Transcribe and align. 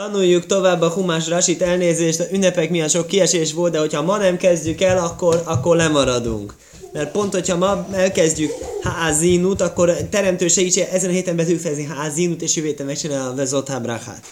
Tanuljuk 0.00 0.46
tovább 0.46 0.80
a 0.80 0.90
Humás 0.90 1.28
Rasit, 1.28 1.62
elnézést, 1.62 2.20
a 2.20 2.24
ünnepek 2.32 2.70
miatt 2.70 2.90
sok 2.90 3.06
kiesés 3.06 3.52
volt, 3.52 3.72
de 3.72 3.78
hogyha 3.78 4.02
ma 4.02 4.16
nem 4.16 4.36
kezdjük 4.36 4.80
el, 4.80 4.98
akkor, 4.98 5.42
akkor 5.44 5.76
lemaradunk. 5.76 6.54
Mert 6.92 7.10
pont, 7.10 7.32
hogyha 7.32 7.56
ma 7.56 7.86
elkezdjük 7.92 8.52
házinut, 8.82 9.60
akkor 9.60 9.96
teremtő 10.10 10.48
segítség 10.48 10.86
ezen 10.92 11.10
a 11.10 11.12
héten 11.12 11.36
be 11.36 11.42
tudjuk 11.42 11.60
fejezni 11.60 11.84
házinut, 11.84 12.42
és 12.42 12.56
jövő 12.56 12.68
héten 12.68 12.86
megcsinál 12.86 13.30
a 13.30 13.34
vezot 13.34 13.68
hábrachát. 13.68 14.24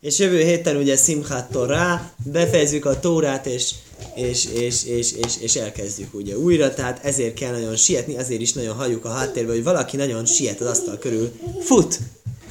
És 0.00 0.18
jövő 0.18 0.42
héten 0.42 0.76
ugye 0.76 0.96
Simchat 0.96 1.50
Torá, 1.50 2.12
befejezzük 2.24 2.84
a 2.84 3.00
Tórát, 3.00 3.46
és, 3.46 3.70
és, 4.14 4.44
és, 4.44 4.84
és, 4.84 5.12
és, 5.12 5.34
és 5.40 5.54
elkezdjük 5.54 6.14
ugye 6.14 6.38
újra, 6.38 6.74
tehát 6.74 7.04
ezért 7.04 7.34
kell 7.34 7.52
nagyon 7.52 7.76
sietni, 7.76 8.16
azért 8.16 8.40
is 8.40 8.52
nagyon 8.52 8.76
halljuk 8.76 9.04
a 9.04 9.10
háttérbe, 9.10 9.52
hogy 9.52 9.64
valaki 9.64 9.96
nagyon 9.96 10.26
siet 10.26 10.60
az 10.60 10.66
asztal 10.66 10.98
körül, 10.98 11.32
fut, 11.60 11.98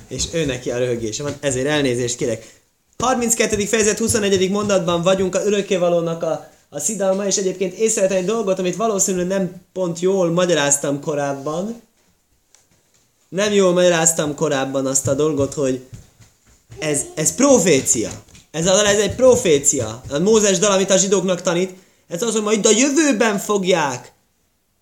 és 0.07 0.23
ő 0.33 0.45
neki 0.45 0.71
a 0.71 0.77
röhögése 0.77 1.23
van, 1.23 1.35
ezért 1.39 1.67
elnézést 1.67 2.15
kérek. 2.15 2.54
32. 2.97 3.65
fejezet 3.65 3.97
21. 3.97 4.49
mondatban 4.49 5.01
vagyunk 5.01 5.35
a 5.35 5.45
örökkévalónak 5.45 6.23
a, 6.23 6.49
a 6.69 6.79
szidalma, 6.79 7.25
és 7.25 7.37
egyébként 7.37 7.73
észrevettem 7.73 8.17
egy 8.17 8.25
dolgot, 8.25 8.59
amit 8.59 8.75
valószínűleg 8.75 9.27
nem 9.27 9.61
pont 9.73 9.99
jól 9.99 10.31
magyaráztam 10.31 10.99
korábban. 10.99 11.81
Nem 13.29 13.53
jól 13.53 13.73
magyaráztam 13.73 14.35
korábban 14.35 14.85
azt 14.85 15.07
a 15.07 15.13
dolgot, 15.13 15.53
hogy 15.53 15.85
ez, 16.79 17.01
ez 17.15 17.35
profécia. 17.35 18.09
Ez, 18.51 18.67
a, 18.67 18.87
ez 18.87 18.99
egy 18.99 19.15
profécia. 19.15 20.01
A 20.09 20.19
Mózes 20.19 20.59
dal, 20.59 20.71
amit 20.71 20.89
a 20.89 20.97
zsidóknak 20.97 21.41
tanít, 21.41 21.71
ez 22.07 22.21
az, 22.21 22.33
hogy 22.33 22.43
majd 22.43 22.65
a 22.65 22.69
jövőben 22.69 23.37
fogják 23.37 24.13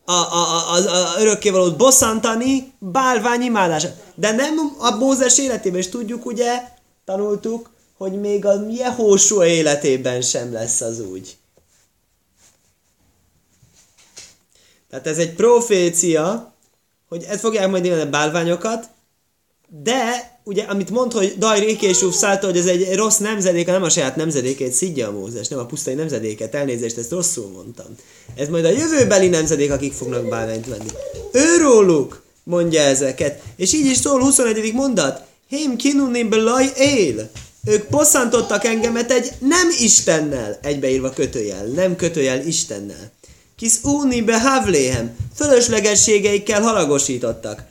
a, 0.05 0.11
a, 0.11 0.16
a, 0.16 0.73
a, 0.73 1.16
a 1.16 1.19
örökkévalót 1.19 1.77
bosszantani 1.77 2.73
bálvány 2.80 3.41
imádása. 3.41 3.89
De 4.16 4.31
nem 4.31 4.75
a 4.80 4.95
Mózes 4.95 5.38
életében, 5.38 5.80
és 5.80 5.89
tudjuk 5.89 6.25
ugye, 6.25 6.61
tanultuk, 7.05 7.69
hogy 7.97 8.20
még 8.20 8.45
a 8.45 8.65
Jehósua 8.70 9.45
életében 9.45 10.21
sem 10.21 10.52
lesz 10.52 10.81
az 10.81 10.99
úgy. 10.99 11.38
Tehát 14.89 15.08
ez 15.08 15.17
egy 15.17 15.33
profécia, 15.33 16.53
hogy 17.09 17.25
ezt 17.30 17.39
fogják 17.39 17.69
majd 17.69 17.86
élni 17.86 18.02
a 18.02 18.09
bálványokat, 18.09 18.89
de 19.83 20.31
ugye, 20.44 20.64
amit 20.64 20.89
mond, 20.89 21.11
hogy 21.11 21.36
Daj 21.38 21.59
Rékésúf 21.59 22.16
szállta, 22.16 22.45
hogy 22.45 22.58
ez 22.58 22.66
egy 22.66 22.95
rossz 22.95 23.17
nemzedék, 23.17 23.66
nem 23.66 23.83
a 23.83 23.89
saját 23.89 24.16
nemzedékét 24.16 24.71
szidja 24.71 25.08
a 25.08 25.11
Mózes, 25.11 25.47
nem 25.47 25.59
a 25.59 25.66
pusztai 25.66 25.94
nemzedéket, 25.94 26.55
elnézést, 26.55 26.97
ezt 26.97 27.11
rosszul 27.11 27.47
mondtam. 27.47 27.86
Ez 28.36 28.47
majd 28.47 28.66
a 28.66 28.69
jövőbeli 28.69 29.27
nemzedék, 29.27 29.71
akik 29.71 29.94
fognak 29.94 30.30
bálványt 30.30 30.67
venni. 30.67 30.89
Őróluk 31.31 32.23
mondja 32.44 32.81
ezeket. 32.81 33.41
És 33.55 33.73
így 33.73 33.86
is 33.86 33.97
szól 33.97 34.21
21. 34.21 34.73
mondat. 34.73 35.25
Hém 35.49 35.75
kinunim 35.75 36.30
belaj 36.30 36.71
él. 36.77 37.30
Ők 37.66 37.89
bosszantottak 37.89 38.66
engemet 38.66 39.11
egy 39.11 39.31
nem 39.39 39.69
Istennel, 39.80 40.58
egybeírva 40.61 41.09
kötőjel, 41.09 41.66
nem 41.66 41.95
kötőjel 41.95 42.47
Istennel. 42.47 43.11
Kis 43.55 43.83
úni 43.83 44.22
behavléhem, 44.22 45.16
fölöslegességeikkel 45.36 46.61
haragosítottak. 46.61 47.64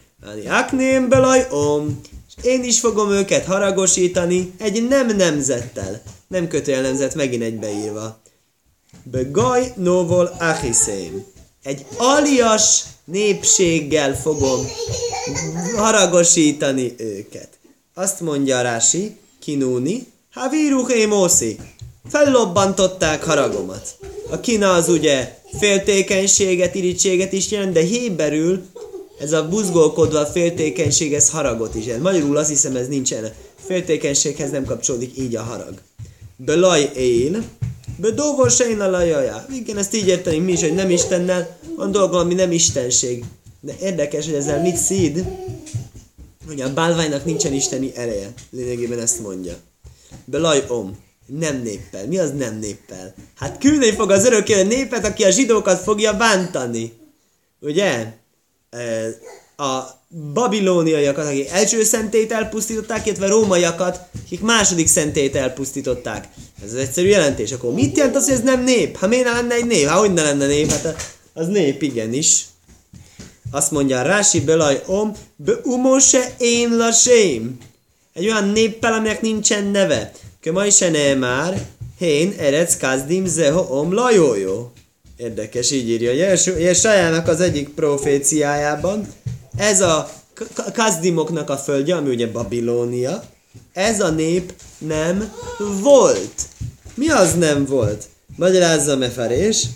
Akném 0.49 1.09
belaj 1.09 1.47
om, 1.51 2.01
és 2.29 2.45
én 2.45 2.65
is 2.65 2.81
fogom 2.81 3.11
őket 3.11 3.45
haragosítani 3.45 4.53
egy 4.59 4.89
nem 4.89 5.17
nemzettel. 5.17 6.03
Nem 6.29 6.49
kötőjel 6.49 6.83
nemzet, 6.83 7.15
megint 7.15 7.43
egybeírva. 7.43 8.21
Begaj 9.03 9.73
novol 9.77 10.37
achiszém. 10.39 11.25
Egy 11.63 11.87
alias 11.97 12.83
népséggel 13.05 14.17
fogom 14.17 14.67
haragosítani 15.77 16.95
őket. 16.99 17.49
Azt 17.95 18.21
mondja 18.21 18.61
Rási, 18.61 19.17
kinúni, 19.43 20.07
ha 20.33 20.49
víruhé 20.49 21.07
mószi. 21.07 21.59
Fellobbantották 22.09 23.25
haragomat. 23.25 23.97
A 24.31 24.41
kina 24.41 24.73
az 24.73 24.89
ugye 24.89 25.39
féltékenységet, 25.59 26.75
irítséget 26.75 27.33
is 27.33 27.51
jelent, 27.51 27.73
de 27.73 27.81
héberül 27.81 28.63
ez 29.21 29.33
a 29.33 29.49
buzgolkodva 29.49 30.27
féltékenység, 30.27 31.15
ez 31.15 31.31
haragot 31.31 31.75
is 31.75 31.87
jelent. 31.87 32.03
Magyarul 32.03 32.37
azt 32.37 32.49
hiszem 32.49 32.77
ez 32.77 32.89
nincsen. 32.89 33.33
Féltékenységhez 33.65 34.51
nem 34.51 34.65
kapcsolódik 34.65 35.19
így 35.19 35.37
a 35.37 35.43
harag. 35.43 35.75
Belaj 36.37 36.91
él, 36.97 37.43
bedóvol 37.97 38.49
sejn 38.49 38.81
a 38.81 38.91
lajaja. 38.91 39.47
Igen, 39.55 39.79
ezt 39.79 39.95
így 39.95 40.09
érteni 40.09 40.39
mi 40.39 40.53
is, 40.53 40.61
hogy 40.61 40.75
nem 40.75 40.91
Istennel, 40.91 41.57
van 41.77 41.91
dolga, 41.91 42.19
ami 42.19 42.35
nem 42.35 42.53
Istenség. 42.53 43.25
De 43.61 43.75
érdekes, 43.83 44.25
hogy 44.25 44.35
ezzel 44.35 44.63
mit 44.63 44.77
szíd, 44.77 45.25
hogy 46.47 46.61
a 46.61 46.73
bálványnak 46.73 47.25
nincsen 47.25 47.53
isteni 47.53 47.93
ereje. 47.95 48.33
Lényegében 48.51 48.99
ezt 48.99 49.21
mondja. 49.21 49.55
Belaj 50.25 50.65
om. 50.69 50.99
Nem 51.27 51.63
néppel. 51.63 52.07
Mi 52.07 52.19
az 52.19 52.33
nem 52.37 52.59
néppel? 52.59 53.15
Hát 53.37 53.59
küldeni 53.59 53.93
fog 53.93 54.11
az 54.11 54.25
örökké 54.25 54.63
népet, 54.63 55.05
aki 55.05 55.25
a 55.25 55.31
zsidókat 55.31 55.83
fogja 55.83 56.17
bántani. 56.17 56.93
Ugye? 57.61 58.07
A 59.57 59.81
babilóniaiakat, 60.33 61.27
akik 61.27 61.49
első 61.49 61.83
szentét 61.83 62.33
elpusztították, 62.33 63.07
illetve 63.07 63.27
rómaiakat, 63.27 64.01
akik 64.25 64.41
második 64.41 64.87
szentét 64.87 65.37
elpusztították. 65.37 66.29
Ez 66.65 66.73
az 66.73 66.79
egyszerű 66.79 67.09
jelentés. 67.09 67.53
Akkor 67.53 67.73
mit 67.73 67.97
jelent 67.97 68.17
az, 68.17 68.25
hogy 68.25 68.35
ez 68.35 68.43
nem 68.43 68.65
nép? 68.65 68.97
Ha 68.97 69.07
miért 69.07 69.25
lenne 69.25 69.55
egy 69.55 69.67
nép? 69.67 69.87
Ha 69.87 69.99
hogy 69.99 70.13
ne 70.13 70.23
lenne 70.23 70.47
nép? 70.47 70.71
Hát 70.71 71.17
az 71.33 71.47
nép 71.47 71.83
igenis. 71.83 72.45
Azt 73.55 73.71
mondja 73.71 74.03
Rási 74.03 74.41
Belaj 74.41 74.83
Om, 74.87 75.13
be 75.37 75.53
umose 75.65 76.35
én 76.39 76.77
lasém. 76.77 77.59
Egy 78.13 78.25
olyan 78.25 78.49
néppel, 78.49 78.93
aminek 78.93 79.21
nincsen 79.21 79.65
neve. 79.65 80.13
Kömaj 80.41 80.71
se 80.71 81.15
már, 81.15 81.67
hén 81.99 82.35
erec 82.39 82.77
kazdim 82.77 83.27
zeho 83.27 83.79
om 83.79 83.93
lajójó. 83.93 84.73
Érdekes, 85.17 85.71
így 85.71 85.89
írja. 85.89 86.13
Jesajának 86.59 87.29
az 87.29 87.41
egyik 87.41 87.69
proféciájában. 87.69 89.07
Ez 89.57 89.81
a 89.81 90.11
kazdimoknak 90.73 91.51
a 91.51 91.57
földje, 91.57 91.97
ami 91.97 92.11
ugye 92.11 92.27
Babilónia. 92.27 93.23
Ez 93.73 94.01
a 94.01 94.11
nép 94.11 94.53
nem 94.79 95.33
volt. 95.81 96.49
Mi 96.95 97.11
az 97.11 97.35
nem 97.35 97.65
volt? 97.65 98.05
Magyarázza 98.37 98.97
Meferés. 98.97 99.67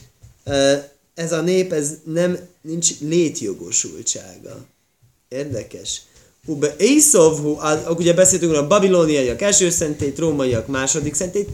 Ez 1.17 1.33
a 1.33 1.41
nép, 1.41 1.73
ez 1.73 1.93
nem 2.05 2.39
nincs 2.61 3.01
létjogosultsága. 3.01 4.65
Érdekes. 5.29 6.03
Ube 6.47 6.75
Észovhu, 6.79 7.59
ugye 7.89 8.13
beszéltünk 8.13 8.55
a 8.55 8.67
babilóniaiak 8.67 9.43
első 9.43 9.71
szentét, 9.71 10.19
rómaiak 10.19 10.67
második 10.67 11.15
szentét, 11.15 11.49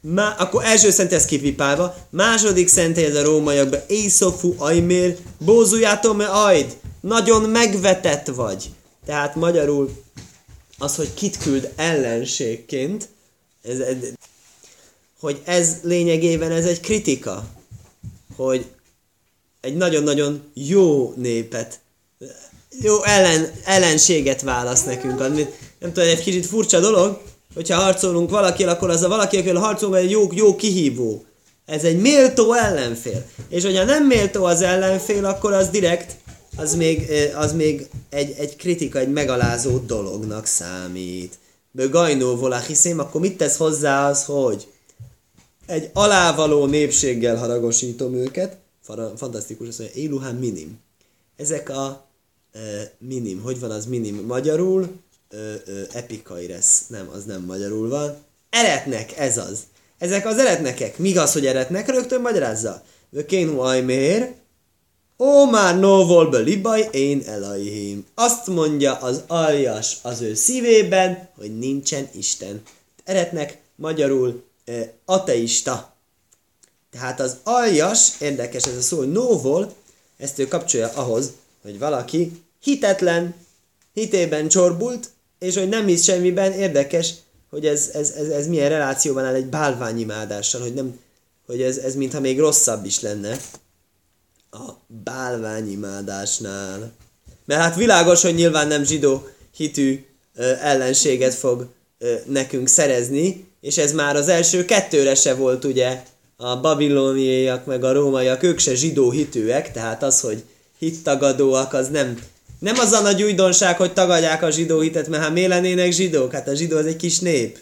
Má, 0.00 0.34
akkor 0.38 0.64
első 0.64 0.90
szent 0.90 1.12
ez 1.12 1.24
kipipálva, 1.24 1.96
második 2.10 2.68
szent 2.68 2.98
ez 2.98 3.14
a 3.14 3.22
rómaiakban, 3.22 3.80
Észofú 3.86 4.54
ajmér, 4.58 5.16
bózujátom 5.38 6.16
me 6.16 6.26
ajd, 6.26 6.76
nagyon 7.00 7.50
megvetett 7.50 8.26
vagy. 8.26 8.70
Tehát 9.06 9.34
magyarul 9.34 10.02
az, 10.78 10.96
hogy 10.96 11.14
kit 11.14 11.36
küld 11.36 11.72
ellenségként, 11.76 13.08
ez, 13.62 13.78
ez, 13.78 13.96
hogy 15.20 15.40
ez 15.44 15.76
lényegében 15.82 16.50
ez 16.50 16.66
egy 16.66 16.80
kritika, 16.80 17.44
hogy 18.36 18.66
egy 19.60 19.76
nagyon-nagyon 19.76 20.42
jó 20.54 21.12
népet, 21.16 21.80
jó 22.80 23.04
ellen, 23.04 23.50
ellenséget 23.64 24.42
választ 24.42 24.86
nekünk. 24.86 25.18
Nem 25.18 25.92
tudom, 25.92 26.08
egy 26.08 26.22
kicsit 26.22 26.46
furcsa 26.46 26.80
dolog, 26.80 27.20
hogyha 27.54 27.80
harcolunk 27.80 28.30
valaki, 28.30 28.64
akkor 28.64 28.90
az 28.90 29.02
a 29.02 29.08
valaki, 29.08 29.36
akivel 29.36 29.62
harcolunk, 29.62 29.96
egy 29.96 30.10
jó, 30.10 30.28
jó 30.32 30.56
kihívó. 30.56 31.24
Ez 31.66 31.84
egy 31.84 32.00
méltó 32.00 32.52
ellenfél. 32.52 33.26
És 33.48 33.64
hogyha 33.64 33.84
nem 33.84 34.06
méltó 34.06 34.44
az 34.44 34.62
ellenfél, 34.62 35.24
akkor 35.24 35.52
az 35.52 35.68
direkt, 35.68 36.16
az 36.56 36.74
még, 36.74 37.10
az 37.34 37.52
még 37.52 37.88
egy, 38.10 38.34
egy 38.38 38.56
kritika, 38.56 38.98
egy 38.98 39.12
megalázó 39.12 39.78
dolognak 39.78 40.46
számít. 40.46 41.38
Gajnó 41.72 42.36
volá 42.36 42.60
hiszém, 42.60 42.98
akkor 42.98 43.20
mit 43.20 43.36
tesz 43.36 43.56
hozzá 43.56 44.08
az, 44.08 44.24
hogy 44.24 44.66
egy 45.66 45.90
alávaló 45.92 46.66
népséggel 46.66 47.36
haragosítom 47.36 48.14
őket, 48.14 48.56
fantasztikus, 49.16 49.68
azt 49.68 49.78
mondja, 49.78 50.00
éluhán 50.02 50.34
minim. 50.34 50.78
Ezek 51.36 51.68
a 51.68 52.06
e, 52.52 52.58
minim, 52.98 53.42
hogy 53.42 53.60
van 53.60 53.70
az 53.70 53.86
minim 53.86 54.24
magyarul? 54.26 54.90
E, 55.30 55.36
e, 55.36 55.60
epikai 55.92 56.48
lesz, 56.48 56.86
nem, 56.86 57.08
az 57.12 57.24
nem 57.24 57.42
magyarul 57.42 57.88
van. 57.88 58.16
Eretnek, 58.50 59.18
ez 59.18 59.38
az. 59.38 59.60
Ezek 59.98 60.26
az 60.26 60.38
eretnekek. 60.38 60.98
Míg 60.98 61.18
az, 61.18 61.32
hogy 61.32 61.46
eretnek, 61.46 61.88
rögtön 61.88 62.20
magyarázza. 62.20 62.82
Kénu 63.26 63.58
ajmér, 63.60 64.34
Ó 65.18 65.50
már 65.50 65.78
no 65.78 66.06
volbe 66.06 66.38
libaj, 66.38 66.88
én 66.92 67.22
elaihim. 67.26 68.06
Azt 68.14 68.46
mondja 68.46 68.94
az 68.94 69.22
aljas 69.26 69.96
az 70.02 70.20
ő 70.20 70.34
szívében, 70.34 71.28
hogy 71.36 71.58
nincsen 71.58 72.08
Isten. 72.12 72.62
Eretnek 73.04 73.58
magyarul 73.76 74.44
ateista. 75.04 75.94
Tehát 76.90 77.20
az 77.20 77.36
aljas, 77.42 78.20
érdekes 78.20 78.66
ez 78.66 78.76
a 78.76 78.80
szó, 78.80 79.02
nóvol, 79.02 79.74
ezt 80.16 80.38
ő 80.38 80.48
kapcsolja 80.48 80.90
ahhoz, 80.94 81.32
hogy 81.62 81.78
valaki 81.78 82.42
hitetlen, 82.62 83.34
hitében 83.92 84.48
csorbult, 84.48 85.10
és 85.38 85.56
hogy 85.56 85.68
nem 85.68 85.86
hisz 85.86 86.04
semmiben, 86.04 86.52
érdekes, 86.52 87.14
hogy 87.50 87.66
ez, 87.66 87.90
ez, 87.92 88.10
ez, 88.10 88.28
ez 88.28 88.46
milyen 88.46 88.68
relációban 88.68 89.24
áll 89.24 89.34
egy 89.34 89.46
bálványimádással, 89.46 90.60
hogy, 90.60 90.74
nem, 90.74 91.00
hogy 91.46 91.62
ez, 91.62 91.76
ez 91.76 91.94
mintha 91.94 92.20
még 92.20 92.38
rosszabb 92.38 92.84
is 92.84 93.00
lenne 93.00 93.38
a 94.50 94.70
bálványimádásnál. 94.86 96.92
Mert 97.44 97.60
hát 97.60 97.76
világos, 97.76 98.22
hogy 98.22 98.34
nyilván 98.34 98.68
nem 98.68 98.84
zsidó 98.84 99.28
hitű 99.56 100.06
ö, 100.34 100.52
ellenséget 100.60 101.34
fog 101.34 101.68
ö, 101.98 102.14
nekünk 102.26 102.68
szerezni, 102.68 103.46
és 103.64 103.78
ez 103.78 103.92
már 103.92 104.16
az 104.16 104.28
első 104.28 104.64
kettőre 104.64 105.14
se 105.14 105.34
volt 105.34 105.64
ugye 105.64 106.02
a 106.36 106.60
babiloniaiak 106.60 107.66
meg 107.66 107.84
a 107.84 107.92
rómaiak, 107.92 108.42
ők 108.42 108.58
se 108.58 108.74
zsidó 108.74 109.10
hitűek, 109.10 109.72
tehát 109.72 110.02
az, 110.02 110.20
hogy 110.20 110.42
hittagadóak, 110.78 111.72
az 111.72 111.88
nem, 111.88 112.18
nem 112.58 112.78
az 112.78 112.92
a 112.92 113.00
nagy 113.00 113.22
újdonság, 113.22 113.76
hogy 113.76 113.92
tagadják 113.92 114.42
a 114.42 114.50
zsidó 114.50 114.80
hitet, 114.80 115.08
mert 115.08 115.22
hát 115.22 115.32
miért 115.32 115.48
lennének 115.48 115.92
zsidók? 115.92 116.32
Hát 116.32 116.48
a 116.48 116.54
zsidó 116.54 116.76
az 116.76 116.86
egy 116.86 116.96
kis 116.96 117.18
nép. 117.18 117.58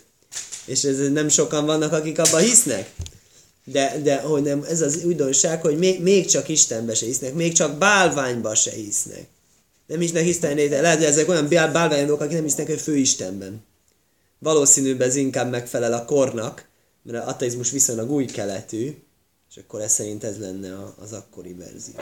És 0.64 0.82
ez 0.82 1.10
nem 1.12 1.28
sokan 1.28 1.66
vannak, 1.66 1.92
akik 1.92 2.18
abban 2.18 2.40
hisznek. 2.40 2.90
De, 3.64 4.00
de 4.02 4.16
hogy 4.16 4.42
nem, 4.42 4.64
ez 4.68 4.80
az 4.80 5.04
újdonság, 5.04 5.60
hogy 5.60 5.78
még, 5.78 6.02
még 6.02 6.26
csak 6.26 6.48
Istenbe 6.48 6.94
se 6.94 7.06
hisznek, 7.06 7.34
még 7.34 7.52
csak 7.52 7.78
bálványba 7.78 8.54
se 8.54 8.70
hisznek. 8.70 9.26
Nem 9.86 10.00
hisznek 10.00 10.26
Isten 10.26 10.54
léte. 10.54 10.80
Lehet, 10.80 10.98
hogy 10.98 11.06
ezek 11.06 11.28
olyan 11.28 11.48
bálványok, 11.48 12.20
akik 12.20 12.32
nem 12.32 12.44
hisznek, 12.44 12.66
hogy 12.66 12.80
főistenben. 12.80 13.70
Valószínűbb 14.42 15.00
ez 15.00 15.16
inkább 15.16 15.50
megfelel 15.50 15.92
a 15.92 16.04
kornak, 16.04 16.68
mert 17.02 17.22
az 17.24 17.32
ateizmus 17.32 17.70
viszonylag 17.70 18.10
új 18.10 18.24
keletű, 18.24 19.02
és 19.50 19.56
akkor 19.56 19.80
ez 19.80 19.92
szerint 19.92 20.24
ez 20.24 20.38
lenne 20.38 20.94
az 21.02 21.12
akkori 21.12 21.52
verzió. 21.52 22.00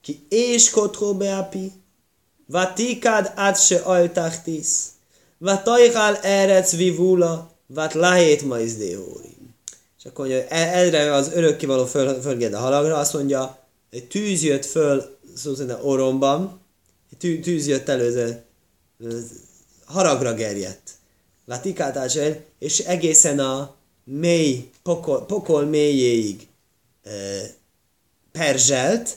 Ki 0.00 0.26
és 0.28 0.70
kotro 0.70 1.14
beapi, 1.14 1.72
vatikád 2.46 3.32
át 3.34 3.64
se 3.64 3.76
ajtachtis, 3.76 4.68
vatajkál 5.38 6.16
erec 6.16 6.76
vivula, 6.76 7.52
vat 7.66 7.94
lahét 7.94 8.42
majzdéhórim. 8.42 9.54
És 9.98 10.04
akkor 10.04 10.26
mondja, 10.26 10.46
erre 10.48 11.12
az 11.12 11.30
örökkivaló 11.32 11.84
föl, 11.84 12.20
fölged 12.20 12.52
a 12.52 12.58
halagra, 12.58 12.96
azt 12.96 13.12
mondja, 13.12 13.58
egy 13.90 14.08
tűz 14.08 14.42
jött 14.42 14.64
föl, 14.64 15.18
szó 15.34 15.54
szerint 15.54 15.78
oromban, 15.82 16.60
egy 17.10 17.40
tűz 17.42 17.66
jött 17.66 17.88
elő, 17.88 18.42
haragra 19.84 20.34
gerjedt. 20.34 20.95
Vatikát 21.46 22.18
és 22.58 22.78
egészen 22.78 23.38
a 23.38 23.74
mély, 24.04 24.70
pokol, 24.82 25.26
pokol 25.26 25.64
mélyéig 25.64 26.46
e, 27.04 27.10
perzselt, 28.32 29.16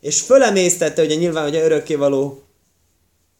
és 0.00 0.20
fölemésztette, 0.20 1.02
ugye 1.02 1.14
nyilván, 1.14 1.44
hogy 1.44 1.56
a 1.56 1.64
örökkévaló 1.64 2.42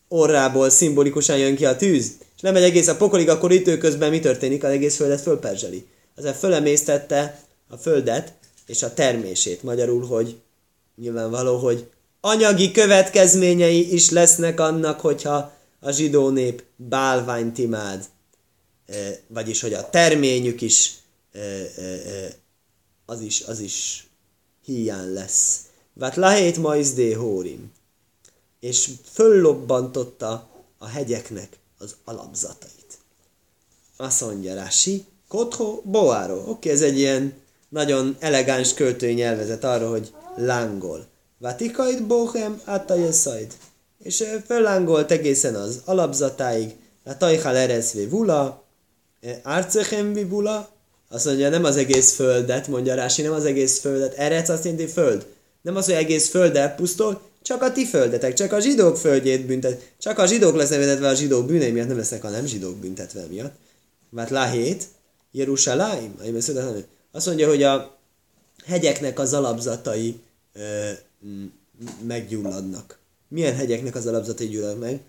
orrából 0.09 0.71
szimbolikusan 0.71 1.39
jön 1.39 1.57
ki 1.57 1.65
a 1.65 1.77
tűz, 1.77 2.13
és 2.37 2.41
nem 2.41 2.57
egy 2.57 2.63
egész 2.63 2.89
a 2.89 2.97
pokolig, 2.97 3.29
akkor 3.29 3.53
időközben 3.53 4.11
mi 4.11 4.21
történik? 4.21 4.65
Az 4.65 4.71
egész 4.71 4.97
földet 4.97 5.21
fölperzseli. 5.21 5.87
Azért 6.17 6.37
fölemésztette 6.37 7.41
a 7.69 7.77
földet 7.77 8.33
és 8.67 8.83
a 8.83 8.95
termését. 8.95 9.63
Magyarul, 9.63 10.07
hogy 10.07 10.41
nyilvánvaló, 10.97 11.59
hogy 11.59 11.91
anyagi 12.21 12.71
következményei 12.71 13.93
is 13.93 14.11
lesznek 14.11 14.61
annak, 14.61 15.01
hogyha 15.01 15.53
a 15.81 15.91
zsidó 15.91 16.29
nép 16.29 16.63
bálványt 16.77 17.59
imád 17.59 18.05
vagyis 19.27 19.61
hogy 19.61 19.73
a 19.73 19.91
terményük 19.91 20.61
is 20.61 20.95
az 23.07 23.21
is, 23.21 23.41
az 23.41 23.59
is 23.59 24.07
hiány 24.65 25.13
lesz. 25.13 25.61
Vát 25.93 26.17
lahét 26.17 26.57
maizdé 26.57 27.13
hórim. 27.13 27.73
És 28.61 28.91
föllobbantotta 29.13 30.49
a 30.79 30.87
hegyeknek 30.87 31.59
az 31.79 31.97
alapzatait. 32.05 32.99
Azt 33.97 34.21
mondja 34.21 34.55
Rási, 34.55 35.05
Kotho 35.29 35.81
Boáro. 35.85 36.37
Oké, 36.37 36.51
okay, 36.51 36.73
ez 36.73 36.83
egy 36.83 36.99
ilyen 36.99 37.35
nagyon 37.69 38.17
elegáns 38.19 38.75
költői 38.75 39.13
nyelvezet 39.13 39.65
arra, 39.65 39.91
hogy 39.91 40.13
lángol. 40.37 41.07
Vatikait 41.39 42.07
bohem 42.07 42.61
átajeszaid. 42.65 43.55
És 44.03 44.25
föllángolt 44.47 45.11
egészen 45.11 45.55
az 45.55 45.81
alapzatáig, 45.85 46.75
a 47.05 47.17
tajhal 47.17 47.57
ereszvé 47.57 48.07
vula, 48.07 48.65
Árcechem 49.43 50.13
vibula, 50.13 50.71
azt 51.09 51.25
mondja, 51.25 51.49
nem 51.49 51.65
az 51.65 51.77
egész 51.77 52.15
földet, 52.15 52.69
mondja 52.69 52.95
Rási, 52.95 53.23
nem 53.23 53.33
az 53.33 53.45
egész 53.45 53.81
földet. 53.81 54.15
Erec 54.15 54.49
azt 54.49 54.65
jelenti 54.65 54.87
föld. 54.87 55.27
Nem 55.63 55.77
az, 55.77 55.85
hogy 55.85 55.95
egész 55.95 56.29
földet 56.29 56.77
pusztul, 56.77 57.21
csak 57.43 57.63
a 57.63 57.73
ti 57.73 57.87
földetek, 57.87 58.35
csak 58.35 58.53
a 58.53 58.61
zsidók 58.61 58.97
földjét 58.97 59.47
büntet. 59.47 59.93
Csak 59.99 60.19
a 60.19 60.27
zsidók 60.27 60.57
lesznek 60.57 60.79
büntetve 60.79 61.09
a 61.09 61.15
zsidók 61.15 61.47
bűnei 61.47 61.71
miatt, 61.71 61.89
nem 61.89 61.97
lesznek 61.97 62.25
a 62.25 62.29
nem 62.29 62.47
zsidók 62.47 62.77
büntetve 62.77 63.27
miatt. 63.31 63.55
Mert 64.11 64.31
Lahét, 64.31 64.85
Jerusalaim, 65.33 66.15
azt 67.13 67.27
mondja, 67.27 67.49
hogy 67.49 67.63
a 67.63 67.99
hegyeknek 68.65 69.19
az 69.19 69.33
alapzatai 69.33 70.21
ö, 70.53 70.91
meggyulladnak. 72.07 73.00
Milyen 73.31 73.55
hegyeknek 73.55 73.95
az 73.95 74.07
alapzatai 74.07 74.49
gyulladnak 74.49 74.81
meg? 74.81 75.01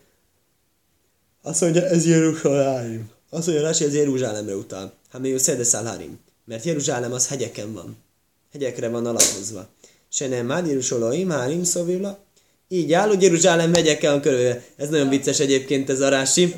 Azt 1.42 1.62
mondja, 1.62 1.88
ez 1.88 2.06
Jerusalaim. 2.06 3.10
Az, 3.30 3.46
hogy 3.46 3.56
a 3.56 3.62
Rasi 3.62 3.84
az 3.84 3.96
Jeruzsálemre 3.96 4.56
utal. 4.56 4.94
Hát 5.12 5.22
még 5.22 5.38
Szedeszálhárim. 5.38 6.20
Mert 6.46 6.64
Jeruzsálem 6.64 7.14
az 7.14 7.28
hegyeken 7.28 7.74
van. 7.74 7.98
Hegyekre 8.52 8.90
van 8.90 9.06
alapozva. 9.06 9.68
Se 10.10 10.28
nem 10.28 10.46
már 10.46 10.66
Jeruzsolaim, 10.66 11.30
hárim 11.30 11.64
szovilla. 11.64 12.20
Így 12.68 12.94
áll, 12.94 13.08
hogy 13.08 13.22
Jeruzsálem 13.22 13.74
hegyekkel 13.74 14.12
van 14.12 14.22
körülve. 14.22 14.64
Ez 14.76 14.90
nagyon 14.90 15.10
vicces 15.10 15.40
egyébként 15.40 15.90
ez 15.90 16.00
a 16.00 16.10
Rási, 16.10 16.56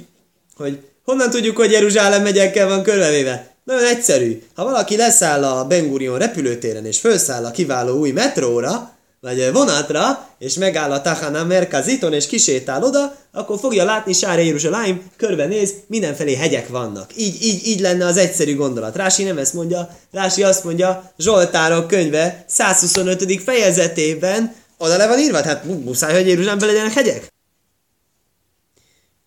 hogy 0.55 0.79
honnan 1.03 1.29
tudjuk, 1.29 1.57
hogy 1.57 1.71
Jeruzsálem 1.71 2.23
megyekkel 2.23 2.67
van 2.67 2.83
körülvéve? 2.83 3.55
Nagyon 3.63 3.85
egyszerű. 3.85 4.43
Ha 4.53 4.63
valaki 4.63 4.95
leszáll 4.95 5.43
a 5.43 5.67
Ben 5.67 5.89
Gurion 5.89 6.17
repülőtéren 6.17 6.85
és 6.85 6.99
felszáll 6.99 7.45
a 7.45 7.51
kiváló 7.51 7.99
új 7.99 8.11
metróra, 8.11 8.92
vagy 9.23 9.51
vonatra, 9.51 10.27
és 10.39 10.53
megáll 10.53 10.91
a 10.91 11.01
Tahana 11.01 11.43
Merkaziton, 11.43 12.13
és 12.13 12.27
kisétál 12.27 12.83
oda, 12.83 13.15
akkor 13.31 13.59
fogja 13.59 13.83
látni 13.83 14.13
Sára 14.13 14.41
Jeruzsálem, 14.41 15.11
körbenéz, 15.17 15.73
mindenfelé 15.87 16.35
hegyek 16.35 16.67
vannak. 16.67 17.17
Így, 17.17 17.43
így, 17.43 17.67
így 17.67 17.79
lenne 17.79 18.05
az 18.05 18.17
egyszerű 18.17 18.55
gondolat. 18.55 18.95
Rási 18.95 19.23
nem 19.23 19.37
ezt 19.37 19.53
mondja, 19.53 19.89
Rási 20.11 20.43
azt 20.43 20.63
mondja, 20.63 21.11
Zsoltárok 21.17 21.87
könyve 21.87 22.45
125. 22.47 23.41
fejezetében, 23.41 24.55
oda 24.77 24.97
le 24.97 25.07
van 25.07 25.19
írva, 25.19 25.41
tehát 25.41 25.63
muszáj, 25.63 26.13
hogy 26.13 26.27
Jeruzsálemben 26.27 26.67
legyenek 26.67 26.93
hegyek. 26.93 27.33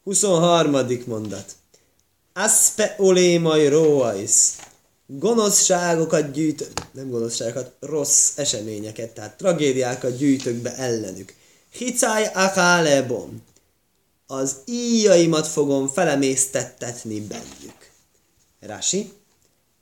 23. 0.04 0.76
mondat. 1.06 1.44
Aspe 2.34 2.94
olémai 2.99 3.68
róais 3.68 4.32
gonoszságokat 5.06 6.32
gyűjtök, 6.32 6.72
nem 6.92 7.10
gonoszságokat, 7.10 7.72
rossz 7.80 8.38
eseményeket, 8.38 9.14
tehát 9.14 9.36
tragédiákat 9.36 10.16
gyűjtök 10.16 10.54
be 10.54 10.76
ellenük. 10.76 11.34
Hicáj 11.70 12.30
akálebom. 12.34 13.42
Az 14.26 14.56
íjaimat 14.64 15.46
fogom 15.46 15.88
felemésztettetni 15.88 17.20
bennük. 17.20 17.90
Rási. 18.60 19.12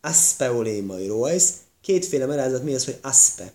Aspeolémai 0.00 1.06
roajsz. 1.06 1.52
Kétféle 1.80 2.26
merázat 2.26 2.62
mi 2.62 2.74
az, 2.74 2.84
hogy 2.84 2.98
aspe. 3.02 3.52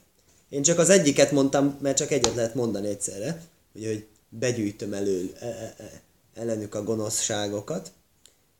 Én 0.49 0.61
csak 0.61 0.79
az 0.79 0.89
egyiket 0.89 1.31
mondtam, 1.31 1.77
mert 1.81 1.97
csak 1.97 2.11
egyet 2.11 2.35
lehet 2.35 2.55
mondani 2.55 2.87
egyszerre, 2.87 3.41
ugye, 3.75 3.87
hogy 3.87 4.07
begyűjtöm 4.29 4.93
elő 4.93 5.35
e, 5.39 5.45
e, 5.45 5.75
e, 5.77 6.01
ellenük 6.33 6.75
a 6.75 6.83
gonoszságokat, 6.83 7.91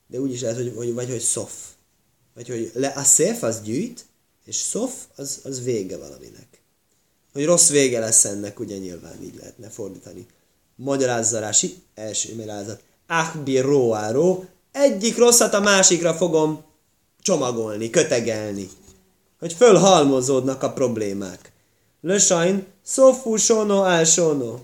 de 0.08 0.20
úgy 0.20 0.32
is 0.32 0.42
lehet, 0.42 0.58
hogy, 0.58 0.74
hogy 0.76 0.94
vagy 0.94 1.10
hogy 1.10 1.20
szof 1.20 1.54
vagy 2.40 2.48
hogy 2.48 2.72
le 2.74 2.94
a 2.96 3.04
széf 3.04 3.44
az 3.44 3.62
gyűjt, 3.62 4.06
és 4.46 4.56
szof 4.56 4.94
az, 5.16 5.40
az 5.44 5.64
vége 5.64 5.98
valaminek. 5.98 6.48
Hogy 7.34 7.46
rossz 7.46 7.70
vége 7.70 8.00
lesz 8.00 8.26
ennek, 8.26 8.60
ugye 8.60 8.78
nyilván 8.78 9.24
így 9.24 9.36
lehetne 9.40 9.70
fordítani. 9.70 10.26
Magyarázzarási, 10.76 11.76
első 11.96 12.36
magyarázat. 12.36 12.82
Ahbi 13.08 13.60
roáró, 13.60 14.46
egyik 14.72 15.18
rosszat 15.18 15.54
a 15.54 15.60
másikra 15.60 16.14
fogom 16.14 16.64
csomagolni, 17.22 17.90
kötegelni. 17.90 18.70
Hogy 19.40 19.54
fölhalmozódnak 19.54 20.64
a 20.64 20.74
problémák. 20.74 21.52
Lösajn, 22.02 22.66
szofu 22.84 23.36
sono 23.36 23.84
al 23.84 24.04
sono. 24.04 24.60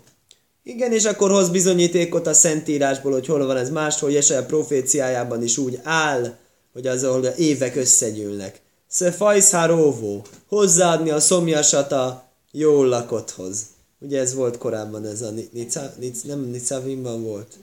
Igen, 0.63 0.91
és 0.91 1.05
akkor 1.05 1.31
hoz 1.31 1.49
bizonyítékot 1.49 2.27
a 2.27 2.33
Szentírásból, 2.33 3.11
hogy 3.11 3.25
hol 3.25 3.45
van 3.45 3.57
ez 3.57 3.69
máshol, 3.69 4.11
Jesel 4.11 4.45
proféciájában 4.45 5.43
is 5.43 5.57
úgy 5.57 5.79
áll, 5.83 6.37
hogy 6.75 6.87
az, 6.87 7.03
ahol 7.03 7.25
évek 7.25 7.75
összegyűlnek. 7.75 8.61
Szefajszháróvó, 8.87 10.25
hozzáadni 10.47 11.09
a 11.09 11.19
szomjasat 11.19 11.91
a 11.91 12.23
jól 12.51 12.87
lakotthoz. 12.87 13.65
Ugye 13.99 14.19
ez 14.19 14.33
volt 14.33 14.57
korábban, 14.57 15.05
ez 15.05 15.21
a 15.21 15.31
nica, 15.51 15.93
nic, 15.99 16.21
nem 16.21 16.39
Nicavimban 16.39 17.23
volt. 17.23 17.53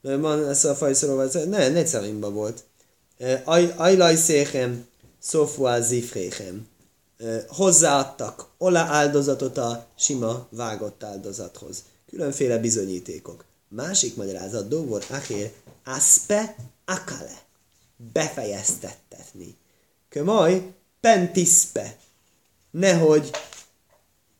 Nem, 0.00 0.20
van 0.20 0.48
ez 0.48 0.64
a 0.64 0.74
fajszoróval, 0.74 1.30
ne, 1.48 1.68
Nicavimban 1.68 2.34
volt. 2.34 2.64
Ajlaj 3.76 4.16
széchem, 4.16 4.86
szofuá 5.18 5.80
zifréchem. 5.80 6.66
Hozzáadtak 7.48 8.46
ola 8.58 8.78
áldozatot 8.78 9.58
a 9.58 9.86
sima 9.98 10.46
vágott 10.50 11.02
áldozathoz. 11.02 11.82
Különféle 12.10 12.58
bizonyítékok. 12.58 13.44
Másik 13.68 14.16
magyarázat, 14.16 14.68
dovor 14.68 15.04
achér, 15.10 15.52
aspe 15.84 16.56
akale. 16.84 17.44
Befejeztettetni. 18.12 19.56
Kömaj, 20.08 20.72
pentispe. 21.00 21.96
Nehogy, 22.70 23.30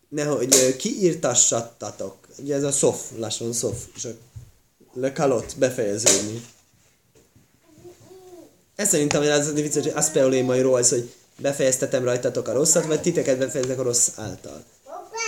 nehogy 0.08 0.76
kiírtassattatok. 0.76 2.16
Ugye 2.38 2.54
ez 2.54 2.62
a 2.62 2.72
szof, 2.72 3.10
lassan 3.16 3.52
szof, 3.52 3.86
és 3.94 4.04
a 4.04 4.10
le 4.92 5.12
kalott, 5.12 5.54
befejeződni. 5.58 6.44
Ez 8.76 8.88
szerintem 8.88 9.22
az 9.22 9.52
vicces, 9.52 9.82
hogy 9.82 9.92
aspeolémairól 9.94 10.74
az, 10.74 10.88
hogy 10.88 11.12
befejeztetem 11.38 12.04
rajtatok 12.04 12.48
a 12.48 12.52
rosszat, 12.52 12.86
vagy 12.86 13.00
titeket 13.00 13.38
befejezek 13.38 13.78
a 13.78 13.82
rossz 13.82 14.08
által. 14.16 14.64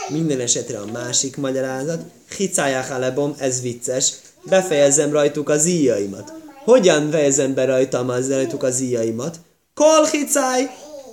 Minden 0.08 0.40
esetre 0.40 0.78
a 0.78 0.86
másik 0.86 1.36
magyarázat, 1.36 2.02
hicáják 2.36 2.90
alebom, 2.90 3.34
ez 3.38 3.60
vicces, 3.60 4.12
befejezem 4.42 5.12
rajtuk 5.12 5.48
az 5.48 5.66
íjaimat. 5.66 6.37
Hogyan 6.64 7.10
fejezem 7.10 7.54
be 7.54 7.64
rajtam 7.64 8.08
az 8.08 8.30
rajtuk 8.30 8.62
az 8.62 8.80
íjaimat? 8.80 9.36
Kol 9.74 10.04
hicáj, 10.04 10.70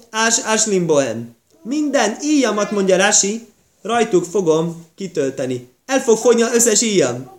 ás, 0.09 0.39
áslim 0.43 0.85
bohem. 0.85 1.35
Minden 1.63 2.17
íjamat, 2.21 2.71
mondja 2.71 2.97
Rasi, 2.97 3.47
rajtuk 3.81 4.23
fogom 4.23 4.85
kitölteni. 4.95 5.67
El 5.85 5.99
fog 5.99 6.17
fogyni 6.17 6.41
az 6.41 6.53
összes 6.53 6.81
íjam. 6.81 7.31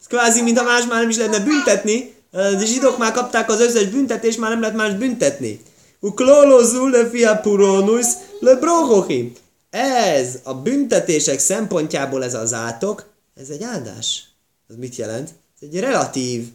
Ez 0.00 0.06
kvázi, 0.06 0.42
mintha 0.42 0.64
más 0.64 0.84
már 0.86 1.00
nem 1.00 1.08
is 1.08 1.16
lehetne 1.16 1.40
büntetni, 1.40 2.14
a 2.32 2.64
zsidók 2.64 2.98
már 2.98 3.12
kapták 3.12 3.50
az 3.50 3.60
összes 3.60 3.86
büntetést, 3.86 4.38
már 4.38 4.50
nem 4.50 4.60
lehet 4.60 4.76
más 4.76 4.94
büntetni. 4.94 5.60
Uklólózul 6.00 6.90
le 6.90 7.08
fia 7.08 7.36
purónusz 7.36 8.12
le 8.40 8.54
brohochi. 8.54 9.32
Ez 9.70 10.38
a 10.42 10.54
büntetések 10.54 11.38
szempontjából 11.38 12.24
ez 12.24 12.34
az 12.34 12.52
átok, 12.52 13.04
ez 13.34 13.48
egy 13.48 13.62
áldás. 13.62 14.24
Ez 14.68 14.76
mit 14.76 14.96
jelent? 14.96 15.28
Ez 15.28 15.68
egy 15.68 15.80
relatív, 15.80 16.48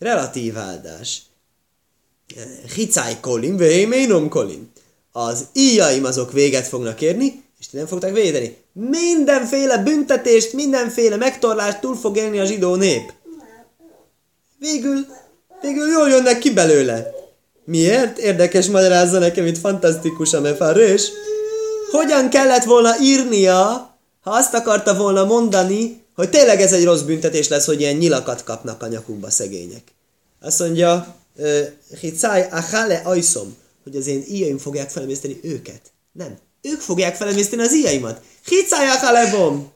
relatív 0.00 0.58
áldás. 0.58 1.22
Hicáj 2.74 3.20
kolim, 3.20 3.56
véménom 3.56 4.28
kolim. 4.28 4.72
Az 5.12 5.46
íjaim 5.52 6.04
azok 6.04 6.32
véget 6.32 6.66
fognak 6.66 7.00
érni, 7.00 7.44
és 7.58 7.68
nem 7.70 7.86
fogtak 7.86 8.12
védeni. 8.12 8.56
Mindenféle 8.72 9.78
büntetést, 9.78 10.52
mindenféle 10.52 11.16
megtorlást 11.16 11.80
túl 11.80 11.96
fog 11.96 12.16
élni 12.16 12.38
a 12.38 12.44
zsidó 12.44 12.74
nép. 12.74 13.12
Végül, 14.58 15.06
végül 15.60 15.88
jól 15.88 16.08
jönnek 16.08 16.38
ki 16.38 16.50
belőle. 16.50 17.10
Miért? 17.64 18.18
Érdekes 18.18 18.66
magyarázza 18.66 19.18
nekem 19.18 19.46
itt 19.46 19.58
fantasztikus 19.58 20.32
a 20.32 20.40
mefarős. 20.40 21.10
Hogyan 21.90 22.28
kellett 22.28 22.64
volna 22.64 22.98
írnia, 23.00 23.90
ha 24.20 24.30
azt 24.30 24.54
akarta 24.54 24.96
volna 24.96 25.24
mondani, 25.24 26.02
hogy 26.20 26.30
tényleg 26.30 26.60
ez 26.60 26.72
egy 26.72 26.84
rossz 26.84 27.00
büntetés 27.00 27.48
lesz, 27.48 27.66
hogy 27.66 27.80
ilyen 27.80 27.96
nyilakat 27.96 28.44
kapnak 28.44 28.82
a 28.82 28.86
nyakukba 28.86 29.30
szegények. 29.30 29.82
Azt 30.40 30.58
mondja, 30.58 31.16
Hicáj 32.00 32.48
achale 32.50 33.02
ajszom, 33.04 33.56
hogy 33.82 33.96
az 33.96 34.06
én 34.06 34.24
íjaim 34.28 34.58
fogják 34.58 34.90
felemészteni 34.90 35.40
őket. 35.42 35.80
Nem. 36.12 36.38
Ők 36.62 36.80
fogják 36.80 37.16
felemészteni 37.16 37.62
az 37.62 37.74
íjaimat. 37.74 38.20
Hicáj 38.44 38.88
achale 38.88 39.30
bom. 39.30 39.72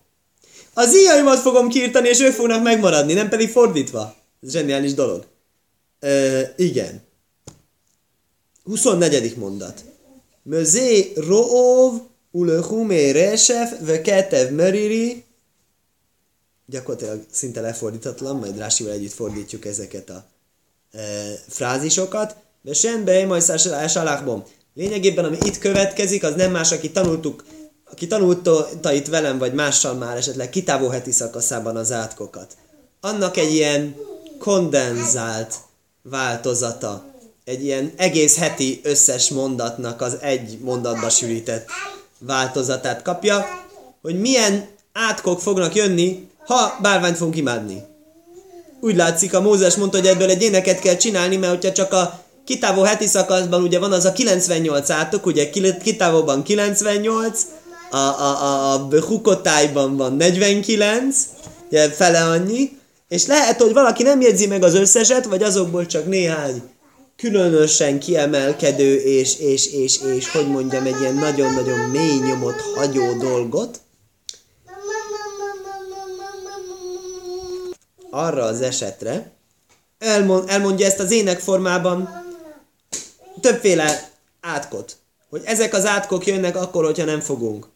Az 0.75 0.97
íjaimat 0.97 1.39
fogom 1.39 1.69
kiirtani, 1.69 2.09
és 2.09 2.21
ők 2.21 2.33
fognak 2.33 2.63
megmaradni, 2.63 3.13
nem 3.13 3.29
pedig 3.29 3.49
fordítva. 3.51 4.17
Ez 4.43 4.51
zseniális 4.51 4.95
dolog. 4.95 5.27
Ö, 6.01 6.41
igen. 6.57 7.03
24. 8.65 9.37
mondat. 9.37 9.85
Mözé 10.43 11.13
roov 11.17 12.01
ulehumé 12.31 13.11
resef 13.11 13.73
ve 13.81 14.01
ketev 14.01 14.51
meriri 14.51 15.25
gyakorlatilag 16.67 17.25
szinte 17.31 17.61
lefordítatlan, 17.61 18.37
majd 18.37 18.59
Rásival 18.59 18.93
együtt 18.93 19.13
fordítjuk 19.13 19.65
ezeket 19.65 20.11
a 20.11 20.25
e, 20.93 21.01
frázisokat. 21.49 22.37
De 22.63 22.73
sen 22.73 23.05
be 23.05 23.27
majd 23.27 23.61
salachbom. 23.89 24.45
Lényegében, 24.75 25.25
ami 25.25 25.37
itt 25.45 25.59
következik, 25.59 26.23
az 26.23 26.35
nem 26.35 26.51
más, 26.51 26.73
aki 26.73 26.91
tanultuk, 26.91 27.45
aki 27.91 28.07
tanulta 28.07 28.93
itt 28.93 29.07
velem, 29.07 29.39
vagy 29.39 29.55
mással 29.55 29.95
már 29.95 30.17
esetleg 30.17 30.51
kitávó 30.51 30.89
heti 30.89 31.11
szakaszában 31.11 31.77
az 31.77 31.93
átkokat. 31.93 32.57
Annak 33.01 33.37
egy 33.37 33.53
ilyen 33.53 33.97
kondenzált 34.39 35.55
változata. 36.03 37.05
Egy 37.45 37.65
ilyen 37.65 37.93
egész 37.97 38.39
heti 38.39 38.81
összes 38.83 39.29
mondatnak 39.29 40.01
az 40.01 40.17
egy 40.21 40.59
mondatba 40.59 41.09
sűrített 41.09 41.69
változatát 42.19 43.03
kapja, 43.03 43.47
hogy 44.03 44.21
milyen 44.21 44.69
átkok 44.93 45.41
fognak 45.41 45.75
jönni, 45.75 46.29
ha 46.47 46.79
bárványt 46.83 47.17
fogunk 47.17 47.37
imádni. 47.37 47.83
Úgy 48.81 48.97
látszik, 48.97 49.35
a 49.35 49.41
Mózes 49.41 49.77
mondta, 49.77 49.99
hogy 49.99 50.07
ebből 50.07 50.31
egy 50.31 50.43
éneket 50.43 50.79
kell 50.79 50.97
csinálni, 50.97 51.37
mert 51.37 51.53
hogyha 51.53 51.73
csak 51.73 51.93
a 51.93 52.23
kitávó 52.45 52.83
heti 52.83 53.07
szakaszban 53.07 53.63
ugye 53.63 53.79
van 53.79 53.93
az 53.93 54.05
a 54.05 54.13
98 54.13 54.91
átok, 54.91 55.27
ugye 55.27 55.51
kitávóban 55.83 56.43
98, 56.43 57.41
a, 57.91 57.97
a, 57.97 58.43
a, 58.43 58.73
a 58.73 59.05
hukotájban 59.07 59.97
van 59.97 60.17
49, 60.17 61.17
ugye 61.67 61.91
fele 61.91 62.25
annyi, 62.25 62.71
és 63.09 63.27
lehet, 63.27 63.61
hogy 63.61 63.73
valaki 63.73 64.03
nem 64.03 64.21
jegyzi 64.21 64.47
meg 64.47 64.63
az 64.63 64.75
összeset, 64.75 65.25
vagy 65.25 65.43
azokból 65.43 65.87
csak 65.87 66.07
néhány 66.07 66.63
különösen 67.17 67.99
kiemelkedő 67.99 68.95
és, 68.95 69.39
és, 69.39 69.73
és, 69.73 70.01
és, 70.17 70.31
hogy 70.31 70.49
mondjam, 70.49 70.87
egy 70.87 71.01
ilyen 71.01 71.15
nagyon-nagyon 71.15 71.79
mély 71.79 72.19
nyomot 72.19 72.61
hagyó 72.75 73.13
dolgot, 73.13 73.81
arra 78.15 78.45
az 78.45 78.61
esetre, 78.61 79.33
elmond, 79.99 80.49
elmondja 80.49 80.87
ezt 80.87 80.99
az 80.99 81.11
ének 81.11 81.41
formában 81.41 82.09
többféle 83.41 84.11
átkot. 84.41 84.97
Hogy 85.29 85.43
ezek 85.45 85.75
az 85.75 85.87
átkok 85.87 86.27
jönnek 86.27 86.57
akkor, 86.57 86.85
hogyha 86.85 87.05
nem 87.05 87.21
fogunk 87.21 87.69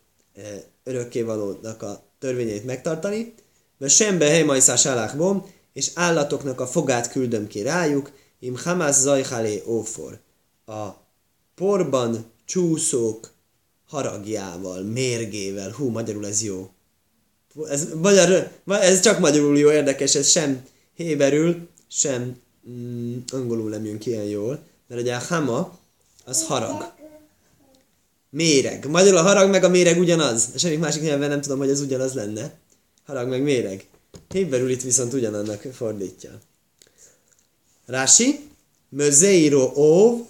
örökkévalónak 0.85 1.83
a 1.83 2.03
törvényét 2.19 2.65
megtartani, 2.65 3.35
mert 3.79 3.93
sembe 3.93 4.29
helymajszás 4.29 4.87
alákbom, 4.87 5.47
és 5.73 5.91
állatoknak 5.95 6.61
a 6.61 6.67
fogát 6.67 7.11
küldöm 7.11 7.47
ki 7.47 7.63
rájuk, 7.63 8.13
im 8.39 8.57
hamas 8.57 8.95
zajhalé 8.95 9.63
ófor. 9.67 10.21
A 10.67 10.89
porban 11.55 12.33
csúszók 12.45 13.33
haragjával, 13.89 14.83
mérgével, 14.83 15.71
hú, 15.71 15.91
magyarul 15.91 16.27
ez 16.27 16.43
jó. 16.43 16.71
Ez, 17.69 17.87
magyar, 17.95 18.51
ez 18.67 19.01
csak 19.01 19.19
magyarul 19.19 19.59
jó, 19.59 19.71
érdekes, 19.71 20.15
ez 20.15 20.29
sem 20.29 20.67
héberül, 20.95 21.69
sem 21.89 22.37
mm, 22.71 23.17
angolul 23.33 23.71
nem 23.71 23.85
jön 23.85 23.99
ki 23.99 24.11
ilyen 24.11 24.25
jól, 24.25 24.63
mert 24.87 25.01
ugye 25.01 25.15
a 25.15 25.23
hama, 25.29 25.79
az 26.25 26.45
harag. 26.45 26.93
Méreg. 28.31 28.89
Magyarul 28.89 29.19
a 29.19 29.23
harag 29.23 29.51
meg 29.51 29.65
a 29.65 29.69
méreg 29.69 29.99
ugyanaz. 29.99 30.49
Semmi 30.57 30.77
másik 30.77 31.03
nyelven 31.03 31.29
nem 31.29 31.41
tudom, 31.41 31.59
hogy 31.59 31.71
ez 31.71 31.81
ugyanaz 31.81 32.13
lenne. 32.13 32.59
Harag 33.07 33.29
meg 33.29 33.43
méreg. 33.43 33.87
Héberül 34.29 34.71
itt 34.71 34.83
viszont 34.83 35.13
ugyanannak 35.13 35.63
fordítja. 35.73 36.31
Rási, 37.87 38.41
Mözeiro 38.89 39.73
óv, 39.77 40.27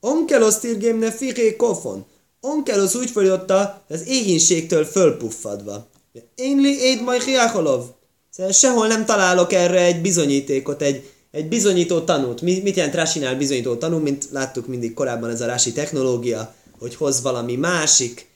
Onkelos 0.00 0.58
tirgémne 0.58 1.10
fiché 1.10 1.56
kofon. 1.56 2.04
Onkelos 2.40 2.94
úgy 2.94 3.10
fordította, 3.10 3.84
az 3.88 4.06
éhínségtől 4.06 4.84
fölpuffadva. 4.84 5.86
Énli 6.34 6.80
éd 6.80 7.02
majd 7.02 7.22
hiákolov. 7.22 7.84
Szóval 8.30 8.52
sehol 8.52 8.86
nem 8.86 9.04
találok 9.04 9.52
erre 9.52 9.80
egy 9.80 10.00
bizonyítékot, 10.00 10.82
egy, 10.82 11.10
egy 11.30 11.48
bizonyító 11.48 12.00
tanút. 12.00 12.40
Mi, 12.40 12.60
mit 12.62 12.76
jelent 12.76 12.94
Rásinál 12.94 13.36
bizonyító 13.36 13.74
tanú, 13.74 13.98
mint 13.98 14.28
láttuk 14.30 14.66
mindig 14.66 14.94
korábban 14.94 15.30
ez 15.30 15.40
a 15.40 15.46
Rási 15.46 15.72
technológia, 15.72 16.54
hogy 16.78 16.94
hoz 16.94 17.22
valami 17.22 17.56
másik 17.56 18.26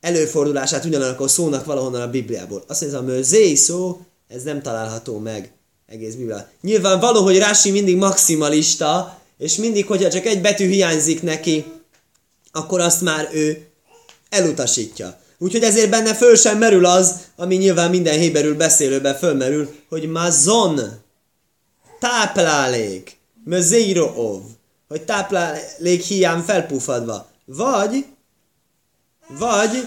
előfordulását 0.00 0.84
ugyanakkor 0.84 1.30
szónak 1.30 1.64
valahonnan 1.64 2.00
a 2.00 2.10
Bibliából. 2.10 2.64
Azt 2.66 2.80
mondja, 2.80 2.98
ez 2.98 3.04
a 3.04 3.06
mözéi 3.12 3.54
szó, 3.54 4.00
ez 4.28 4.42
nem 4.42 4.62
található 4.62 5.18
meg 5.18 5.52
egész 5.86 6.14
Biblia. 6.14 6.48
Nyilván 6.60 7.00
való, 7.00 7.22
hogy 7.22 7.38
Rási 7.38 7.70
mindig 7.70 7.96
maximalista, 7.96 9.18
és 9.38 9.56
mindig, 9.56 9.86
hogyha 9.86 10.10
csak 10.10 10.26
egy 10.26 10.40
betű 10.40 10.68
hiányzik 10.68 11.22
neki, 11.22 11.64
akkor 12.52 12.80
azt 12.80 13.00
már 13.00 13.28
ő 13.32 13.66
elutasítja. 14.28 15.18
Úgyhogy 15.44 15.62
ezért 15.62 15.90
benne 15.90 16.14
föl 16.14 16.36
sem 16.36 16.58
merül 16.58 16.86
az, 16.86 17.14
ami 17.36 17.56
nyilván 17.56 17.90
minden 17.90 18.18
héberül 18.18 18.56
beszélőben 18.56 19.14
fölmerül, 19.14 19.74
hogy 19.88 20.08
mazon, 20.08 20.80
táplálék, 22.00 23.16
ov, 24.16 24.42
hogy 24.88 25.02
táplálék 25.02 26.02
hiány 26.02 26.40
felpufadva. 26.40 27.26
Vagy, 27.44 28.04
vagy, 29.38 29.86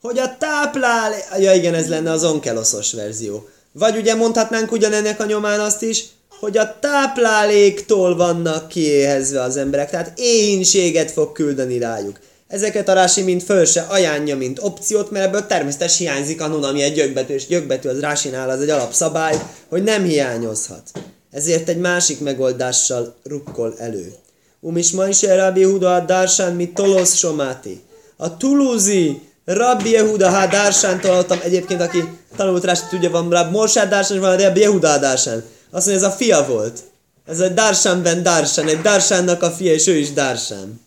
hogy 0.00 0.18
a 0.18 0.36
táplálék, 0.36 1.24
ja 1.38 1.54
igen, 1.54 1.74
ez 1.74 1.88
lenne 1.88 2.10
az 2.10 2.24
onkeloszos 2.24 2.92
verzió. 2.92 3.48
Vagy 3.72 3.96
ugye 3.96 4.14
mondhatnánk 4.14 4.72
ugyanennek 4.72 5.20
a 5.20 5.24
nyomán 5.24 5.60
azt 5.60 5.82
is, 5.82 6.04
hogy 6.40 6.58
a 6.58 6.78
tápláléktól 6.78 8.16
vannak 8.16 8.68
kiéhezve 8.68 9.42
az 9.42 9.56
emberek, 9.56 9.90
tehát 9.90 10.18
éhínséget 10.18 11.10
fog 11.10 11.32
küldeni 11.32 11.78
rájuk. 11.78 12.18
Ezeket 12.54 12.88
a 12.88 12.92
Rási 12.92 13.22
mind 13.22 13.42
föl 13.42 13.64
se 13.64 13.80
ajánlja, 13.80 14.36
mint 14.36 14.58
opciót, 14.62 15.10
mert 15.10 15.26
ebből 15.26 15.46
természetes 15.46 15.98
hiányzik 15.98 16.40
a 16.40 16.46
nun, 16.46 16.64
ami 16.64 16.82
egy 16.82 16.94
gyökbetű, 16.94 17.34
és 17.34 17.46
gyökbetű 17.46 17.88
az 17.88 18.00
Rásinál 18.00 18.50
az 18.50 18.60
egy 18.60 18.68
alapszabály, 18.68 19.36
hogy 19.68 19.82
nem 19.82 20.02
hiányozhat. 20.02 20.90
Ezért 21.30 21.68
egy 21.68 21.78
másik 21.78 22.20
megoldással 22.20 23.14
rukkol 23.24 23.74
elő. 23.78 24.12
Umis 24.60 24.92
ma 24.92 25.08
is 25.08 25.22
Rabbi 25.22 25.60
Yehuda 25.60 25.94
a 25.94 26.00
Darsán, 26.00 26.54
mi 26.54 26.72
Tolosz 26.72 27.14
Somáti. 27.14 27.82
A 28.16 28.36
Tuluzi 28.36 29.20
Rabbi 29.44 29.90
Yehuda 29.90 30.30
ha 30.30 30.46
Darsán 30.46 31.00
találtam 31.00 31.38
egyébként, 31.42 31.80
aki 31.80 32.04
tanult 32.36 32.64
rá, 32.64 32.72
tudja, 32.90 33.10
van 33.10 33.30
Rabbi 33.30 33.50
Moshe 33.50 33.86
Darsán, 33.86 34.16
és 34.16 34.22
van 34.22 34.36
Rabbi 34.36 34.60
Yehuda 34.60 34.98
Darsán. 34.98 35.44
Azt 35.70 35.86
mondja, 35.86 36.06
ez 36.06 36.12
a 36.12 36.16
fia 36.16 36.46
volt. 36.46 36.78
Ez 37.26 37.40
egy 37.40 37.54
Darsán 37.54 38.02
ben 38.02 38.22
Darsán, 38.22 38.68
egy 38.68 38.80
Darsánnak 38.80 39.42
a 39.42 39.50
fia, 39.50 39.72
és 39.72 39.86
ő 39.86 39.96
is 39.96 40.12
Darsán. 40.12 40.83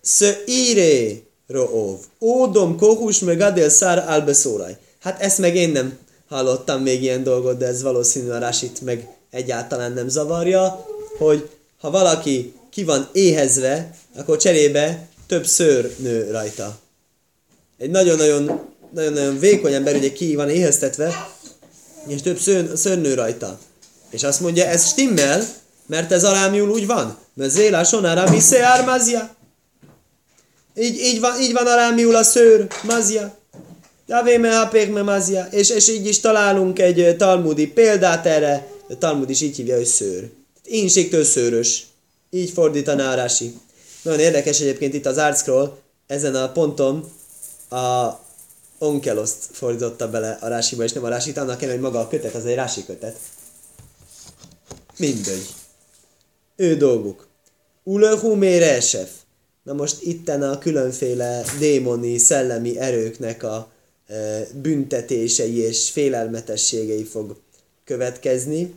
Szö 0.00 0.30
íré 0.46 1.22
roov. 1.46 1.98
Ódom 2.20 2.76
kohus 2.76 3.18
meg 3.18 3.40
adél 3.40 3.68
szár 3.68 4.08
albeszóraj. 4.08 4.76
Hát 5.00 5.20
ezt 5.20 5.38
meg 5.38 5.56
én 5.56 5.70
nem 5.70 5.98
hallottam 6.28 6.82
még 6.82 7.02
ilyen 7.02 7.22
dolgot, 7.22 7.58
de 7.58 7.66
ez 7.66 7.82
valószínű 7.82 8.28
a 8.28 8.38
Rásit 8.38 8.80
meg 8.80 9.08
egyáltalán 9.30 9.92
nem 9.92 10.08
zavarja, 10.08 10.86
hogy 11.18 11.48
ha 11.80 11.90
valaki 11.90 12.54
ki 12.70 12.84
van 12.84 13.08
éhezve, 13.12 13.94
akkor 14.16 14.36
cserébe 14.36 15.08
több 15.26 15.46
szőr 15.46 15.94
nő 15.98 16.30
rajta. 16.30 16.78
Egy 17.78 17.90
nagyon-nagyon 17.90 18.70
nagyon-nagyon 18.94 19.38
vékony 19.38 19.72
ember 19.72 19.94
ugye 19.94 20.12
ki 20.12 20.34
van 20.34 20.48
éheztetve, 20.48 21.28
és 22.06 22.22
több 22.22 22.38
szőr, 22.38 22.70
szőr 22.76 23.00
nő 23.00 23.14
rajta. 23.14 23.58
És 24.10 24.22
azt 24.22 24.40
mondja, 24.40 24.64
ez 24.64 24.86
stimmel, 24.86 25.44
mert 25.86 26.12
ez 26.12 26.24
alámiul 26.24 26.70
úgy 26.70 26.86
van. 26.86 27.18
Mert 27.34 27.50
zéla 27.50 27.84
sonára 27.84 28.30
mi 28.30 28.38
ármázja. 28.60 29.34
Így, 30.80 30.98
így, 30.98 31.20
van, 31.20 31.40
így 31.40 31.52
van 31.52 32.14
a 32.14 32.22
szőr, 32.22 32.66
mazja. 32.82 33.38
Javé 34.06 34.36
me 34.36 34.56
hapék 34.56 34.92
me 34.92 35.02
mazja. 35.02 35.48
És, 35.50 35.70
és 35.70 35.88
így 35.88 36.06
is 36.06 36.20
találunk 36.20 36.78
egy 36.78 37.16
talmudi 37.16 37.66
példát 37.66 38.26
erre. 38.26 38.66
A 38.88 38.98
talmud 38.98 39.30
is 39.30 39.40
így 39.40 39.56
hívja, 39.56 39.76
hogy 39.76 39.84
szőr. 39.84 40.30
Ínségtől 40.64 41.24
szőrös. 41.24 41.86
Így 42.30 42.50
fordítaná 42.50 43.12
a 43.12 43.14
Rási. 43.14 43.54
Nagyon 44.02 44.20
érdekes 44.20 44.60
egyébként 44.60 44.94
itt 44.94 45.06
az 45.06 45.18
Artscroll, 45.18 45.76
ezen 46.06 46.34
a 46.34 46.52
ponton 46.52 47.12
a 47.70 48.10
Onkeloszt 48.78 49.44
fordította 49.52 50.10
bele 50.10 50.38
a 50.40 50.48
Rásiba, 50.48 50.84
és 50.84 50.92
nem 50.92 51.04
a 51.04 51.08
Rásit, 51.08 51.38
annak 51.38 51.58
kell, 51.58 51.70
hogy 51.70 51.80
maga 51.80 52.00
a 52.00 52.08
kötet, 52.08 52.34
az 52.34 52.46
egy 52.46 52.54
Rási 52.54 52.84
kötet. 52.84 53.16
Mindegy. 54.96 55.46
Ő 56.56 56.76
dolguk. 56.76 57.26
Ulöhumére 57.82 58.74
esef. 58.74 59.10
Na 59.62 59.72
most 59.72 60.02
itten 60.02 60.42
a 60.42 60.58
különféle 60.58 61.42
démoni, 61.58 62.18
szellemi 62.18 62.78
erőknek 62.78 63.42
a 63.42 63.70
e, 64.06 64.46
büntetései 64.62 65.56
és 65.56 65.90
félelmetességei 65.90 67.04
fog 67.04 67.36
következni, 67.84 68.74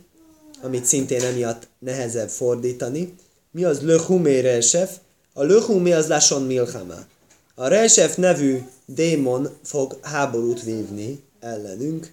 amit 0.62 0.84
szintén 0.84 1.22
emiatt 1.22 1.68
nehezebb 1.78 2.28
fordítani. 2.28 3.14
Mi 3.50 3.64
az 3.64 3.80
löhumé 3.80 4.38
resef? 4.38 4.96
A 5.32 5.42
löhumé 5.42 5.92
az 5.92 6.08
lason 6.08 6.42
milchama. 6.42 7.06
A 7.54 7.66
resef 7.66 8.16
nevű 8.16 8.58
démon 8.86 9.48
fog 9.62 9.98
háborút 10.02 10.62
vívni 10.62 11.22
ellenünk. 11.40 12.12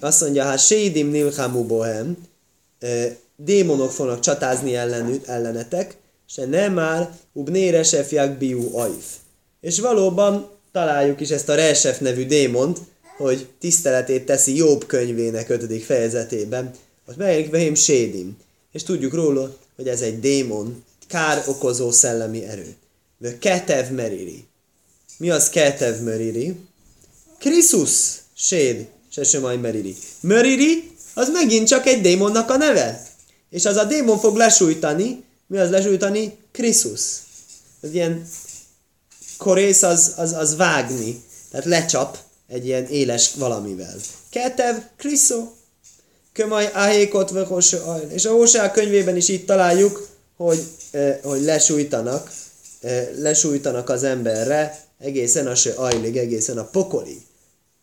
Azt 0.00 0.20
mondja, 0.20 0.44
hát 0.44 0.58
sédim 0.58 1.08
nilchamu 1.08 1.64
bohem, 1.64 2.16
e, 2.78 3.16
démonok 3.36 3.90
fognak 3.90 4.20
csatázni 4.20 4.74
ellenük, 4.74 5.26
ellenetek, 5.26 5.96
se 6.34 6.46
nem 6.46 6.72
már 6.72 7.18
ubné 7.32 7.68
resef 7.68 8.14
biú 8.38 8.76
aif. 8.76 9.04
És 9.60 9.80
valóban 9.80 10.50
találjuk 10.72 11.20
is 11.20 11.28
ezt 11.30 11.48
a 11.48 11.54
Resef 11.54 11.98
nevű 11.98 12.26
démont, 12.26 12.78
hogy 13.16 13.48
tiszteletét 13.58 14.26
teszi 14.26 14.56
Jobb 14.56 14.86
könyvének 14.86 15.48
5. 15.48 15.82
fejezetében. 15.82 16.70
Most 17.06 17.18
megjelenik 17.18 17.50
Vehém 17.50 17.74
Sédim. 17.74 18.36
És 18.72 18.82
tudjuk 18.82 19.14
róla, 19.14 19.56
hogy 19.76 19.88
ez 19.88 20.00
egy 20.00 20.20
démon, 20.20 20.84
kár 21.08 21.44
okozó 21.46 21.90
szellemi 21.90 22.44
erő. 22.44 22.74
De 23.18 23.38
Ketev 23.38 23.90
Meriri. 23.90 24.44
Mi 25.16 25.30
az 25.30 25.48
Ketev 25.48 26.00
Meriri? 26.00 26.56
Krisus 27.38 27.90
Séd, 28.36 28.86
se 29.10 29.24
sem 29.24 29.60
Meriri. 29.60 29.94
Meriri, 30.20 30.90
az 31.14 31.30
megint 31.32 31.68
csak 31.68 31.86
egy 31.86 32.00
démonnak 32.00 32.50
a 32.50 32.56
neve. 32.56 33.06
És 33.50 33.64
az 33.64 33.76
a 33.76 33.84
démon 33.84 34.18
fog 34.18 34.36
lesújtani, 34.36 35.24
mi 35.52 35.58
az 35.58 35.70
lesújtani? 35.70 36.36
Krisus. 36.52 37.00
Ez 37.80 37.94
ilyen 37.94 38.28
korész 39.38 39.82
az, 39.82 40.12
az, 40.16 40.32
az 40.32 40.56
vágni, 40.56 41.22
tehát 41.50 41.66
lecsap 41.66 42.18
egy 42.48 42.66
ilyen 42.66 42.86
éles 42.86 43.30
valamivel. 43.34 43.94
Ketev, 44.30 44.76
kriszó, 44.96 45.52
kömaj 46.32 46.70
ahékot 46.74 47.30
vöhoső 47.30 47.80
És 48.08 48.24
a 48.24 48.32
Hósea 48.32 48.70
könyvében 48.70 49.16
is 49.16 49.28
itt 49.28 49.46
találjuk, 49.46 50.08
hogy, 50.36 50.62
eh, 50.90 51.18
hogy 51.22 51.42
lesújtanak, 51.42 52.32
eh, 52.80 53.08
lesújtanak 53.16 53.88
az 53.88 54.02
emberre 54.02 54.84
egészen 54.98 55.46
a 55.46 55.54
se 55.54 55.72
ajlig, 55.72 56.16
egészen 56.16 56.58
a 56.58 56.64
pokolig. 56.64 57.20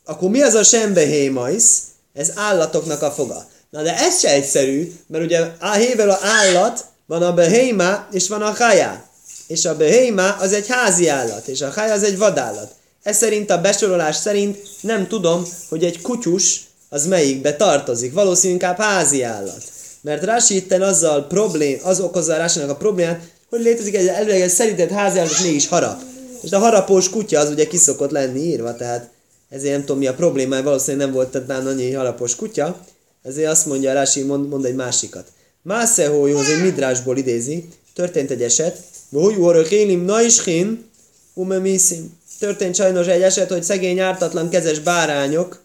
Akkor 0.06 0.30
mi 0.30 0.42
az 0.42 0.54
a 0.54 0.64
sembehémaisz? 0.64 1.82
Ez 2.14 2.32
állatoknak 2.36 3.02
a 3.02 3.12
foga. 3.12 3.48
Na 3.70 3.82
de 3.82 3.98
ez 3.98 4.20
se 4.20 4.30
egyszerű, 4.30 4.94
mert 5.08 5.24
ugye 5.24 5.40
a 5.60 5.72
hével 5.72 6.10
a 6.10 6.20
állat, 6.22 6.86
van 7.10 7.24
a 7.24 7.34
behéma, 7.34 8.08
és 8.12 8.28
van 8.28 8.42
a 8.42 8.54
hajá. 8.54 9.04
És 9.48 9.66
a 9.66 9.76
behéma 9.76 10.32
az 10.32 10.54
egy 10.54 10.68
házi 10.68 11.08
állat, 11.08 11.48
és 11.48 11.62
a 11.62 11.72
hajá 11.72 11.94
az 11.94 12.04
egy 12.04 12.18
vadállat. 12.18 12.72
Ez 13.04 13.18
szerint 13.18 13.50
a 13.50 13.62
besorolás 13.62 14.16
szerint 14.16 14.58
nem 14.82 15.08
tudom, 15.08 15.46
hogy 15.70 15.84
egy 15.84 16.02
kutyus 16.02 16.62
az 16.90 17.06
melyikbe 17.06 17.56
tartozik. 17.56 18.14
Valószínűleg 18.14 18.62
inkább 18.62 18.80
házi 18.80 19.24
állat. 19.24 19.64
Mert 20.02 20.24
Rási 20.24 20.56
itten 20.56 20.82
azzal 20.82 21.28
problém, 21.28 21.80
az 21.84 22.00
okozza 22.00 22.38
Rásinak 22.38 22.70
a 22.70 22.76
problémát, 22.76 23.22
hogy 23.50 23.62
létezik 23.62 23.96
egy 23.96 24.08
előleges 24.08 24.58
házi 24.92 25.20
állat, 25.20 25.42
mégis 25.44 25.68
harap. 25.68 26.02
És 26.42 26.52
a 26.52 26.60
harapós 26.60 27.10
kutya 27.10 27.40
az 27.40 27.50
ugye 27.50 27.68
kiszokott 27.68 28.12
lenni 28.12 28.40
írva, 28.40 28.76
tehát 28.76 29.10
ezért 29.50 29.74
nem 29.74 29.82
tudom 29.82 29.98
mi 29.98 30.08
a 30.08 30.14
probléma, 30.14 30.62
valószínűleg 30.62 31.06
nem 31.06 31.16
volt 31.16 31.30
tehát 31.30 31.66
annyi 31.66 31.94
harapós 31.94 32.36
kutya, 32.36 32.80
ezért 33.24 33.50
azt 33.50 33.66
mondja 33.66 33.94
Rási, 33.94 34.24
mond, 34.24 34.50
mond 34.50 34.66
egy 34.66 34.76
másikat. 34.76 35.28
Mászehójú, 35.62 36.38
az 36.38 36.50
egy 36.50 36.62
midrásból 36.62 37.18
idézi, 37.18 37.68
történt 37.94 38.32
egy 38.32 38.44
eset, 38.44 38.78
Hójú 39.12 39.44
orökélim 39.44 40.06
na 40.06 40.22
is 40.22 40.44
hin, 40.44 40.86
umemiszim. 41.34 42.18
Történt 42.40 42.76
sajnos 42.76 43.08
egy 43.08 43.22
eset, 43.22 43.50
hogy 43.50 43.64
szegény 43.64 44.00
ártatlan 44.00 44.50
kezes 44.50 44.80
bárányok 44.80 45.62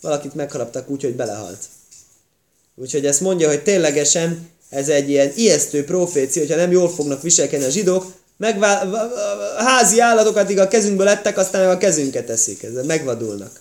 valakit 0.00 0.34
megharaptak 0.34 0.90
úgy, 0.90 1.02
hogy 1.02 1.14
belehalt. 1.14 1.64
Úgyhogy 2.74 3.06
ezt 3.06 3.20
mondja, 3.20 3.48
hogy 3.48 3.62
ténylegesen 3.62 4.48
ez 4.68 4.88
egy 4.88 5.08
ilyen 5.08 5.32
ijesztő 5.34 5.84
profécia, 5.84 6.42
hogyha 6.42 6.56
nem 6.56 6.70
jól 6.70 6.90
fognak 6.90 7.22
viselkedni 7.22 7.66
a 7.66 7.70
zsidók, 7.70 8.12
megvá- 8.36 8.94
házi 9.56 10.00
állatokat 10.00 10.58
a 10.58 10.68
kezünkből 10.68 11.06
lettek, 11.06 11.38
aztán 11.38 11.66
meg 11.66 11.76
a 11.76 11.78
kezünket 11.78 12.26
teszik, 12.26 12.62
ezzel 12.62 12.84
megvadulnak. 12.84 13.60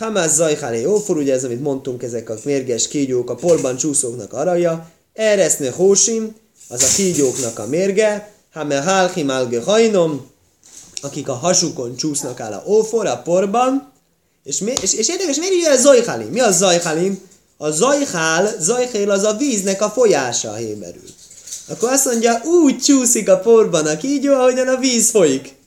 Hamász 0.00 0.34
zajhálé 0.34 0.84
ófor, 0.84 1.16
ugye 1.16 1.32
ez, 1.32 1.44
amit 1.44 1.60
mondtunk, 1.60 2.02
ezek 2.02 2.30
a 2.30 2.34
mérges 2.44 2.88
kígyók, 2.88 3.30
a 3.30 3.34
porban 3.34 3.76
csúszóknak 3.76 4.32
araja, 4.32 4.90
ereszne 5.12 5.70
hósim, 5.70 6.34
az 6.68 6.82
a 6.82 6.86
kígyóknak 6.96 7.58
a 7.58 7.66
mérge, 7.66 8.32
hame 8.52 8.82
hálhim 8.82 9.30
hajnom, 9.64 10.26
akik 11.02 11.28
a 11.28 11.32
hasukon 11.32 11.96
csúsznak 11.96 12.40
áll 12.40 12.52
a 12.52 12.64
ófor, 12.66 13.06
a 13.06 13.22
porban, 13.22 13.92
és, 14.44 14.58
mi, 14.58 14.72
és, 14.82 14.92
és 14.92 15.08
érdekes, 15.08 15.36
miért 15.36 15.54
így 15.54 15.64
a 15.64 15.76
zajhálim? 15.76 16.28
Mi 16.28 16.40
a 16.40 16.50
zajhálim? 16.50 17.20
A 17.56 17.70
zajhál, 17.70 18.54
zajhél 18.58 19.10
az 19.10 19.22
a 19.22 19.36
víznek 19.36 19.82
a 19.82 19.90
folyása 19.90 20.50
a 20.50 20.54
héberül. 20.54 21.08
Akkor 21.68 21.88
azt 21.88 22.04
mondja, 22.04 22.42
úgy 22.44 22.78
csúszik 22.78 23.28
a 23.28 23.38
porban 23.38 23.86
a 23.86 23.96
kígyó, 23.96 24.32
ahogyan 24.32 24.68
a 24.68 24.76
víz 24.76 25.10
folyik. 25.10 25.58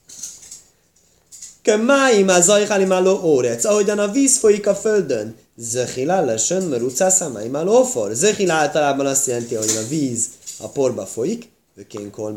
Kemáim 1.63 2.27
a 2.27 2.41
zajhalimáló 2.41 3.19
órec, 3.23 3.65
ahogyan 3.65 3.99
a 3.99 4.11
víz 4.11 4.37
folyik 4.37 4.67
a 4.67 4.75
földön. 4.75 5.35
Zöhilá 5.57 6.21
lesen, 6.21 6.63
mert 6.63 6.81
utcászámáim 6.81 7.55
a 7.55 7.63
lófor. 7.63 8.13
Zöhil 8.13 8.51
általában 8.51 9.05
azt 9.05 9.27
jelenti, 9.27 9.55
hogy 9.55 9.69
a 9.69 9.87
víz 9.87 10.25
a 10.57 10.67
porba 10.67 11.05
folyik. 11.05 11.49
Kol 12.11 12.31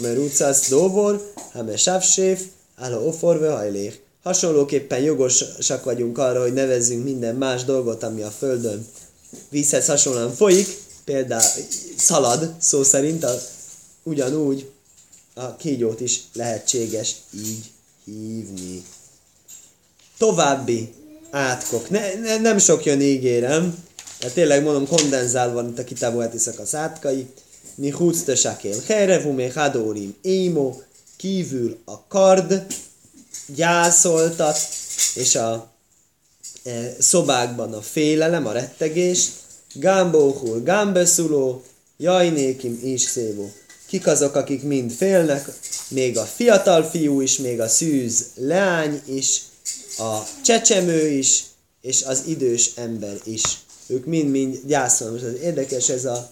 merúcász 0.00 0.68
dóvor, 0.68 1.32
hame 1.52 1.76
sávséf, 1.76 2.42
álló 2.76 3.06
ofor 3.06 3.38
hajlék. 3.38 4.02
Hasonlóképpen 4.22 5.00
jogosak 5.00 5.84
vagyunk 5.84 6.18
arra, 6.18 6.42
hogy 6.42 6.52
nevezzünk 6.52 7.04
minden 7.04 7.34
más 7.34 7.64
dolgot, 7.64 8.02
ami 8.02 8.22
a 8.22 8.30
földön 8.30 8.86
vízhez 9.48 9.86
hasonlóan 9.86 10.34
folyik, 10.34 10.78
például 11.04 11.42
szalad, 11.96 12.54
szó 12.58 12.82
szerint, 12.82 13.24
a, 13.24 13.34
ugyanúgy 14.02 14.70
a 15.34 15.56
kígyót 15.56 16.00
is 16.00 16.20
lehetséges 16.32 17.14
így 17.34 17.74
hívni. 18.06 18.84
További 20.18 20.92
átkok. 21.30 21.90
Ne, 21.90 22.14
ne, 22.14 22.36
nem 22.38 22.58
sok 22.58 22.84
jön, 22.84 23.00
ígérem. 23.00 23.84
Tehát 24.18 24.34
tényleg 24.34 24.62
mondom, 24.62 24.86
kondenzálva 24.86 25.54
van 25.54 25.68
itt 25.68 25.78
a 25.78 25.84
kitábú 25.84 26.20
az 26.58 26.74
átkai. 26.74 27.26
Mi 27.74 27.90
húcte 27.90 28.34
sakél. 28.34 28.80
Herevumé 28.86 29.48
hadórim. 29.48 30.14
Émo. 30.22 30.74
kívül 31.16 31.78
a 31.84 32.06
kard 32.06 32.66
gyászoltat, 33.46 34.58
és 35.14 35.34
a 35.34 35.70
e, 36.64 36.92
szobákban 36.98 37.72
a 37.72 37.80
félelem, 37.80 38.46
a 38.46 38.52
rettegés, 38.52 39.28
gámbóhul, 39.74 40.62
gámbeszuló, 40.62 41.62
jajnékim 41.96 42.80
is 42.82 43.00
szévó. 43.00 43.52
Kik 43.86 44.06
azok, 44.06 44.34
akik 44.34 44.62
mind 44.62 44.92
félnek, 44.92 45.48
még 45.88 46.18
a 46.18 46.24
fiatal 46.24 46.82
fiú 46.82 47.20
is, 47.20 47.36
még 47.36 47.60
a 47.60 47.68
szűz 47.68 48.26
leány 48.34 49.02
is, 49.04 49.42
a 49.98 50.22
csecsemő 50.44 51.08
is, 51.08 51.44
és 51.80 52.02
az 52.02 52.22
idős 52.26 52.72
ember 52.76 53.16
is. 53.24 53.42
Ők 53.86 54.04
mind-mind 54.04 54.60
gyászolnak. 54.66 55.22
Most 55.22 55.34
érdekes 55.36 55.88
ez 55.88 56.04
a, 56.04 56.30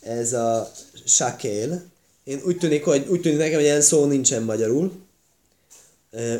ez 0.00 0.32
a 0.32 0.72
sakél. 1.04 1.82
Én 2.24 2.42
úgy 2.44 2.58
tűnik, 2.58 2.84
hogy 2.84 3.06
úgy 3.08 3.20
tűnik 3.20 3.38
nekem, 3.38 3.54
hogy 3.54 3.62
ilyen 3.62 3.80
szó 3.80 4.04
nincsen 4.04 4.42
magyarul. 4.42 4.92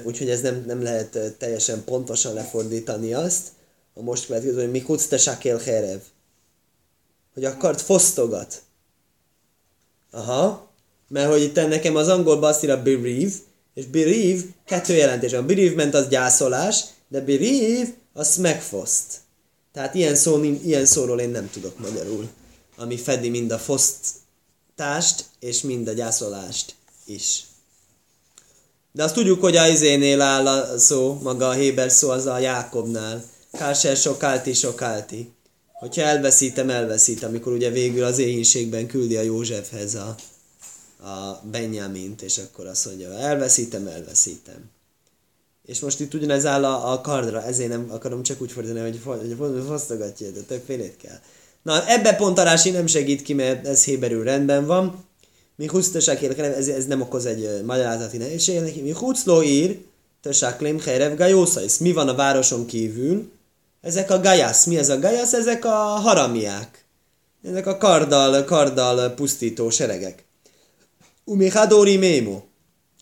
Úgyhogy 0.05 0.31
ez 0.31 0.41
nem, 0.41 0.65
nem 0.67 0.83
lehet 0.83 1.19
teljesen 1.39 1.85
pontosan 1.85 2.35
lefordítani 2.35 3.15
azt. 3.15 3.49
A 3.95 4.03
most 4.03 4.27
következő, 4.27 4.55
hogy 4.55 4.71
mi 4.71 4.85
te 5.09 5.19
sakél 5.19 5.59
herev. 5.59 5.99
Hogy 7.35 7.45
a 7.45 7.57
kart 7.57 7.81
fosztogat. 7.81 8.63
Aha. 10.11 10.71
Mert 11.09 11.31
hogy 11.31 11.43
itt 11.43 11.55
nekem 11.55 11.97
az 11.97 12.09
angolban 12.09 12.51
azt 12.51 12.63
írja 12.63 12.83
bereave, 12.83 13.33
és 13.75 13.87
bereave 13.87 14.43
kettő 14.65 14.95
jelentés 14.95 15.33
van. 15.33 15.47
Bereavement 15.47 15.95
az 15.95 16.09
gyászolás, 16.09 16.85
de 17.09 17.21
bereave 17.21 17.95
az 18.13 18.37
megfoszt. 18.37 19.19
Tehát 19.73 19.95
ilyen, 19.95 20.15
szó, 20.15 20.43
ilyen 20.43 20.87
szóról 20.87 21.21
én 21.21 21.31
nem 21.31 21.51
tudok 21.51 21.79
magyarul, 21.79 22.29
ami 22.77 22.97
fedi 22.97 23.29
mind 23.29 23.51
a 23.51 23.59
fosztást 23.59 25.25
és 25.41 25.61
mind 25.61 25.89
a 25.89 25.93
gyászolást 25.93 26.75
is. 27.05 27.45
De 28.93 29.05
azt 29.05 29.15
tudjuk, 29.15 29.41
hogy 29.41 29.57
a 29.57 29.67
izénél 29.67 30.21
áll 30.21 30.47
a 30.47 30.79
szó, 30.79 31.19
maga 31.23 31.49
a 31.49 31.53
Héber 31.53 31.91
szó, 31.91 32.11
az 32.11 32.27
a 32.27 32.39
Jákobnál. 32.39 33.25
Kárser 33.53 33.97
sokálti, 33.97 34.53
sokálti. 34.53 35.33
Hogyha 35.81 36.03
elveszítem, 36.03 36.71
elveszít, 36.71 37.23
amikor 37.23 37.53
ugye 37.53 37.71
végül 37.71 38.05
az 38.05 38.19
éhínségben 38.19 38.87
küldi 38.87 39.17
a 39.17 39.23
Józsefhez 39.23 39.95
a, 39.95 40.15
a 41.09 41.43
Benyamint, 41.51 42.23
és 42.23 42.39
akkor 42.39 42.67
azt 42.67 42.87
mondja, 42.87 43.13
elveszítem, 43.13 43.87
elveszítem. 43.87 44.71
És 45.67 45.81
most 45.81 46.01
itt 46.01 46.15
ugyanez 46.15 46.47
áll 46.47 46.65
a, 46.65 46.93
a 46.93 47.01
kardra, 47.01 47.43
ezért 47.45 47.69
nem 47.69 47.87
akarom 47.91 48.23
csak 48.23 48.41
úgy 48.41 48.53
fordítani, 48.53 48.81
hogy, 48.81 49.01
hogy 49.39 49.65
fosztogatja, 49.67 50.31
de 50.31 50.41
többfélét 50.41 50.97
kell. 50.97 51.19
Na, 51.63 51.89
ebbe 51.89 52.15
pont 52.15 52.39
a 52.39 52.43
Rási 52.43 52.71
nem 52.71 52.87
segít 52.87 53.23
ki, 53.23 53.35
mert 53.35 53.67
ez 53.67 53.85
héberül 53.85 54.25
rendben 54.25 54.67
van. 54.67 55.05
Mi 55.57 55.67
husztasákél, 55.67 56.33
ez, 56.33 56.69
ez 56.69 56.87
nem 56.87 57.01
okoz 57.01 57.27
egy 57.27 57.45
uh, 57.45 57.63
magyarázati 57.63 58.17
nehézséget 58.17 58.63
neki. 58.63 58.81
Mi 58.81 58.91
huszló 58.93 59.43
ír, 59.43 59.79
tösáklém, 60.21 60.81
herev, 60.81 61.17
gajószaisz. 61.17 61.79
Mi 61.79 61.93
van 61.93 62.09
a 62.09 62.15
városon 62.15 62.67
kívül? 62.67 63.31
Ezek 63.81 64.11
a 64.11 64.21
gajász. 64.21 64.65
Mi 64.65 64.79
ez 64.79 64.89
a 64.89 64.99
gajász? 64.99 65.33
Ezek 65.33 65.65
a 65.65 65.79
haramiák. 65.79 66.85
Ezek 67.43 67.67
a 67.67 67.77
kardal, 67.77 68.45
kardal 68.45 69.11
pusztító 69.11 69.71
seregek. 69.71 70.25
Umi 71.25 71.49
hadori 71.49 71.97
mémo. 71.97 72.41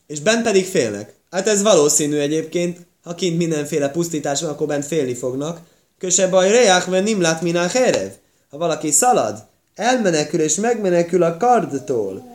És 0.07 0.21
bent 0.21 0.43
pedig 0.43 0.67
félnek. 0.67 1.15
Hát 1.31 1.49
ez 1.49 1.63
valószínű 1.63 2.19
egyébként, 2.19 2.87
ha 3.03 3.15
kint 3.15 3.37
mindenféle 3.37 3.91
pusztítás 3.91 4.41
van, 4.41 4.51
akkor 4.51 4.67
bent 4.67 4.85
félni 4.85 5.15
fognak. 5.15 5.61
Köse 5.99 6.29
baj 6.29 6.51
reák, 6.51 6.87
mert 6.87 7.05
nem 7.05 7.21
lát 7.21 7.43
minál 7.43 7.69
herev. 7.69 8.11
Ha 8.51 8.59
valaki 8.59 8.91
szalad, 8.91 9.47
elmenekül 9.75 10.41
és 10.41 10.55
megmenekül 10.55 11.23
a 11.23 11.37
kardtól. 11.37 12.27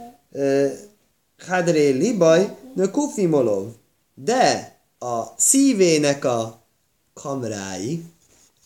Hadré 1.48 1.90
libaj, 1.90 2.56
de 2.76 2.88
kufimolov. 2.88 3.68
De 4.14 4.76
a 5.00 5.24
szívének 5.38 6.26
a 6.26 6.66
kamrái, 7.14 8.04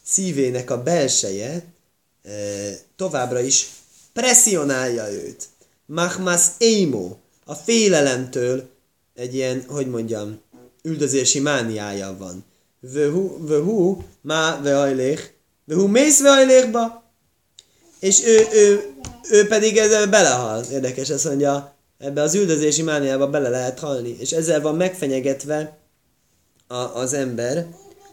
szívének 0.08 0.70
a 0.70 0.84
belseje 0.84 1.64
továbbra 2.96 3.40
is 3.40 3.70
presszionálja 4.14 5.12
őt. 5.12 5.44
Mahmas 5.86 6.42
Eimo, 6.58 7.16
a 7.46 7.54
félelemtől 7.54 8.70
egy 9.16 9.36
ilyen, 9.36 9.64
hogy 9.68 9.88
mondjam, 9.88 10.42
üldözési 10.84 11.40
mániája 11.40 12.16
van. 12.18 12.46
Vöhu, 13.40 14.02
má 14.22 14.62
vehajlék, 14.62 15.34
vöhu 15.66 15.88
mész 15.88 16.22
vehajlékba, 16.22 17.04
és 18.00 18.26
ő, 18.26 18.48
ő, 18.54 18.94
ő 19.30 19.48
pedig 19.48 19.78
ezzel 19.78 20.08
belehal. 20.08 20.64
Érdekes, 20.72 21.10
azt 21.10 21.26
mondja, 21.26 21.76
ebbe 21.98 22.22
az 22.22 22.36
üldözési 22.36 22.82
mániába 22.82 23.30
bele 23.30 23.50
lehet 23.50 23.80
halni. 23.80 24.16
És 24.20 24.32
ezzel 24.32 24.62
van 24.62 24.76
megfenyegetve 24.76 25.78
a, 26.68 26.76
az 26.76 27.14
ember, 27.14 27.68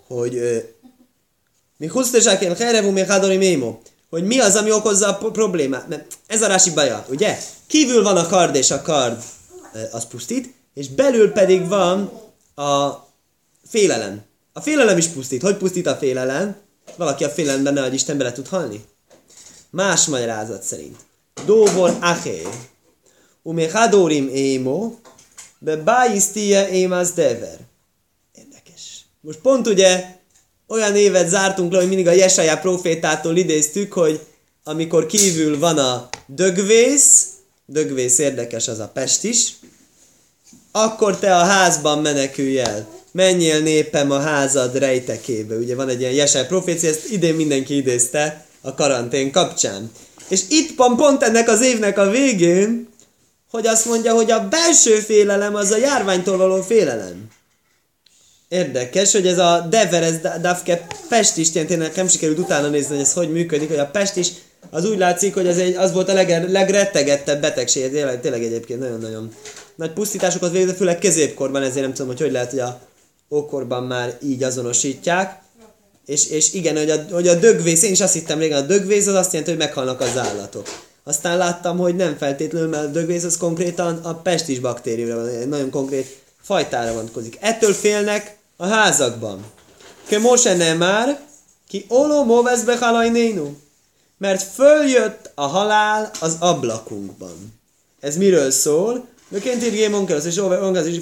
hogy 0.07 0.65
mi 1.77 1.87
husztesák 1.87 2.43
herevu 2.43 2.91
mi 2.91 3.03
hadori 3.03 3.37
mémo, 3.37 3.79
hogy 4.11 4.25
mi 4.25 4.41
az, 4.41 4.57
ami 4.57 4.73
okozza 4.73 5.09
a 5.09 5.31
problémát. 5.31 5.89
Mert 5.89 6.19
ez 6.27 6.43
a 6.43 6.47
rási 6.47 6.71
baja, 6.71 7.07
ugye? 7.09 7.39
Kívül 7.67 8.03
van 8.03 8.17
a 8.17 8.27
kard, 8.27 8.55
és 8.55 8.71
a 8.71 8.83
kard 8.83 9.23
az 9.93 10.07
pusztít, 10.07 10.55
és 10.75 10.89
belül 10.89 11.33
pedig 11.33 11.69
van 11.69 12.11
a 12.55 12.91
félelem. 13.69 14.23
A 14.53 14.61
félelem 14.61 14.99
is 14.99 15.07
pusztít. 15.07 15.43
Hogy 15.43 15.57
pusztít 15.57 15.87
a 15.87 15.97
félelem? 15.97 16.57
Valaki 16.97 17.25
a 17.25 17.29
félelemben 17.29 17.73
ne, 17.73 17.93
Isten 17.93 18.19
bele 18.19 18.33
tud 18.33 18.49
halni. 18.49 18.85
Más 19.71 20.07
magyarázat 20.07 20.63
szerint. 20.63 20.97
Dóbor 21.45 21.97
aché. 22.01 22.43
Umé 23.43 23.69
hadorim 23.69 24.29
émo, 24.33 24.93
be 25.59 25.77
bájisztia 25.77 26.69
émaz 26.69 27.13
dever. 27.13 27.59
Érdekes. 28.35 29.07
Most 29.21 29.39
pont 29.39 29.67
ugye 29.67 30.05
olyan 30.69 30.97
évet 30.97 31.29
zártunk 31.29 31.73
le, 31.73 31.79
hogy 31.79 31.89
mindig 31.89 32.07
a 32.07 32.13
Jesaja 32.13 32.59
profétától 32.59 33.37
idéztük, 33.37 33.93
hogy 33.93 34.21
amikor 34.65 35.07
kívül 35.07 35.59
van 35.59 35.79
a 35.79 36.09
dögvész, 36.27 37.27
dögvész 37.67 38.19
érdekes 38.19 38.69
az 38.69 38.79
a 38.79 38.91
Pest 38.95 39.25
is, 39.25 39.53
akkor 40.73 41.19
te 41.19 41.37
a 41.37 41.45
házban 41.45 41.99
menekülj 41.99 42.59
el. 42.61 42.89
Menjél 43.13 43.61
népem 43.61 44.11
a 44.11 44.19
házad 44.19 44.79
rejtekébe. 44.79 45.55
Ugye 45.55 45.75
van 45.75 45.89
egy 45.89 46.01
ilyen 46.01 46.13
Jesel 46.13 46.47
profécia, 46.47 46.89
ezt 46.89 47.11
idén 47.11 47.35
mindenki 47.35 47.77
idézte 47.77 48.47
a 48.61 48.75
karantén 48.75 49.33
kapcsán. 49.33 49.91
És 50.29 50.41
itt 50.49 50.77
van 50.77 50.97
pont 50.97 51.23
ennek 51.23 51.49
az 51.49 51.63
évnek 51.63 51.99
a 51.99 52.11
végén, 52.11 52.89
hogy 53.51 53.67
azt 53.67 53.87
mondja, 53.87 54.15
hogy 54.15 54.31
a 54.31 54.49
belső 54.49 54.95
félelem 54.95 55.55
az 55.55 55.71
a 55.71 55.77
járványtól 55.77 56.37
való 56.37 56.63
félelem. 56.63 57.29
Érdekes, 58.49 59.13
hogy 59.13 59.27
ez 59.27 59.39
a 59.39 59.67
Dever, 59.71 60.03
ez 60.03 60.17
Dafke 60.41 60.87
Pest 61.09 61.37
is, 61.37 61.51
tényleg 61.51 61.79
nekem 61.79 62.09
sikerült 62.09 62.39
utána 62.39 62.69
nézni, 62.69 62.95
hogy 62.95 63.05
ez 63.05 63.13
hogy 63.13 63.33
működik, 63.33 63.69
hogy 63.69 63.79
a 63.79 63.87
Pest 63.87 64.17
is, 64.17 64.29
az 64.71 64.91
úgy 64.91 64.99
látszik, 64.99 65.35
hogy 65.35 65.47
ez 65.47 65.59
egy, 65.59 65.75
az 65.75 65.93
volt 65.93 66.09
a 66.09 66.13
leg, 66.13 66.51
legrettegettebb 66.51 67.41
betegség, 67.41 67.91
tényleg, 67.91 68.21
tényleg 68.21 68.43
egyébként 68.43 68.81
nagyon-nagyon 68.81 69.35
nagy 69.75 69.93
pusztításokat 69.93 70.53
végzett, 70.53 70.77
főleg 70.77 70.99
középkorban, 70.99 71.63
ezért 71.63 71.85
nem 71.85 71.93
tudom, 71.93 72.07
hogy 72.07 72.21
hogy 72.21 72.33
lehet, 72.33 72.51
hogy 72.51 72.59
a 72.59 72.81
ókorban 73.31 73.83
már 73.83 74.19
így 74.23 74.43
azonosítják. 74.43 75.43
És, 76.07 76.29
és 76.29 76.53
igen, 76.53 76.77
hogy 76.77 76.91
a, 76.91 77.05
hogy 77.11 77.29
a 77.29 77.35
dögvész, 77.35 77.83
én 77.83 77.93
is 77.93 78.01
azt 78.01 78.13
hittem 78.13 78.39
régen, 78.39 78.63
a 78.63 78.67
dögvész 78.67 79.07
az 79.07 79.15
azt 79.15 79.33
jelenti, 79.33 79.51
hogy 79.51 79.61
meghalnak 79.61 80.01
az 80.01 80.17
állatok. 80.17 80.67
Aztán 81.05 81.39
láttam, 81.39 81.79
hogy 81.79 81.97
nem 81.97 82.17
feltétlenül, 82.17 82.69
mert 82.69 82.85
a 82.85 82.91
dögvész 82.91 83.25
az 83.25 83.37
konkrétan 83.37 83.97
a 84.03 84.15
pestis 84.15 84.59
baktériumra 84.59 85.15
van, 85.15 85.29
egy 85.29 85.49
nagyon 85.49 85.71
konkrét 85.71 86.24
fajtára 86.45 86.93
vonatkozik. 86.93 87.37
Ettől 87.41 87.73
félnek 87.73 88.37
a 88.57 88.67
házakban. 88.67 89.45
Ke 90.07 90.19
mose 90.19 90.57
nem 90.57 90.77
már, 90.77 91.21
ki 91.69 91.85
olo 91.89 92.25
moveszbe 92.25 92.77
halajnénu. 92.77 93.57
Mert 94.19 94.43
följött 94.43 95.31
a 95.35 95.47
halál 95.47 96.11
az 96.21 96.37
ablakunkban. 96.41 97.61
Ez 98.01 98.17
miről 98.17 98.51
szól? 98.51 99.07
De 99.29 99.39
ként 99.41 99.63
ír 99.63 99.91
Monkelos 99.91 100.25
és 100.25 100.37
Ongaz 100.37 100.87
is 100.87 101.01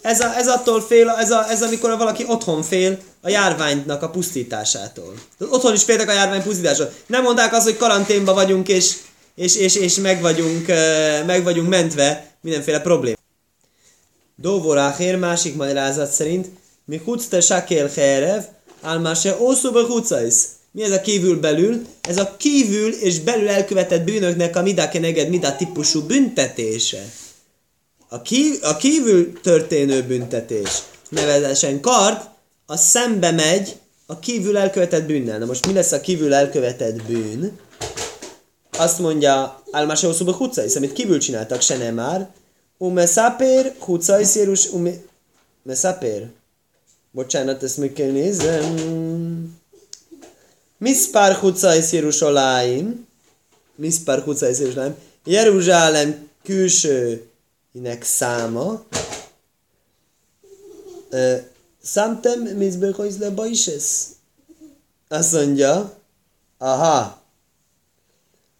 ez, 0.00 0.20
a, 0.20 0.36
ez 0.36 0.48
attól 0.48 0.80
fél, 0.80 1.08
ez, 1.08 1.30
a, 1.30 1.50
ez 1.50 1.62
amikor 1.62 1.96
valaki 1.96 2.24
otthon 2.28 2.62
fél 2.62 2.98
a 3.20 3.28
járványnak 3.28 4.02
a 4.02 4.10
pusztításától. 4.10 5.14
Otthon 5.38 5.74
is 5.74 5.82
féltek 5.82 6.08
a 6.08 6.12
járvány 6.12 6.42
pusztításától. 6.42 6.92
Nem 7.06 7.22
mondták 7.22 7.52
azt, 7.52 7.64
hogy 7.64 7.76
karanténba 7.76 8.34
vagyunk, 8.34 8.68
és, 8.68 8.96
és, 9.34 9.56
és, 9.56 9.74
és 9.74 9.94
meg, 9.94 10.20
vagyunk, 10.20 10.66
meg 11.26 11.42
vagyunk 11.42 11.68
mentve 11.68 12.30
mindenféle 12.40 12.80
probléma. 12.80 13.15
Dóvoráhér 14.38 15.16
másik 15.16 15.54
magyarázat 15.54 16.10
szerint, 16.10 16.48
mi 16.84 17.00
hucte 17.04 17.40
sakél 17.40 17.90
herev, 17.94 18.42
álmáse 18.80 19.36
ószóba 19.40 19.86
hucajsz. 19.86 20.48
Mi 20.70 20.82
ez 20.82 20.90
a 20.90 21.00
kívül 21.00 21.40
belül? 21.40 21.86
Ez 22.00 22.18
a 22.18 22.36
kívül 22.36 22.92
és 22.92 23.20
belül 23.20 23.48
elkövetett 23.48 24.04
bűnöknek 24.04 24.56
a 24.56 24.62
midakeneged 24.62 25.28
mida 25.28 25.56
típusú 25.56 26.02
büntetése. 26.02 27.04
A, 28.08 28.22
kív, 28.22 28.58
a 28.62 28.76
kívül 28.76 29.40
történő 29.40 30.02
büntetés, 30.02 30.82
nevezesen 31.08 31.80
kard, 31.80 32.20
a 32.66 32.76
szembe 32.76 33.30
megy 33.30 33.76
a 34.06 34.18
kívül 34.18 34.56
elkövetett 34.56 35.06
bűnnel. 35.06 35.38
Na 35.38 35.46
most 35.46 35.66
mi 35.66 35.72
lesz 35.72 35.92
a 35.92 36.00
kívül 36.00 36.34
elkövetett 36.34 37.02
bűn? 37.02 37.58
Azt 38.78 38.98
mondja 38.98 39.62
Álmása 39.70 40.08
Oszóba 40.08 40.32
Hucais, 40.32 40.76
amit 40.76 40.92
kívül 40.92 41.18
csináltak, 41.18 41.60
se 41.60 41.76
nem 41.76 41.94
már, 41.94 42.30
Umeszaper, 42.78 43.74
Hucajsz 43.78 44.36
Jerus, 44.36 44.72
ume... 44.72 44.90
Meszaper. 45.62 46.30
Bocsánat, 47.10 47.62
ezt 47.62 47.76
még 47.76 47.92
kell 47.92 48.10
nézem. 48.10 48.74
Miszpár 50.78 51.34
Hucajsz 51.34 51.92
Jerusalaim. 51.92 53.06
Miszpár 53.74 54.22
Hucajsz 54.22 54.58
Jerusalaim. 54.58 54.94
Jeruzsálem 55.24 56.28
külsőinek 56.42 58.02
száma. 58.02 58.84
Számtem 61.82 62.40
Mizbechojzleba 62.40 63.46
is 63.46 63.66
ez? 63.66 64.06
Azt 65.08 65.32
mondja, 65.32 65.98
aha, 66.58 67.22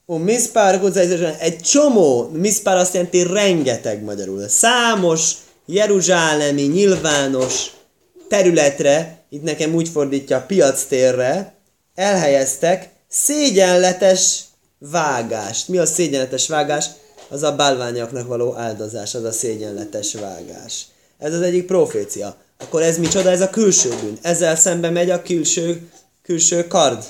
Ó, 0.09 0.17
miszpár 0.17 0.81
egy 1.39 1.59
csomó, 1.59 2.31
miszpár 2.33 2.77
azt 2.77 2.95
jelenti 2.95 3.23
rengeteg 3.23 4.03
magyarul. 4.03 4.49
Számos 4.49 5.33
jeruzsálemi 5.65 6.63
nyilvános 6.63 7.71
területre, 8.29 9.25
itt 9.29 9.43
nekem 9.43 9.75
úgy 9.75 9.89
fordítja 9.89 10.45
piac 10.47 10.85
térre, 10.85 11.55
elhelyeztek 11.95 12.89
szégyenletes 13.09 14.41
vágást. 14.79 15.69
Mi 15.69 15.79
a 15.79 15.87
szégyenletes 15.87 16.49
vágás? 16.49 16.87
Az 17.29 17.43
a 17.43 17.57
bálványoknak 17.57 18.27
való 18.27 18.57
áldozás, 18.57 19.15
az 19.15 19.25
a 19.25 19.33
szégyenletes 19.33 20.15
vágás. 20.15 20.87
Ez 21.19 21.33
az 21.33 21.41
egyik 21.41 21.67
profécia. 21.67 22.37
Akkor 22.59 22.83
ez 22.83 22.99
micsoda? 22.99 23.31
Ez 23.31 23.41
a 23.41 23.51
külső 23.51 23.89
bűn. 23.89 24.19
Ezzel 24.23 24.57
szembe 24.57 24.91
megy 24.91 25.11
a 25.11 25.23
külső, 25.23 25.91
külső 26.23 26.67
kard. 26.67 27.05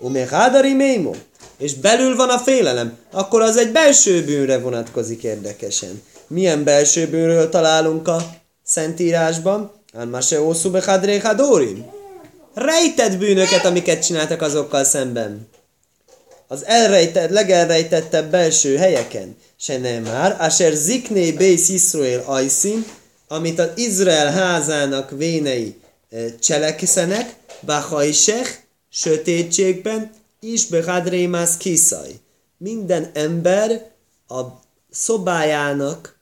Umehádari 0.00 0.72
mémo 0.72 1.12
és 1.60 1.74
belül 1.74 2.16
van 2.16 2.28
a 2.28 2.38
félelem, 2.38 2.96
akkor 3.12 3.40
az 3.42 3.56
egy 3.56 3.72
belső 3.72 4.24
bűnre 4.24 4.58
vonatkozik 4.58 5.22
érdekesen. 5.22 6.02
Milyen 6.26 6.64
belső 6.64 7.06
bűnről 7.06 7.48
találunk 7.48 8.08
a 8.08 8.30
Szentírásban? 8.64 9.72
Almase 9.92 10.42
ószú 10.42 10.70
behadré 10.70 11.18
hadorim. 11.18 11.84
Rejtett 12.54 13.18
bűnöket, 13.18 13.64
amiket 13.64 14.04
csináltak 14.06 14.42
azokkal 14.42 14.84
szemben. 14.84 15.48
Az 16.48 16.64
elrejtett, 16.64 17.30
legelrejtettebb 17.30 18.30
belső 18.30 18.76
helyeken. 18.76 19.36
Se 19.60 19.78
nem 19.78 20.02
már, 20.02 20.36
Asher 20.40 20.72
zikné 20.72 21.32
bész 21.32 21.68
Israel 21.68 22.22
ajszin, 22.26 22.84
amit 23.28 23.58
az 23.58 23.68
Izrael 23.74 24.32
házának 24.32 25.10
vénei 25.10 25.74
eh, 26.10 26.24
cselekszenek, 26.40 27.34
Bahaisech, 27.66 28.50
sötétségben, 28.90 30.10
is 30.40 30.66
behadrémász 30.66 31.56
kiszaj. 31.56 32.20
Minden 32.58 33.10
ember 33.14 33.90
a 34.28 34.40
szobájának, 34.90 36.18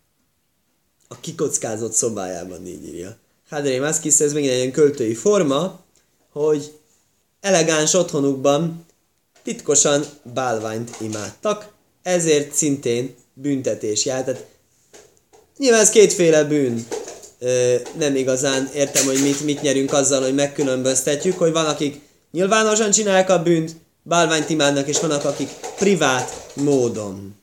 a 1.09 1.21
kikockázott 1.21 1.93
szobájában 1.93 2.67
így 2.67 2.87
írja. 2.87 3.17
Hadrémász 3.49 4.01
kiszaj, 4.01 4.27
ez 4.27 4.33
még 4.33 4.49
egy 4.49 4.57
ilyen 4.57 4.73
költői 4.73 5.15
forma, 5.15 5.81
hogy 6.33 6.79
elegáns 7.41 7.95
otthonukban 7.95 8.87
titkosan 9.43 10.05
bálványt 10.35 10.97
imádtak, 11.01 11.73
ezért 12.03 12.55
szintén 12.55 13.15
büntetés 13.35 14.05
jár. 14.05 14.25
Tehát 14.25 14.47
nyilván 15.57 15.81
ez 15.81 15.91
kétféle 15.91 16.45
bűn. 16.45 16.87
Ö, 17.39 17.75
nem 17.99 18.17
igazán 18.17 18.71
értem, 18.75 19.07
hogy 19.07 19.23
mit, 19.23 19.45
mit 19.45 19.63
nyerünk 19.63 19.93
azzal, 19.93 20.23
hogy 20.23 20.35
megkülönböztetjük, 20.35 21.39
hogy 21.39 21.53
van, 21.53 21.67
akik 21.67 22.01
nyilvánosan 22.31 22.91
csinálják 22.91 23.31
a 23.31 23.43
bűnt, 23.43 23.77
bálványt 24.09 24.51
imádnak, 24.51 24.89
és 24.89 25.01
vannak, 25.01 25.25
akik 25.25 25.49
privát 25.77 26.53
módon. 26.55 27.37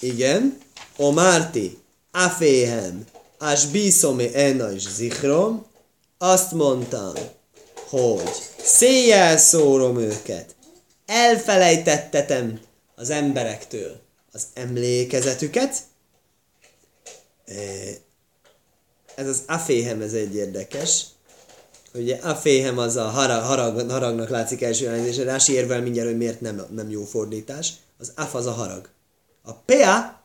Igen, 0.00 0.58
o 0.96 1.10
Márti, 1.10 1.78
aféhem, 2.12 3.04
enna 4.32 4.70
is 4.70 4.88
zichrom, 4.88 5.66
azt 6.18 6.52
mondtam, 6.52 7.12
hogy 7.88 8.32
széjjel 8.64 9.36
szórom 9.36 9.98
őket, 9.98 10.54
elfelejtettetem 11.06 12.60
az 12.94 13.10
emberektől 13.10 14.00
az 14.32 14.46
emlékezetüket. 14.54 15.82
Ez 19.14 19.26
az 19.26 19.42
aféhem, 19.46 20.00
ez 20.00 20.12
egy 20.12 20.34
érdekes. 20.34 21.04
Ugye 21.98 22.16
a 22.16 22.34
féhem 22.34 22.78
az 22.78 22.96
a 22.96 23.08
harag, 23.08 23.42
harag, 23.42 23.90
haragnak 23.90 24.28
látszik 24.28 24.62
első 24.62 25.06
és 25.06 25.16
Rási 25.16 25.52
érvel 25.52 25.82
mindjárt, 25.82 26.08
hogy 26.08 26.16
miért 26.16 26.40
nem, 26.40 26.66
nem 26.70 26.90
jó 26.90 27.04
fordítás. 27.04 27.72
Az 27.98 28.12
af 28.16 28.34
az 28.34 28.46
a 28.46 28.50
harag. 28.50 28.88
A 29.42 29.52
pea 29.52 30.22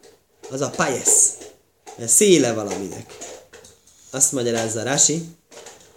az 0.50 0.62
a 0.62 0.70
pajesz. 0.70 1.38
Széle 2.06 2.54
valaminek. 2.54 3.18
Azt 4.12 4.32
magyarázza 4.32 4.84
Rási. 4.84 5.22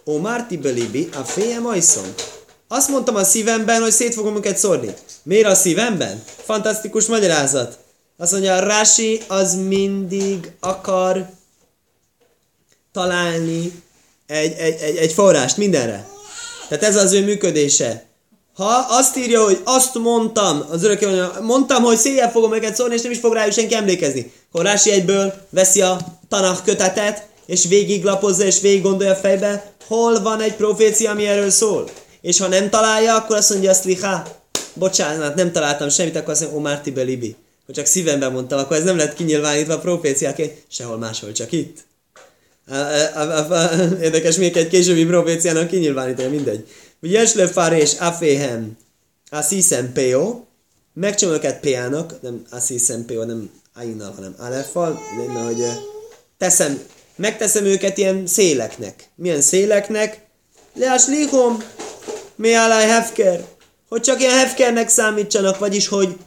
Ó 0.05 0.17
Márti 0.17 0.57
Belibi, 0.57 1.09
a 1.13 1.23
féjem 1.23 1.65
ajszom. 1.65 2.13
Azt 2.67 2.89
mondtam 2.89 3.15
a 3.15 3.23
szívemben, 3.23 3.81
hogy 3.81 3.91
szét 3.91 4.13
fogom 4.13 4.35
őket 4.35 4.57
szórni. 4.57 4.93
Miért 5.23 5.47
a 5.47 5.55
szívemben? 5.55 6.23
Fantasztikus 6.25 7.05
magyarázat. 7.05 7.77
Azt 8.17 8.31
mondja, 8.31 8.55
a 8.55 8.63
Rási 8.63 9.21
az 9.27 9.55
mindig 9.55 10.51
akar 10.59 11.29
találni 12.91 13.83
egy, 14.27 14.53
egy, 14.57 14.81
egy, 14.81 14.95
egy 14.95 15.13
forrást 15.13 15.57
mindenre. 15.57 16.07
Tehát 16.69 16.83
ez 16.83 16.95
az 16.95 17.13
ő 17.13 17.23
működése. 17.23 18.05
Ha 18.53 18.85
azt 18.89 19.17
írja, 19.17 19.43
hogy 19.43 19.61
azt 19.63 19.95
mondtam, 19.95 20.65
az 20.69 20.83
örökké 20.83 21.05
mondja, 21.05 21.37
mondtam, 21.41 21.83
hogy 21.83 21.97
széjjel 21.97 22.31
fogom 22.31 22.53
őket 22.53 22.75
szólni, 22.75 22.93
és 22.93 23.01
nem 23.01 23.11
is 23.11 23.19
fog 23.19 23.33
rájuk 23.33 23.53
senki 23.53 23.75
emlékezni. 23.75 24.31
Akkor 24.51 24.65
Rási 24.65 24.91
egyből 24.91 25.33
veszi 25.49 25.81
a 25.81 25.97
tanach 26.29 26.63
kötetet, 26.63 27.27
és 27.45 27.65
végiglapozza, 27.65 28.43
és 28.43 28.61
végig 28.61 28.81
gondolja 28.81 29.15
fejbe, 29.15 29.73
hol 29.87 30.21
van 30.21 30.41
egy 30.41 30.55
profécia, 30.55 31.11
ami 31.11 31.25
erről 31.25 31.49
szól. 31.49 31.89
És 32.21 32.39
ha 32.39 32.47
nem 32.47 32.69
találja, 32.69 33.15
akkor 33.15 33.35
azt 33.35 33.49
mondja, 33.49 33.69
azt 33.69 33.85
liha, 33.85 34.23
bocsánat, 34.73 35.35
nem 35.35 35.51
találtam 35.51 35.89
semmit, 35.89 36.15
akkor 36.15 36.29
azt 36.29 36.41
mondja, 36.41 36.59
o 36.59 36.61
Márti 36.61 36.91
Belibi. 36.91 37.35
Hogy 37.65 37.75
csak 37.75 37.85
szívemben 37.85 38.31
mondtam, 38.31 38.59
akkor 38.59 38.77
ez 38.77 38.83
nem 38.83 38.97
lett 38.97 39.13
kinyilvánítva 39.13 39.73
a 39.73 39.79
proféciáként, 39.79 40.63
sehol 40.67 40.97
máshol, 40.97 41.31
csak 41.31 41.51
itt. 41.51 41.77
Érdekes, 44.01 44.35
még 44.35 44.57
egy 44.57 44.67
későbbi 44.67 45.05
proféciának 45.05 45.67
kinyilvánítani, 45.67 46.27
mindegy. 46.35 46.67
Ugye 47.01 47.19
Esle 47.19 47.47
Farés 47.47 47.93
Aféhem 47.99 48.77
Asisem 49.29 49.91
Peo, 49.93 50.43
megcsinálom 50.93 51.39
őket 51.39 51.59
P-nak, 51.59 52.21
nem 52.21 52.45
Asisem 52.49 53.05
Peo, 53.05 53.23
nem 53.23 53.49
Ainnal, 53.75 54.11
hanem 54.11 54.35
Aleffal, 54.37 54.99
mert 55.33 55.45
hogy 55.45 55.65
teszem, 56.37 56.83
megteszem 57.15 57.65
őket 57.65 57.97
ilyen 57.97 58.27
széleknek. 58.27 59.09
Milyen 59.15 59.41
széleknek? 59.41 60.21
Leás 60.73 61.07
lihom, 61.07 61.63
mi 62.35 62.53
alá 62.53 62.79
hefker. 62.79 63.45
Hogy 63.89 64.01
csak 64.01 64.19
ilyen 64.19 64.37
hefkernek 64.37 64.89
számítsanak, 64.89 65.59
vagyis 65.59 65.87
hogy, 65.87 66.17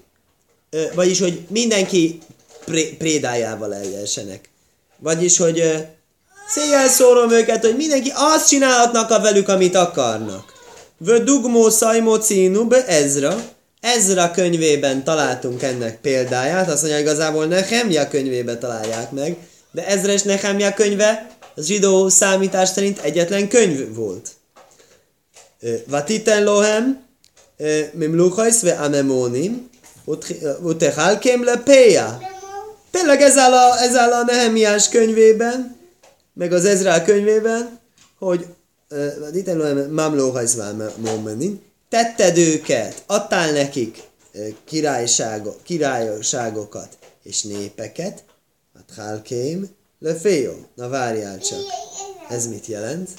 vagyis 0.95 1.21
hogy 1.21 1.47
mindenki 1.49 2.19
pré- 2.65 2.97
prédájával 2.97 3.75
eljessenek. 3.75 4.49
Vagyis, 4.99 5.37
hogy 5.37 5.87
Széjjel 6.49 6.89
szórom 6.89 7.31
őket, 7.31 7.65
hogy 7.65 7.77
mindenki 7.77 8.13
azt 8.15 8.49
csinálhatnak 8.49 9.11
a 9.11 9.21
velük, 9.21 9.49
amit 9.49 9.75
akarnak. 9.75 10.53
Vö 10.99 11.19
dugmó 11.19 11.69
szajmó 11.69 12.17
cínu 12.17 12.67
be 12.67 12.87
Ezra. 12.87 13.37
Ezra 13.81 14.31
könyvében 14.31 15.05
találtunk 15.05 15.63
ennek 15.63 16.01
példáját, 16.01 16.71
azt 16.71 16.83
mondja, 16.83 17.01
igazából 17.01 17.47
Nehemja 17.47 18.09
könyvében 18.09 18.59
találják 18.59 19.11
meg, 19.11 19.37
de 19.73 19.87
Ezra 19.87 20.13
és 20.13 20.23
Nehemja 20.23 20.75
könyve 20.75 21.31
az 21.55 21.67
zsidó 21.67 22.09
számítás 22.09 22.69
szerint 22.69 22.99
egyetlen 22.99 23.49
könyv 23.49 23.95
volt. 23.95 24.29
Vatiten 25.87 26.45
lohem, 26.45 27.05
mimluchajsz 27.93 28.63
ve 28.63 28.73
anemónim, 28.73 29.71
utechalkem 30.63 31.45
le 31.45 31.57
péja. 31.57 32.19
Tényleg 32.91 33.23
ez 33.23 33.37
áll 33.37 33.53
a, 33.53 33.81
ez 33.81 33.97
áll 33.97 34.13
a 34.13 34.25
Nehemiás 34.25 34.89
könyvében, 34.89 35.76
meg 36.37 36.53
az 36.53 36.65
Ezrál 36.65 37.05
könyvében, 37.05 37.79
hogy 38.19 38.47
itt 39.33 39.91
Mamlóhajzván 39.91 40.91
Momenin, 40.97 41.63
tetted 41.89 42.39
őket, 42.39 43.03
adtál 43.07 43.53
nekik 43.53 44.03
királyságok, 44.65 45.63
királyságokat 45.63 46.89
és 47.23 47.43
népeket, 47.43 48.25
hát 48.75 49.05
Hálkém, 49.05 49.69
leféjó. 49.99 50.53
Na 50.75 50.89
várjál 50.89 51.39
csak. 51.39 51.61
Ez 52.29 52.47
mit 52.47 52.67
jelent? 52.67 53.11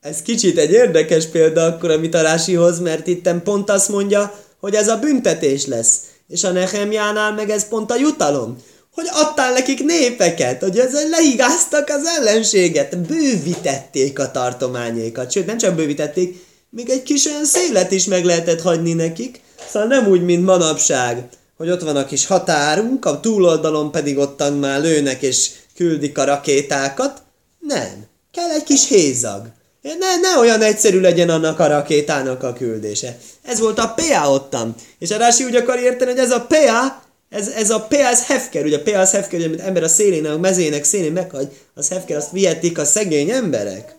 Ez 0.00 0.22
kicsit 0.22 0.58
egy 0.58 0.70
érdekes 0.70 1.26
példa 1.26 1.64
akkor, 1.64 1.90
a 1.90 2.20
Rásihoz, 2.20 2.80
mert 2.80 3.06
itt 3.06 3.28
pont 3.42 3.70
azt 3.70 3.88
mondja, 3.88 4.34
hogy 4.60 4.74
ez 4.74 4.88
a 4.88 4.98
büntetés 4.98 5.66
lesz. 5.66 6.00
És 6.28 6.44
a 6.44 6.50
Nehemjánál 6.50 7.32
meg 7.32 7.50
ez 7.50 7.68
pont 7.68 7.90
a 7.90 7.96
jutalom 7.96 8.62
hogy 8.94 9.06
adtál 9.12 9.52
nekik 9.52 9.84
népeket, 9.84 10.62
hogy 10.62 10.78
ezzel 10.78 11.08
leigáztak 11.08 11.88
az 11.88 12.06
ellenséget, 12.06 12.98
bővítették 12.98 14.18
a 14.18 14.30
tartományaikat, 14.30 15.32
sőt 15.32 15.46
nem 15.46 15.58
csak 15.58 15.74
bővítették, 15.74 16.44
még 16.70 16.90
egy 16.90 17.02
kis 17.02 17.26
olyan 17.26 17.44
szélet 17.44 17.90
is 17.90 18.04
meg 18.04 18.24
lehetett 18.24 18.62
hagyni 18.62 18.92
nekik, 18.92 19.40
szóval 19.70 19.88
nem 19.88 20.06
úgy, 20.06 20.24
mint 20.24 20.44
manapság, 20.44 21.28
hogy 21.56 21.70
ott 21.70 21.82
van 21.82 21.96
a 21.96 22.04
kis 22.04 22.26
határunk, 22.26 23.04
a 23.04 23.20
túloldalon 23.20 23.90
pedig 23.90 24.18
ottan 24.18 24.52
már 24.52 24.80
lőnek 24.80 25.22
és 25.22 25.50
küldik 25.76 26.18
a 26.18 26.24
rakétákat. 26.24 27.22
Nem. 27.58 28.06
Kell 28.32 28.50
egy 28.50 28.64
kis 28.64 28.88
hézag. 28.88 29.46
Ne, 29.82 30.16
ne 30.20 30.38
olyan 30.38 30.62
egyszerű 30.62 31.00
legyen 31.00 31.28
annak 31.28 31.58
a 31.58 31.66
rakétának 31.66 32.42
a 32.42 32.52
küldése. 32.52 33.18
Ez 33.42 33.58
volt 33.60 33.78
a 33.78 33.94
PA 33.96 34.30
ottan. 34.30 34.74
És 34.98 35.10
a 35.10 35.16
Rási 35.16 35.44
úgy 35.44 35.56
akar 35.56 35.78
érteni, 35.78 36.10
hogy 36.10 36.20
ez 36.20 36.30
a 36.30 36.46
PA, 36.48 37.01
ez, 37.32 37.48
ez 37.48 37.70
a 37.70 37.80
PA, 37.80 37.96
ez 37.96 38.26
hefker. 38.26 38.64
Ugye 38.64 38.76
a 38.76 38.82
PA 38.82 38.98
az 38.98 39.10
hefker, 39.10 39.40
hogy 39.40 39.58
ember 39.58 39.82
a 39.82 39.88
szélén, 39.88 40.26
a 40.26 40.36
mezének 40.36 40.84
szélén 40.84 41.12
meghagy, 41.12 41.48
az 41.74 41.88
hefker, 41.88 42.16
azt 42.16 42.30
vihetik 42.30 42.78
a 42.78 42.84
szegény 42.84 43.30
emberek. 43.30 43.94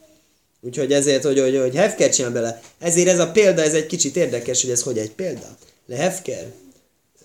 Úgyhogy 0.61 0.93
ezért, 0.93 1.23
hogy, 1.23 1.39
hogy, 1.39 1.57
hogy 1.57 1.75
hefker 1.75 2.09
csinál 2.09 2.31
bele. 2.31 2.61
Ezért 2.79 3.07
ez 3.07 3.19
a 3.19 3.31
példa, 3.31 3.61
ez 3.61 3.73
egy 3.73 3.85
kicsit 3.85 4.15
érdekes, 4.15 4.61
hogy 4.61 4.71
ez 4.71 4.81
hogy 4.81 4.97
egy 4.97 5.11
példa. 5.11 5.57
Le 5.87 5.95
hefker. 5.95 6.45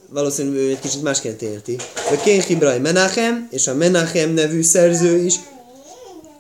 Valószínűleg 0.08 0.60
ő 0.60 0.70
egy 0.70 0.78
kicsit 0.78 1.02
másként 1.02 1.42
érti. 1.42 1.76
A 1.94 2.20
Kén 2.24 2.42
Hibrai 2.42 2.78
Menachem, 2.78 3.48
és 3.50 3.66
a 3.66 3.74
Menachem 3.74 4.30
nevű 4.30 4.62
szerző 4.62 5.16
is 5.16 5.34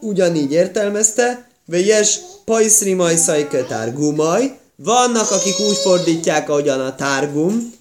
ugyanígy 0.00 0.52
értelmezte, 0.52 1.46
Vegyes 1.64 2.18
pajszri 2.44 2.94
majszajke 2.94 3.64
tárgumaj. 3.64 4.58
Vannak, 4.76 5.30
akik 5.30 5.60
úgy 5.60 5.76
fordítják, 5.76 6.48
ahogyan 6.48 6.80
a 6.80 6.94
tárgum, 6.94 7.77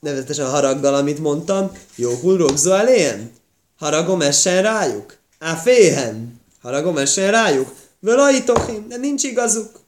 nevezetesen 0.00 0.46
a 0.46 0.48
haraggal, 0.48 0.94
amit 0.94 1.18
mondtam. 1.18 1.72
Jó 1.94 2.14
hulrogzó 2.14 2.72
eléhen? 2.72 3.30
Haragom 3.78 4.22
essen 4.22 4.62
rájuk? 4.62 5.16
Á, 5.38 5.54
féhen. 5.54 6.40
Haragom 6.62 6.98
essen 6.98 7.30
rájuk? 7.30 7.74
Völajtochim, 8.00 8.88
de 8.88 8.96
nincs 8.96 9.22
igazuk. 9.22 9.80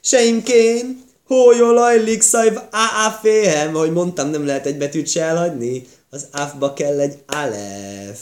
Seimkén, 0.00 1.02
hójolaj 1.26 2.02
likszajv 2.02 2.56
á 2.70 3.18
féhem, 3.22 3.76
ahogy 3.76 3.92
mondtam, 3.92 4.30
nem 4.30 4.46
lehet 4.46 4.66
egy 4.66 4.78
betűt 4.78 5.08
se 5.08 5.22
elhagyni. 5.22 5.86
Az 6.10 6.26
áfba 6.30 6.72
kell 6.72 7.00
egy 7.00 7.18
alef 7.26 8.18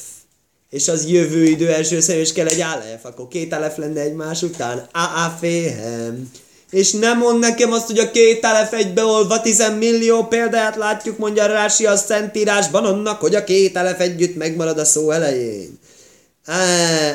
és 0.73 0.89
az 0.89 1.09
jövő 1.09 1.45
idő 1.45 1.73
első 1.73 2.01
szem, 2.01 2.19
és 2.19 2.33
kell 2.33 2.47
egy 2.47 2.61
alef, 2.61 3.05
akkor 3.05 3.29
két 3.29 3.53
alef 3.53 3.77
lenne 3.77 4.01
egymás 4.01 4.43
után. 4.43 4.89
A, 4.93 4.99
a, 4.99 5.37
féhem. 5.41 6.31
És 6.73 6.93
nem 6.93 7.19
mond 7.19 7.39
nekem 7.39 7.73
azt, 7.73 7.87
hogy 7.87 7.99
a 7.99 8.11
két 8.11 8.45
alef 8.45 8.73
egybeolva 8.73 9.41
10 9.41 9.63
millió 9.79 10.25
példát 10.25 10.77
látjuk, 10.77 11.19
mondja 11.19 11.47
Rási 11.47 11.87
a 11.87 11.97
Szentírásban 11.97 12.85
annak, 12.85 13.21
hogy 13.21 13.35
a 13.35 13.45
két 13.45 13.77
alef 13.77 14.01
együtt 14.01 14.37
megmarad 14.37 14.79
a 14.79 14.85
szó 14.85 15.11
elején. 15.11 15.79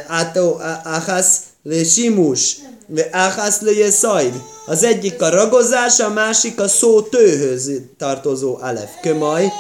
Átó, 0.08 0.62
áhász 0.84 1.38
le 1.64 1.84
simus, 1.84 2.58
áhász 3.12 3.62
le 3.62 3.72
jeszajd. 3.72 4.42
Az 4.66 4.84
egyik 4.84 5.22
a 5.22 5.30
ragozás, 5.30 6.00
a 6.00 6.10
másik 6.10 6.60
a 6.60 6.68
szó 6.68 7.02
tőhöz 7.02 7.72
tartozó 7.98 8.58
alef. 8.62 8.90
Kömaj, 9.02 9.52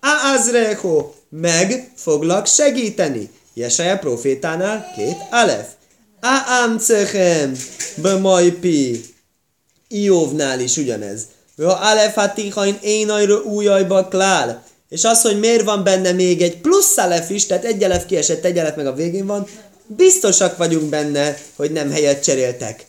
áázreho, 0.00 1.10
meg 1.28 1.90
foglak 1.96 2.46
segíteni. 2.46 3.30
Jesaja 3.54 3.98
profétánál 3.98 4.92
két 4.96 5.16
alef. 5.30 5.66
Ám 6.20 6.78
cechem, 6.78 7.56
bemajpi. 7.94 9.13
Ióvnál 9.88 10.60
is 10.60 10.76
ugyanez. 10.76 11.22
Ha 11.56 11.72
alef 11.72 12.14
hatihain 12.14 12.78
én 12.82 13.10
ajra 13.10 13.42
újajba 13.42 14.08
klál. 14.08 14.64
És 14.88 15.04
az, 15.04 15.22
hogy 15.22 15.38
miért 15.38 15.64
van 15.64 15.84
benne 15.84 16.12
még 16.12 16.42
egy 16.42 16.60
plusz 16.60 16.96
alef 16.96 17.30
is, 17.30 17.46
tehát 17.46 17.64
egy 17.64 17.84
alef 17.84 18.06
kiesett, 18.06 18.44
egy 18.44 18.58
alef 18.58 18.76
meg 18.76 18.86
a 18.86 18.94
végén 18.94 19.26
van, 19.26 19.46
biztosak 19.86 20.56
vagyunk 20.56 20.88
benne, 20.88 21.38
hogy 21.56 21.72
nem 21.72 21.90
helyet 21.90 22.22
cseréltek. 22.22 22.86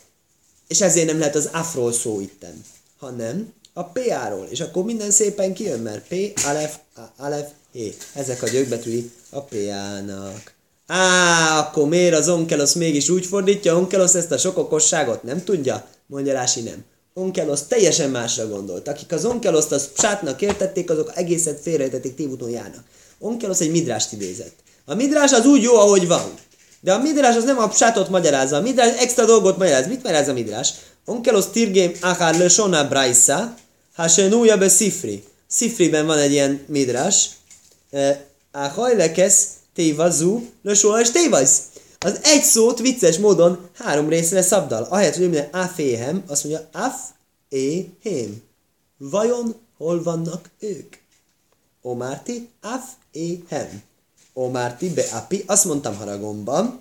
És 0.68 0.80
ezért 0.80 1.06
nem 1.06 1.18
lehet 1.18 1.34
az 1.34 1.48
afról 1.52 1.92
szó 1.92 2.20
itten, 2.20 2.64
hanem 2.98 3.52
a 3.72 3.84
PA-ról. 3.84 4.46
És 4.50 4.60
akkor 4.60 4.84
minden 4.84 5.10
szépen 5.10 5.54
kijön, 5.54 5.80
mert 5.80 6.06
P, 6.08 6.40
alef, 6.46 6.74
alef, 7.16 7.46
é. 7.72 7.94
Ezek 8.12 8.42
a 8.42 8.48
gyökbetűi 8.48 9.10
a 9.30 9.40
PA-nak. 9.40 10.54
Á, 10.86 11.58
akkor 11.58 11.88
miért 11.88 12.14
az 12.14 12.28
onkelosz 12.28 12.72
mégis 12.74 13.08
úgy 13.08 13.26
fordítja? 13.26 13.76
Onkelosz 13.76 14.14
ezt 14.14 14.30
a 14.30 14.38
sok 14.38 14.58
okosságot 14.58 15.22
nem 15.22 15.44
tudja? 15.44 15.86
Mondja 16.06 16.32
Rási 16.32 16.60
nem. 16.60 16.84
Onkelosz 17.14 17.62
teljesen 17.62 18.10
másra 18.10 18.48
gondolt. 18.48 18.88
Akik 18.88 19.12
az 19.12 19.24
onkeloszt 19.24 19.72
az 19.72 19.88
sátnak 19.98 20.42
értették, 20.42 20.90
azok 20.90 21.12
egészet 21.14 21.60
félrejtették, 21.60 22.14
tévúton 22.14 22.50
járnak. 22.50 22.84
Onkelosz 23.18 23.60
egy 23.60 23.70
midrást 23.70 24.12
idézett. 24.12 24.54
A 24.84 24.94
midrás 24.94 25.32
az 25.32 25.46
úgy 25.46 25.62
jó, 25.62 25.74
ahogy 25.74 26.06
van. 26.06 26.34
De 26.80 26.92
a 26.92 26.98
midrás 26.98 27.36
az 27.36 27.44
nem 27.44 27.58
a 27.58 27.70
sátot 27.70 28.08
magyarázza, 28.08 28.56
a 28.56 28.60
midrás 28.60 28.96
extra 28.98 29.24
dolgot 29.24 29.58
magyaráz. 29.58 29.86
Mit 29.86 30.02
magyaráz 30.02 30.28
a 30.28 30.32
midrás? 30.32 30.72
Onkelosz 31.04 31.46
tirgém 31.46 31.92
akár 32.00 32.38
le 32.38 32.48
sona 32.48 32.88
braisa, 32.88 33.54
ha 33.94 34.08
se 34.08 34.28
núja 34.28 34.56
be 34.56 34.68
szifri. 34.68 35.24
Szifriben 35.46 36.06
van 36.06 36.18
egy 36.18 36.32
ilyen 36.32 36.64
midrás. 36.66 37.28
A 38.52 38.58
hajlekesz 38.58 39.46
tévazú, 39.74 40.46
lösóla 40.62 41.00
és 41.00 41.10
tévaz. 41.10 41.62
Az 42.06 42.18
egy 42.22 42.42
szót 42.42 42.78
vicces 42.78 43.18
módon 43.18 43.68
három 43.74 44.08
részre 44.08 44.42
szabdal. 44.42 44.86
Ahelyett, 44.90 45.14
hogy 45.14 45.22
minden 45.22 45.48
aféhem, 45.52 46.22
azt 46.26 46.44
mondja 46.44 46.68
af, 46.72 46.94
é, 47.48 47.88
hém. 48.02 48.42
Vajon 48.98 49.54
hol 49.76 50.02
vannak 50.02 50.50
ők? 50.60 50.94
Omárti, 51.82 52.48
af, 52.62 52.84
é, 53.12 53.42
hem. 53.48 53.82
Omárti, 54.32 54.88
be, 54.88 55.04
api, 55.12 55.42
azt 55.46 55.64
mondtam 55.64 55.96
haragomban. 55.96 56.80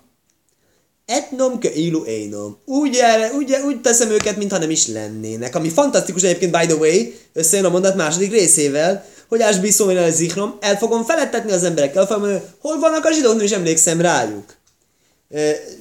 Etnom 1.05 1.59
ke 1.59 1.73
ilu 1.73 2.05
énom. 2.05 2.57
Úgy, 2.65 2.95
erre, 2.95 3.31
úgy, 3.33 3.55
úgy 3.65 3.81
teszem 3.81 4.09
őket, 4.09 4.37
mintha 4.37 4.57
nem 4.57 4.69
is 4.69 4.87
lennének. 4.87 5.55
Ami 5.55 5.69
fantasztikus 5.69 6.23
egyébként, 6.23 6.51
by 6.51 6.65
the 6.65 6.75
way, 6.75 7.13
összejön 7.33 7.65
a 7.65 7.69
mondat 7.69 7.95
második 7.95 8.31
részével, 8.31 9.05
hogy 9.27 9.41
Ásbi 9.41 9.71
szóval 9.71 10.11
zikrom, 10.11 10.57
el 10.59 10.77
fogom 10.77 11.03
felettetni 11.03 11.51
az 11.51 11.63
emberekkel, 11.63 12.05
fogom 12.05 12.21
mondani, 12.21 12.43
hol 12.59 12.79
vannak 12.79 13.05
a 13.05 13.11
zsidók, 13.11 13.43
is 13.43 13.51
emlékszem 13.51 14.01
rájuk. 14.01 14.63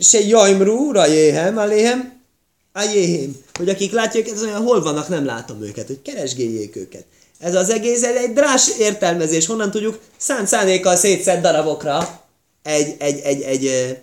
Se 0.00 0.20
jajmru, 0.20 0.92
rajéhem, 0.92 1.58
aléhem, 1.58 2.20
ajéhem. 2.72 3.36
Hogy 3.52 3.68
akik 3.68 3.92
látják, 3.92 4.28
ez 4.28 4.42
olyan, 4.42 4.62
hol 4.62 4.82
vannak, 4.82 5.08
nem 5.08 5.24
látom 5.24 5.62
őket, 5.62 5.86
hogy 5.86 6.02
keresgéljék 6.02 6.76
őket. 6.76 7.04
Ez 7.38 7.54
az 7.54 7.70
egész 7.70 8.02
ez 8.02 8.16
egy 8.16 8.32
drás 8.32 8.68
értelmezés, 8.78 9.46
honnan 9.46 9.70
tudjuk 9.70 9.98
szánt 10.16 10.48
szánékkal 10.48 10.96
szétszed 10.96 11.40
darabokra 11.40 12.22
egy, 12.62 12.94
egy, 12.98 13.18
egy, 13.18 13.42
egy, 13.42 13.66
egy 13.66 13.98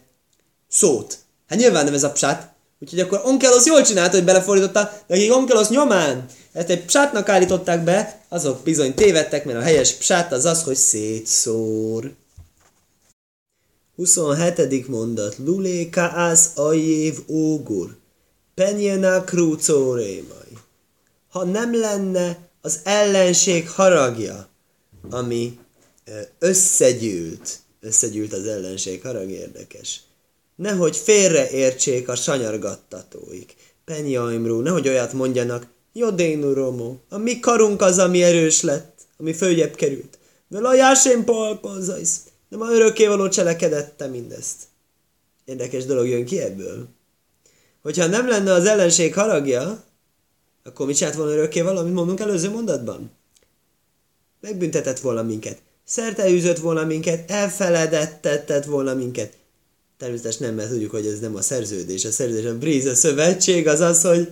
szót. 0.69 1.17
Hát 1.47 1.59
nyilván 1.59 1.85
nem 1.85 1.93
ez 1.93 2.03
a 2.03 2.11
psát. 2.11 2.49
Úgyhogy 2.79 2.99
akkor 2.99 3.21
Onkelos 3.25 3.65
jól 3.65 3.81
csinálta, 3.81 4.15
hogy 4.15 4.25
belefordította, 4.25 4.91
de 5.07 5.15
akik 5.15 5.35
Onkelos 5.35 5.67
nyomán 5.67 6.25
ezt 6.53 6.69
egy 6.69 6.85
psátnak 6.85 7.29
állították 7.29 7.83
be, 7.83 8.21
azok 8.29 8.63
bizony 8.63 8.93
tévedtek, 8.93 9.45
mert 9.45 9.57
a 9.57 9.61
helyes 9.61 9.93
psát 9.93 10.31
az 10.31 10.45
az, 10.45 10.63
hogy 10.63 10.75
szétszór. 10.75 12.11
27. 13.95 14.87
mondat. 14.87 15.37
Luléka 15.37 16.07
az 16.07 16.51
ajév 16.55 17.19
ógur. 17.27 17.95
Penjena 18.53 19.23
krúcórémai. 19.23 20.57
Ha 21.29 21.43
nem 21.43 21.79
lenne 21.79 22.49
az 22.61 22.79
ellenség 22.83 23.69
haragja, 23.69 24.47
ami 25.09 25.59
összegyűlt, 26.39 27.59
összegyűlt 27.81 28.33
az 28.33 28.45
ellenség 28.45 29.01
harag, 29.01 29.29
érdekes. 29.29 30.01
Nehogy 30.55 30.97
félreértsék 30.97 32.09
a 32.09 32.15
sanyargattatóik. 32.15 33.55
Penjaimrú, 33.85 34.59
nehogy 34.59 34.87
olyat 34.87 35.13
mondjanak, 35.13 35.67
Jodénu 35.93 36.53
Romo, 36.53 36.95
a 37.09 37.17
mi 37.17 37.39
karunk 37.39 37.81
az, 37.81 37.97
ami 37.97 38.23
erős 38.23 38.61
lett, 38.61 38.93
ami 39.17 39.33
följebb 39.33 39.75
került. 39.75 40.17
Vel 40.47 40.65
a 40.65 40.75
jásén 40.75 41.23
polkozajsz, 41.23 42.21
de 42.51 42.57
ma 42.57 42.71
örökkévaló 42.71 43.29
cselekedette 43.29 44.07
mindezt. 44.07 44.57
Érdekes 45.45 45.85
dolog 45.85 46.07
jön 46.07 46.25
ki 46.25 46.39
ebből. 46.39 46.87
Hogyha 47.81 48.05
nem 48.05 48.27
lenne 48.27 48.51
az 48.51 48.65
ellenség 48.65 49.13
haragja, 49.13 49.83
akkor 50.63 50.85
mit 50.85 50.95
csinált 50.95 51.15
volna 51.15 51.31
örökké 51.31 51.61
valamit 51.61 51.93
mondunk 51.93 52.19
előző 52.19 52.49
mondatban? 52.49 53.11
Megbüntetett 54.39 54.99
volna 54.99 55.23
minket. 55.23 55.61
Szerte 55.83 56.53
volna 56.61 56.83
minket, 56.83 57.31
elfeledettetett 57.31 58.65
volna 58.65 58.93
minket. 58.93 59.33
Természetesen 59.97 60.47
nem, 60.47 60.55
mert 60.55 60.69
tudjuk, 60.69 60.91
hogy 60.91 61.05
ez 61.05 61.19
nem 61.19 61.35
a 61.35 61.41
szerződés. 61.41 62.05
A 62.05 62.11
szerződés, 62.11 62.45
a 62.45 62.57
bríz, 62.57 62.85
a 62.85 62.95
szövetség 62.95 63.67
az 63.67 63.79
az, 63.79 64.01
hogy 64.01 64.29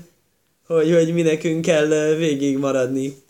hogy, 0.65 0.93
hogy 0.93 1.13
mi 1.13 1.21
nekünk 1.21 1.61
kell 1.61 2.15
végig 2.15 2.57
maradni 2.57 3.23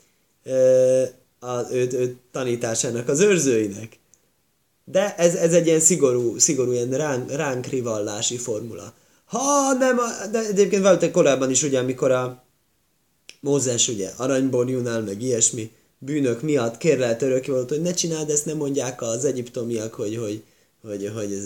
az 1.39 1.71
ő, 1.71 1.87
ő 1.91 2.15
tanításának, 2.31 3.07
az 3.07 3.19
őrzőinek. 3.19 3.97
De 4.91 5.15
ez, 5.15 5.35
ez 5.35 5.53
egy 5.53 5.65
ilyen 5.65 5.79
szigorú, 5.79 6.37
szigorú 6.37 6.71
ilyen 6.71 6.89
ránk, 6.89 7.31
ránk 7.31 7.65
rivallási 7.65 8.37
formula. 8.37 8.93
Ha 9.25 9.73
nem, 9.73 9.99
de 10.31 10.39
egyébként 10.47 10.81
volt 10.81 11.11
korábban 11.11 11.49
is, 11.49 11.63
ugye, 11.63 11.79
amikor 11.79 12.11
a 12.11 12.43
Mózes 13.39 13.87
ugye 13.87 14.11
aranyborjúnál, 14.17 15.01
meg 15.01 15.21
ilyesmi 15.21 15.71
bűnök 15.97 16.41
miatt 16.41 16.77
kérlelt 16.77 17.21
örökkévalót, 17.21 17.69
hogy 17.69 17.81
ne 17.81 17.93
csináld 17.93 18.29
ezt, 18.29 18.45
nem 18.45 18.57
mondják 18.57 19.01
az 19.01 19.25
egyiptomiak, 19.25 19.93
hogy, 19.93 20.17
hogy, 20.17 20.43
hogy, 20.81 21.11
hogy 21.15 21.33
ez, 21.33 21.45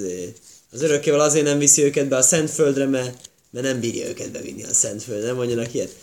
az 0.71 0.81
örökkéval 0.81 1.19
azért 1.19 1.45
nem 1.45 1.57
viszi 1.57 1.83
őket 1.83 2.07
be 2.07 2.15
a 2.15 2.21
Szentföldre, 2.21 2.85
mert 2.85 3.31
mert 3.53 3.65
nem 3.65 3.79
bírja 3.79 4.07
őket 4.07 4.31
bevinni 4.31 4.63
a 4.63 4.73
Szentföldre, 4.73 5.25
nem 5.25 5.35
mondjanak 5.35 5.73
ilyet. 5.73 5.95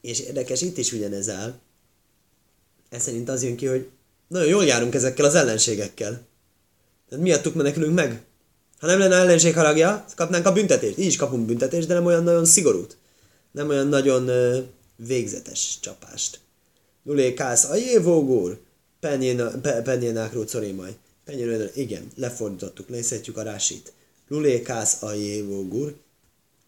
És 0.00 0.20
érdekes, 0.20 0.60
itt 0.60 0.78
is 0.78 0.92
ugyanez 0.92 1.28
áll. 1.28 1.54
Ez 2.88 3.02
szerint 3.02 3.28
az 3.28 3.42
jön 3.42 3.56
ki, 3.56 3.66
hogy 3.66 3.88
nagyon 4.28 4.48
jól 4.48 4.64
járunk 4.64 4.94
ezekkel 4.94 5.24
az 5.24 5.34
ellenségekkel. 5.34 6.26
Tehát 7.08 7.24
miattuk 7.24 7.54
menekülünk 7.54 7.94
meg. 7.94 8.22
Ha 8.78 8.86
nem 8.86 8.98
lenne 8.98 9.14
ellenség 9.14 9.54
haragja, 9.54 10.04
kapnánk 10.16 10.46
a 10.46 10.52
büntetést. 10.52 10.98
Így 10.98 11.06
is 11.06 11.16
kapunk 11.16 11.46
büntetést, 11.46 11.86
de 11.86 11.94
nem 11.94 12.06
olyan 12.06 12.22
nagyon 12.22 12.44
szigorút. 12.44 12.96
Nem 13.50 13.68
olyan 13.68 13.86
nagyon 13.86 14.28
ö, 14.28 14.58
végzetes 14.96 15.78
csapást. 15.80 16.40
Lulé 17.04 17.34
kász 17.34 17.64
a 17.64 17.74
jévógúr, 17.74 18.60
penjénák 19.84 20.32
rócorémaj. 20.32 20.96
Penjén, 21.24 21.70
igen, 21.74 22.10
lefordítottuk, 22.16 22.88
leszedjük 22.88 23.36
a 23.36 23.42
rásit. 23.42 23.92
Lulé 24.28 24.62
kász 24.62 25.02
a 25.02 25.12
jévógúr, 25.12 25.94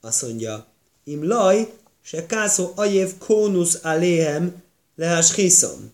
azt 0.01 0.23
mondja, 0.23 0.67
im 1.05 1.27
laj, 1.27 1.73
se 2.03 2.27
kászó 2.27 2.73
ajév 2.75 3.19
kónusz 3.19 3.79
aléhem 3.83 4.63
lehás 4.97 5.35
hiszom. 5.35 5.93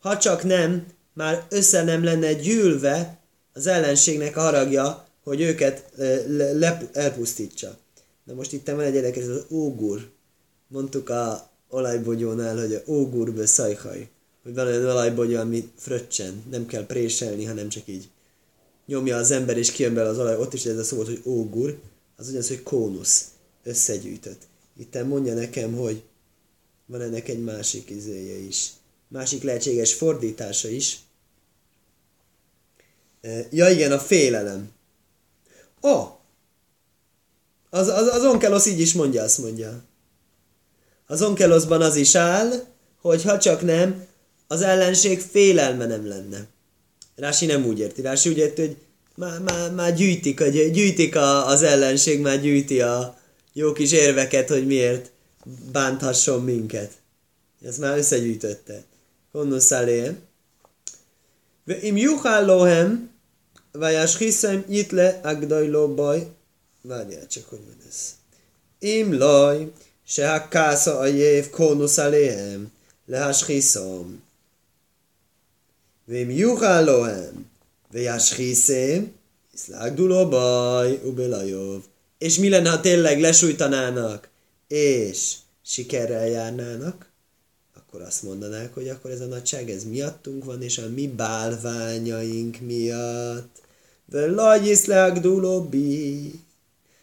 Ha 0.00 0.18
csak 0.18 0.42
nem, 0.42 0.86
már 1.12 1.46
össze 1.48 1.84
nem 1.84 2.04
lenne 2.04 2.32
gyűlve 2.32 3.19
az 3.52 3.66
ellenségnek 3.66 4.36
a 4.36 4.40
haragja, 4.40 5.06
hogy 5.22 5.40
őket 5.40 5.90
le, 6.26 6.52
le, 6.52 6.88
elpusztítsa. 6.92 7.78
Na 8.24 8.34
most 8.34 8.52
itt 8.52 8.68
van 8.68 8.80
egy 8.80 8.94
érdekes, 8.94 9.24
az 9.24 9.44
ógur. 9.50 10.08
Mondtuk 10.68 11.08
a 11.08 11.50
olajbogyónál, 11.68 12.58
hogy 12.58 12.74
a 12.74 12.82
ógurbe 12.86 13.46
szajhaj. 13.46 14.08
Hogy 14.42 14.54
van 14.54 14.66
egy 14.66 14.82
olajbogyó, 14.82 15.38
ami 15.38 15.70
fröccsen, 15.76 16.42
nem 16.50 16.66
kell 16.66 16.86
préselni, 16.86 17.44
hanem 17.44 17.68
csak 17.68 17.82
így 17.86 18.08
nyomja 18.86 19.16
az 19.16 19.30
ember, 19.30 19.58
és 19.58 19.70
kijön 19.70 19.94
belőle 19.94 20.12
az 20.12 20.18
olaj. 20.18 20.36
Ott 20.36 20.54
is 20.54 20.64
ez 20.64 20.78
a 20.78 20.84
szó 20.84 20.96
volt, 20.96 21.08
hogy 21.08 21.22
ógur, 21.24 21.78
az 22.16 22.28
ugyanaz, 22.28 22.48
hogy 22.48 22.62
kónusz, 22.62 23.24
összegyűjtött. 23.62 24.42
Itt 24.78 25.04
mondja 25.04 25.34
nekem, 25.34 25.76
hogy 25.76 26.02
van 26.86 27.00
ennek 27.00 27.28
egy 27.28 27.42
másik 27.42 27.90
izéje 27.90 28.36
is. 28.36 28.70
Másik 29.08 29.42
lehetséges 29.42 29.94
fordítása 29.94 30.68
is. 30.68 30.98
Ja 33.50 33.68
igen, 33.68 33.92
a 33.92 33.98
félelem. 33.98 34.70
Oh, 35.80 36.08
az, 37.70 37.88
az, 37.88 38.06
az 38.06 38.24
onkelosz 38.24 38.66
így 38.66 38.80
is 38.80 38.92
mondja, 38.92 39.22
azt 39.22 39.38
mondja. 39.38 39.82
Az 41.06 41.22
onkeloszban 41.22 41.82
az 41.82 41.96
is 41.96 42.14
áll, 42.14 42.52
hogy 43.00 43.22
ha 43.22 43.38
csak 43.38 43.62
nem, 43.62 44.06
az 44.46 44.62
ellenség 44.62 45.20
félelme 45.20 45.86
nem 45.86 46.08
lenne. 46.08 46.46
Rási 47.16 47.46
nem 47.46 47.66
úgy 47.66 47.78
érti. 47.78 48.02
Rási 48.02 48.28
úgy 48.28 48.36
érti, 48.36 48.60
hogy 48.60 48.76
már, 49.14 49.40
már, 49.40 49.72
már 49.72 49.94
gyűjtik, 49.94 50.40
hogy 50.40 50.70
gyűjtik 50.70 51.16
a, 51.16 51.46
az 51.46 51.62
ellenség, 51.62 52.20
már 52.20 52.40
gyűjti 52.40 52.80
a 52.80 53.18
jó 53.52 53.72
kis 53.72 53.92
érveket, 53.92 54.48
hogy 54.48 54.66
miért 54.66 55.10
bánthasson 55.72 56.44
minket. 56.44 56.92
Ezt 57.64 57.78
már 57.78 57.98
összegyűjtötte. 57.98 58.82
Konnusz 59.32 59.70
elé. 59.70 60.16
Im 61.80 61.96
juhál 61.96 62.44
Vajas 63.72 64.16
hiszem 64.16 64.64
itt 64.68 64.90
le 64.90 65.20
agdajló 65.22 65.94
baj. 65.94 66.26
Várjál 66.82 67.26
csak, 67.26 67.48
hogy 67.48 67.58
van 67.66 67.76
ez. 67.88 68.14
Im 68.78 69.18
laj, 69.18 69.72
se 70.06 70.32
a 70.32 70.48
kásza 70.48 70.98
a 70.98 71.06
jév 71.06 71.50
kónusz 71.50 71.98
aléhem, 71.98 72.72
lehás 73.06 73.46
hiszom. 73.46 74.22
Vim 76.04 76.30
juhál 76.30 76.84
lohem, 76.84 77.50
Vajas 77.92 78.34
hiszem, 78.34 79.12
Iszlágduló 79.54 80.28
baj, 80.28 81.00
ubelajov. 81.04 81.82
És 82.18 82.38
mi 82.38 82.48
lenne, 82.48 82.70
ha 82.70 82.80
tényleg 82.80 83.20
lesújtanának, 83.20 84.28
és 84.68 85.34
sikerrel 85.62 86.26
járnának? 86.26 87.10
akkor 87.90 88.06
azt 88.06 88.22
mondanák, 88.22 88.74
hogy 88.74 88.88
akkor 88.88 89.10
ez 89.10 89.20
a 89.20 89.26
nagyság, 89.26 89.70
ez 89.70 89.84
miattunk 89.84 90.44
van, 90.44 90.62
és 90.62 90.78
a 90.78 90.88
mi 90.88 91.08
bálványaink 91.08 92.60
miatt. 92.60 93.59
Völlagy 94.10 94.78
dulóbi. 95.20 96.32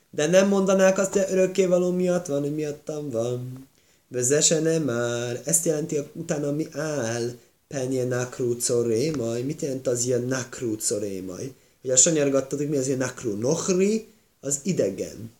De 0.10 0.28
nem 0.28 0.48
mondanák 0.48 0.98
azt, 0.98 1.14
hogy 1.14 1.26
örökkévaló 1.30 1.92
miatt 1.92 2.26
van, 2.26 2.42
hogy 2.42 2.56
miattam 2.56 3.10
van. 3.10 3.68
Vezesene 4.08 4.80
már. 4.80 5.42
Ezt 5.46 5.66
jelenti 5.66 6.00
utána 6.14 6.52
mi 6.52 6.68
áll. 6.72 7.32
Penye 7.68 8.04
nakrú 8.04 8.58
corémaj. 8.68 9.42
Mit 9.42 9.62
jelent 9.62 9.88
az 9.88 10.06
ilyen 10.06 10.24
nakrú 10.24 10.76
corémaj? 10.88 11.52
A 11.84 11.96
sanyargattad, 11.96 12.60
hogy 12.60 12.70
mi 12.70 12.78
az 12.78 12.88
ilyen 12.88 12.98
nakrú. 12.98 13.40
Nohri, 13.40 14.08
az 14.40 14.60
idegen. 14.64 15.32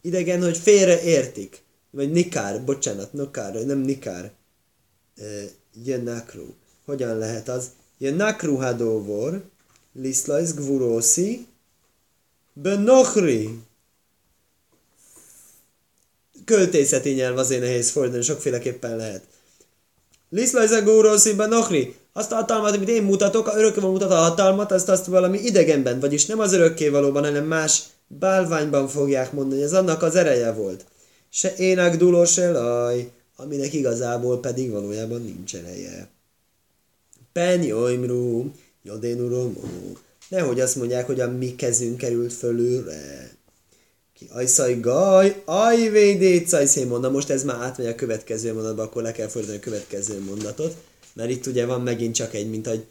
Idegen, 0.00 0.42
hogy 0.42 0.56
félre 0.58 1.02
értik. 1.02 1.62
Vagy 1.90 2.10
nikár, 2.12 2.64
bocsánat, 2.64 3.12
nokár, 3.12 3.54
nem 3.54 3.78
nikár 3.78 4.32
Jenakru. 5.84 6.46
Hogyan 6.84 7.18
lehet 7.18 7.48
az? 7.48 7.70
Jenakru 7.98 8.56
hadóvor, 8.56 9.42
liszlajsz 9.92 10.54
gvuroszi, 10.54 11.46
benochri. 12.52 13.58
Költészeti 16.44 17.10
nyelv 17.10 17.38
azért 17.38 17.60
nehéz 17.60 17.90
fordítani, 17.90 18.22
sokféleképpen 18.22 18.96
lehet. 18.96 19.24
Liszlajsz 20.30 20.80
gvuroszi, 20.80 21.34
benochri. 21.34 21.94
Azt 22.12 22.32
a 22.32 22.34
hatalmat, 22.34 22.74
amit 22.74 22.88
én 22.88 23.02
mutatok, 23.02 23.46
a 23.46 23.56
örökkévaló 23.56 23.92
mutat 23.92 24.10
a 24.10 24.14
hatalmat, 24.14 24.72
azt 24.72 24.88
azt 24.88 25.06
valami 25.06 25.38
idegenben, 25.38 26.00
vagyis 26.00 26.26
nem 26.26 26.38
az 26.38 26.52
örökkévalóban, 26.52 27.24
hanem 27.24 27.44
más 27.44 27.82
bálványban 28.06 28.88
fogják 28.88 29.32
mondani, 29.32 29.62
ez 29.62 29.72
annak 29.72 30.02
az 30.02 30.14
ereje 30.14 30.52
volt. 30.52 30.84
Se 31.28 31.54
ének 31.56 31.96
dulós 31.96 32.38
elaj, 32.38 33.10
aminek 33.36 33.72
igazából 33.72 34.40
pedig 34.40 34.70
valójában 34.70 35.22
nincs 35.22 35.54
ereje. 35.54 36.08
Penyoimru, 38.82 39.06
jodénuromó. 39.06 39.96
Nehogy 40.28 40.60
azt 40.60 40.76
mondják, 40.76 41.06
hogy 41.06 41.20
a 41.20 41.30
mi 41.30 41.54
kezünk 41.54 41.96
került 41.96 42.32
fölülre. 42.32 43.30
Ki 44.14 44.28
ajszaj 44.30 44.80
gaj, 44.80 45.42
ajvédécaj 45.44 46.66
mondom, 46.88 47.12
most 47.12 47.30
ez 47.30 47.44
már 47.44 47.56
átmegy 47.56 47.86
a 47.86 47.94
következő 47.94 48.52
mondatba, 48.52 48.82
akkor 48.82 49.02
le 49.02 49.12
kell 49.12 49.28
fordítani 49.28 49.58
a 49.58 49.62
következő 49.62 50.20
mondatot, 50.20 50.76
mert 51.12 51.30
itt 51.30 51.46
ugye 51.46 51.66
van 51.66 51.80
megint 51.80 52.14
csak 52.14 52.34
egy, 52.34 52.50
mint 52.50 52.66
hogy 52.66 52.84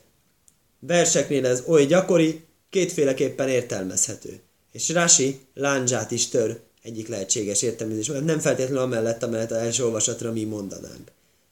verseknél 0.79 1.45
ez 1.45 1.63
oly 1.67 1.85
gyakori, 1.85 2.43
kétféleképpen 2.69 3.49
értelmezhető. 3.49 4.39
És 4.71 4.89
Rasi 4.89 5.39
lándzsát 5.53 6.11
is 6.11 6.27
tör 6.27 6.59
egyik 6.81 7.07
lehetséges 7.07 7.61
értelmezés, 7.61 8.07
mert 8.07 8.25
nem 8.25 8.39
feltétlenül 8.39 8.81
amellett, 8.81 9.23
amellett 9.23 9.51
az 9.51 9.57
első 9.57 9.83
olvasatra 9.83 10.31
mi 10.31 10.43
mondanánk. 10.43 11.11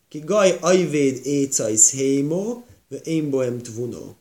Ki 0.09 0.19
gaj 0.19 0.57
ajvéd 0.61 1.25
écajsz 1.25 1.91
hémo, 1.91 2.61
én 3.03 3.29
bohem 3.29 3.61
tvuno. 3.61 4.15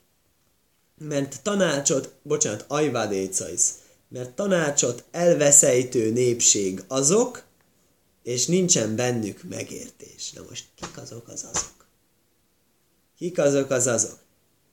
Mert 0.98 1.42
tanácsot, 1.42 2.12
bocsánat, 2.22 2.64
ajvád 2.68 3.12
mert 4.08 4.30
tanácsot 4.30 5.04
elveszejtő 5.10 6.10
népség 6.10 6.82
azok, 6.88 7.42
és 8.22 8.46
nincsen 8.46 8.96
bennük 8.96 9.42
megértés. 9.48 10.32
Na 10.32 10.42
most 10.48 10.64
kik 10.74 10.98
azok 11.02 11.28
az 11.28 11.46
azok? 11.52 11.86
Kik 13.18 13.38
azok 13.38 13.70
az 13.70 13.86
azok? 13.86 14.18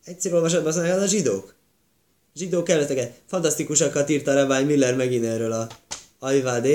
Egyszer 0.04 0.34
olvasod, 0.34 0.68
azt 0.68 0.78
mondja, 0.78 0.96
a 0.96 1.06
zsidók. 1.06 1.56
Zsidók 2.36 2.70
előtteket. 2.70 3.20
Fantasztikusakat 3.26 4.10
írt 4.10 4.28
a 4.28 4.34
Rabbi 4.34 4.64
Miller 4.64 4.96
megint 4.96 5.26
erről 5.26 5.52
a 5.52 5.68
Ajvád 6.20 6.66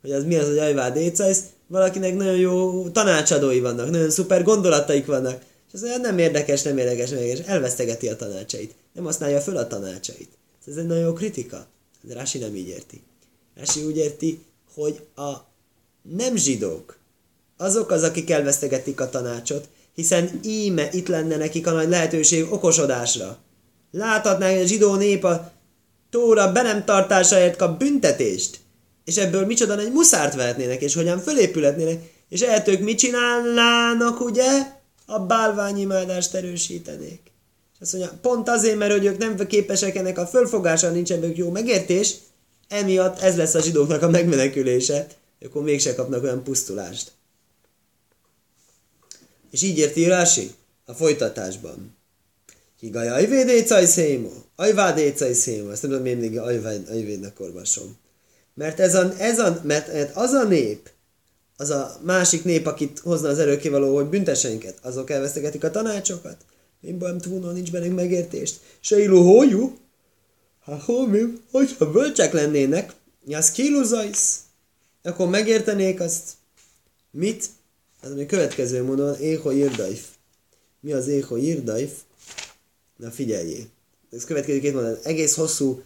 hogy 0.00 0.12
az 0.12 0.24
mi 0.24 0.36
az, 0.36 0.46
hogy 0.46 0.58
Ajvád 0.58 0.96
Écajsz, 0.96 1.42
valakinek 1.66 2.16
nagyon 2.16 2.36
jó 2.36 2.88
tanácsadói 2.88 3.60
vannak, 3.60 3.90
nagyon 3.90 4.10
szuper 4.10 4.42
gondolataik 4.42 5.06
vannak, 5.06 5.42
és 5.74 5.80
olyan 5.82 6.00
nem 6.00 6.18
érdekes, 6.18 6.62
nem 6.62 6.78
érdekes, 6.78 7.10
nem 7.10 7.18
érdekes, 7.22 7.46
elvesztegeti 7.46 8.08
a 8.08 8.16
tanácsait, 8.16 8.74
nem 8.92 9.04
használja 9.04 9.40
föl 9.40 9.56
a 9.56 9.66
tanácsait. 9.66 10.28
Ez 10.66 10.76
egy 10.76 10.86
nagyon 10.86 11.02
jó 11.02 11.12
kritika. 11.12 11.66
De 12.00 12.14
Rási 12.14 12.38
nem 12.38 12.54
így 12.54 12.68
érti. 12.68 13.02
Rási 13.54 13.82
úgy 13.82 13.96
érti, 13.96 14.44
hogy 14.74 15.00
a 15.16 15.32
nem 16.02 16.36
zsidók, 16.36 16.98
azok 17.56 17.90
az, 17.90 18.02
akik 18.02 18.30
elvesztegetik 18.30 19.00
a 19.00 19.10
tanácsot, 19.10 19.68
hiszen 19.94 20.40
íme 20.44 20.88
itt 20.92 21.08
lenne 21.08 21.36
nekik 21.36 21.66
a 21.66 21.72
nagy 21.72 21.88
lehetőség 21.88 22.52
okosodásra. 22.52 23.38
Láthatnák, 23.90 24.52
hogy 24.52 24.62
a 24.62 24.66
zsidó 24.66 24.94
nép 24.94 25.24
a 25.24 25.52
Tóra 26.10 26.52
be 26.52 26.62
nem 26.62 26.84
tartásáért 26.84 27.56
kap 27.56 27.78
büntetést, 27.78 28.60
és 29.04 29.16
ebből 29.16 29.46
micsoda 29.46 29.78
egy 29.78 29.92
muszárt 29.92 30.34
vehetnének, 30.34 30.82
és 30.82 30.94
hogyan 30.94 31.18
fölépületnének, 31.18 32.12
és 32.28 32.40
ehhez 32.40 32.68
ők 32.68 32.80
mit 32.80 32.98
csinálnának, 32.98 34.20
ugye? 34.20 34.82
A 35.06 35.18
bálványimádást 35.18 36.34
erősítenék. 36.34 37.20
És 37.74 37.80
azt 37.80 37.92
mondja, 37.92 38.18
pont 38.22 38.48
azért, 38.48 38.78
mert 38.78 38.92
hogy 38.92 39.04
ők 39.04 39.18
nem 39.18 39.36
képesek 39.36 39.96
ennek 39.96 40.18
a 40.18 40.26
fölfogása, 40.26 40.90
nincs 40.90 41.12
ebből 41.12 41.32
jó 41.36 41.50
megértés, 41.50 42.14
emiatt 42.68 43.20
ez 43.20 43.36
lesz 43.36 43.54
a 43.54 43.60
zsidóknak 43.60 44.02
a 44.02 44.08
megmenekülése, 44.08 45.06
akkor 45.44 45.62
mégse 45.62 45.94
kapnak 45.94 46.22
olyan 46.22 46.42
pusztulást. 46.42 47.12
És 49.50 49.62
így 49.62 49.78
érti 49.78 50.00
Írási 50.00 50.54
a 50.84 50.92
folytatásban. 50.92 51.96
Higaj 52.80 53.08
ajvéd 53.08 53.48
écaj 53.48 53.86
szémo. 53.86 54.30
Ajvád 54.56 54.98
écaj 54.98 55.32
szémo. 55.32 55.70
Ezt 55.70 55.82
nem 55.82 55.90
tudom, 55.90 56.06
én 56.06 56.16
mindig 56.16 56.38
ajvédnek 56.38 57.40
olvasom. 57.40 57.96
Mert, 58.54 58.80
ez 58.80 58.94
a, 58.94 59.14
ez 59.18 59.38
a, 59.38 59.60
mert 59.62 60.16
az 60.16 60.30
a 60.30 60.44
nép, 60.44 60.90
az 61.64 61.70
a 61.70 61.98
másik 62.02 62.44
nép, 62.44 62.66
akit 62.66 62.98
hozna 62.98 63.28
az 63.28 63.38
erőkivaló, 63.38 63.94
hogy 63.94 64.06
bünteseinket, 64.06 64.78
azok 64.82 65.10
elvesztegetik 65.10 65.64
a 65.64 65.70
tanácsokat. 65.70 66.36
Én 66.80 66.96
nem 66.96 67.18
tudom, 67.18 67.52
nincs 67.52 67.70
bennünk 67.70 67.94
megértést. 67.94 68.60
Se 68.80 68.98
illó 68.98 69.22
hójú? 69.22 69.78
Hát 70.64 70.82
hol 70.82 71.08
mi? 71.08 71.20
Hogyha 71.50 71.90
bölcsek 71.90 72.32
lennének, 72.32 72.92
az 73.30 73.50
kiluzajsz, 73.50 74.38
akkor 75.02 75.28
megértenék 75.28 76.00
azt. 76.00 76.32
Mit? 77.10 77.46
Ez 78.00 78.10
a 78.10 78.26
következő 78.26 78.82
mondom, 78.82 79.14
ého 79.20 79.50
irdajf. 79.50 80.06
Mi 80.80 80.92
az 80.92 81.08
ého 81.08 81.36
irdajf? 81.36 81.92
Na 82.96 83.10
figyeljé. 83.10 83.66
Ez 84.10 84.24
következő 84.24 84.60
két 84.60 84.74
mondat. 84.74 85.04
Egész 85.04 85.34
hosszú, 85.34 85.82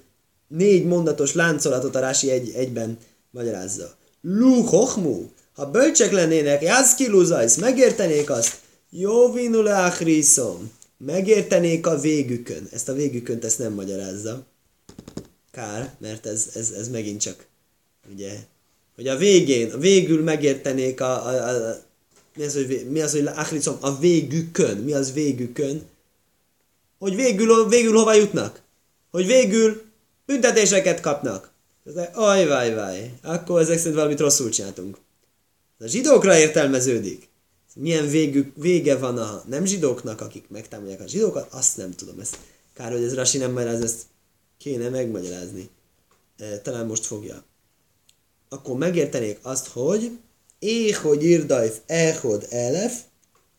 négy 0.48 0.84
mondatos 0.84 1.34
láncolatot 1.34 1.94
a 1.94 2.00
Rási 2.00 2.30
egy, 2.30 2.52
egyben 2.54 2.98
magyarázza. 3.30 3.96
Lu 4.22 4.62
hochmu. 4.62 5.28
Ha 5.58 5.70
bölcsek 5.70 6.12
lennének, 6.12 6.62
jászki 6.62 7.08
luzajsz, 7.08 7.56
megértenék 7.56 8.30
azt. 8.30 8.60
Jó 8.90 9.32
vinule 9.32 9.84
achriszom. 9.84 10.70
Megértenék 10.96 11.86
a 11.86 12.00
végükön. 12.00 12.68
Ezt 12.72 12.88
a 12.88 12.92
végükönt 12.92 13.44
ezt 13.44 13.58
nem 13.58 13.72
magyarázza. 13.72 14.46
Kár, 15.50 15.94
mert 15.98 16.26
ez, 16.26 16.50
ez, 16.54 16.70
ez 16.70 16.88
megint 16.88 17.20
csak, 17.20 17.46
ugye, 18.12 18.32
hogy 18.94 19.08
a 19.08 19.16
végén, 19.16 19.78
végül 19.78 20.22
megértenék 20.22 21.00
a, 21.00 21.26
a, 21.26 21.48
a 21.48 21.76
mi 22.36 22.44
az, 22.44 22.54
hogy, 22.54 22.86
mi 22.90 23.00
az, 23.00 23.12
hogy 23.12 23.26
achriszom, 23.26 23.76
a 23.80 23.98
végükön. 23.98 24.76
Mi 24.76 24.92
az 24.92 25.12
végükön? 25.12 25.82
Hogy 26.98 27.14
végül, 27.14 27.68
végül 27.68 27.96
hova 27.96 28.14
jutnak? 28.14 28.62
Hogy 29.10 29.26
végül 29.26 29.82
büntetéseket 30.26 31.00
kapnak. 31.00 31.50
Aj, 32.12 32.46
vaj, 32.46 32.74
vaj. 32.74 33.12
Akkor 33.22 33.60
ezek 33.60 33.78
szerint 33.78 33.94
valamit 33.94 34.20
rosszul 34.20 34.50
csináltunk. 34.50 34.96
A 35.80 35.86
zsidókra 35.86 36.38
értelmeződik. 36.38 37.28
Milyen 37.74 38.08
végük, 38.08 38.56
vége 38.56 38.96
van 38.96 39.18
a 39.18 39.44
nem 39.48 39.64
zsidóknak, 39.64 40.20
akik 40.20 40.48
megtámadják 40.48 41.00
a 41.00 41.06
zsidókat, 41.06 41.52
azt 41.52 41.76
nem 41.76 41.90
tudom. 41.90 42.20
Ezt, 42.20 42.38
kár, 42.72 42.92
hogy 42.92 43.02
ez 43.02 43.14
Rasi 43.14 43.38
nem 43.38 43.52
magyaráz, 43.52 43.82
ezt 43.82 44.02
kéne 44.58 44.88
megmagyarázni. 44.88 45.68
E, 46.38 46.58
talán 46.58 46.86
most 46.86 47.04
fogja. 47.04 47.44
Akkor 48.48 48.76
megértenék 48.76 49.38
azt, 49.42 49.66
hogy 49.66 50.18
hogy 51.02 51.24
irdajf 51.24 51.78
ehod 51.86 52.46
elef, 52.50 53.00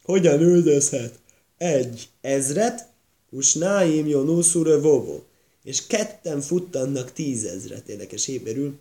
hogyan 0.03 0.41
üldözhet 0.41 1.20
egy 1.57 2.09
ezret, 2.22 2.88
usnáim 3.30 4.07
jonuszure 4.07 4.78
vovo. 4.78 5.20
És 5.63 5.88
ketten 5.88 6.41
futtannak 6.41 7.11
tízezret. 7.11 7.88
Érdekes 7.88 8.26
héberül. 8.26 8.80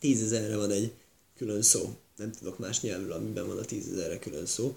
Tízezerre 0.00 0.56
van 0.56 0.70
egy 0.70 0.92
külön 1.36 1.62
szó 1.62 1.96
nem 2.16 2.32
tudok 2.38 2.58
más 2.58 2.80
nyelvről, 2.80 3.12
amiben 3.12 3.46
van 3.46 3.58
a 3.58 3.64
tízezerre 3.64 4.18
külön 4.18 4.46
szó. 4.46 4.76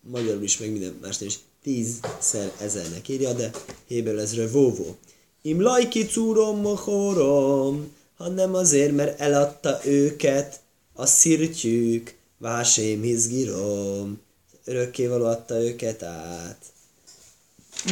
Magyarul 0.00 0.42
is, 0.42 0.58
meg 0.58 0.70
minden 0.70 0.98
más 1.00 1.20
is 1.20 1.38
tízszer 1.62 2.52
ezernek 2.60 3.08
írja, 3.08 3.32
de 3.32 3.50
héberül 3.86 4.20
ez 4.20 4.34
revóvó. 4.34 4.96
Im 5.42 5.60
lajki 5.60 6.06
cúrom 6.06 6.60
mohorom, 6.60 7.92
hanem 8.16 8.54
azért, 8.54 8.92
mert 8.92 9.20
eladta 9.20 9.80
őket 9.84 10.60
a 10.92 11.06
szirtyük, 11.06 12.14
vásém 12.38 13.02
hizgirom. 13.02 14.20
Örökkévaló 14.64 15.24
adta 15.24 15.60
őket 15.62 16.02
át. 16.02 16.58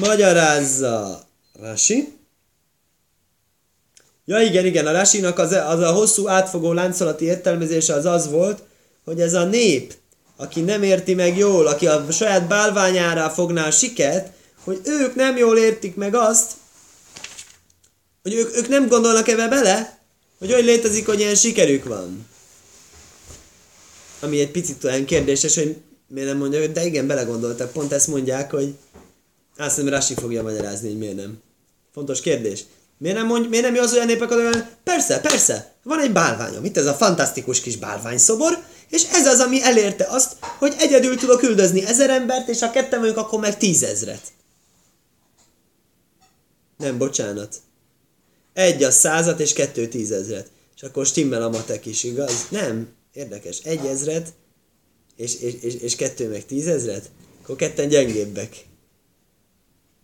Magyarázza 0.00 1.26
Rasi. 1.52 2.12
Ja 4.24 4.40
igen, 4.40 4.66
igen, 4.66 4.86
a 4.86 4.92
Rasinak 4.92 5.38
az, 5.38 5.52
az 5.52 5.80
a 5.80 5.92
hosszú 5.92 6.28
átfogó 6.28 6.72
láncolati 6.72 7.24
értelmezése 7.24 7.94
az 7.94 8.04
az 8.04 8.30
volt, 8.30 8.62
hogy 9.04 9.20
ez 9.20 9.34
a 9.34 9.44
nép, 9.44 9.94
aki 10.36 10.60
nem 10.60 10.82
érti 10.82 11.14
meg 11.14 11.36
jól, 11.38 11.66
aki 11.66 11.86
a 11.86 12.06
saját 12.10 12.48
bálványára 12.48 13.30
fogná 13.30 13.66
a 13.66 13.70
siket, 13.70 14.32
hogy 14.64 14.80
ők 14.84 15.14
nem 15.14 15.36
jól 15.36 15.58
értik 15.58 15.94
meg 15.94 16.14
azt, 16.14 16.52
hogy 18.22 18.34
ők, 18.34 18.56
ők 18.56 18.68
nem 18.68 18.88
gondolnak 18.88 19.28
ebbe 19.28 19.48
bele, 19.48 19.98
hogy 20.38 20.52
olyan 20.52 20.64
létezik, 20.64 21.06
hogy 21.06 21.20
ilyen 21.20 21.34
sikerük 21.34 21.84
van. 21.84 22.26
Ami 24.20 24.40
egy 24.40 24.50
picit 24.50 24.84
olyan 24.84 25.04
kérdéses, 25.04 25.54
hogy 25.54 25.76
miért 26.08 26.28
nem 26.28 26.38
mondja, 26.38 26.60
hogy 26.60 26.72
de 26.72 26.84
igen, 26.84 27.06
belegondoltak. 27.06 27.72
Pont 27.72 27.92
ezt 27.92 28.08
mondják, 28.08 28.50
hogy 28.50 28.74
azt 29.56 29.76
nem 29.76 29.88
Rasi 29.88 30.14
fogja 30.14 30.42
magyarázni, 30.42 30.88
hogy 30.88 30.98
miért 30.98 31.16
nem. 31.16 31.42
Fontos 31.92 32.20
kérdés. 32.20 32.64
Miért 33.04 33.18
nem, 33.18 33.26
mondj, 33.26 33.48
miért 33.48 33.70
nem 33.70 33.82
az 33.82 33.92
olyan 33.92 34.06
népek, 34.06 34.28
hogy 34.28 34.64
persze, 34.84 35.20
persze, 35.20 35.74
van 35.82 36.00
egy 36.00 36.12
bálványom, 36.12 36.64
itt 36.64 36.76
ez 36.76 36.86
a 36.86 36.94
fantasztikus 36.94 37.60
kis 37.60 37.76
bálványszobor, 37.76 38.64
és 38.88 39.02
ez 39.12 39.26
az, 39.26 39.40
ami 39.40 39.62
elérte 39.62 40.06
azt, 40.08 40.36
hogy 40.58 40.74
egyedül 40.78 41.16
tudok 41.16 41.42
üldözni 41.42 41.86
ezer 41.86 42.10
embert, 42.10 42.48
és 42.48 42.60
ha 42.60 42.70
ketten 42.70 43.00
vagyunk, 43.00 43.18
akkor 43.18 43.40
meg 43.40 43.56
tízezret. 43.56 44.20
Nem, 46.76 46.98
bocsánat. 46.98 47.56
Egy 48.52 48.82
a 48.82 48.90
százat, 48.90 49.40
és 49.40 49.52
kettő 49.52 49.88
tízezret. 49.88 50.50
És 50.76 50.82
akkor 50.82 51.06
stimmel 51.06 51.42
a 51.42 51.48
matek 51.48 51.86
is, 51.86 52.04
igaz? 52.04 52.46
Nem, 52.48 52.88
érdekes. 53.12 53.58
Egy 53.58 53.86
ezret, 53.86 54.32
és, 55.16 55.40
és, 55.40 55.54
és, 55.60 55.74
és 55.74 55.96
kettő 55.96 56.28
meg 56.28 56.46
tízezret, 56.46 57.10
akkor 57.42 57.56
ketten 57.56 57.88
gyengébbek. 57.88 58.66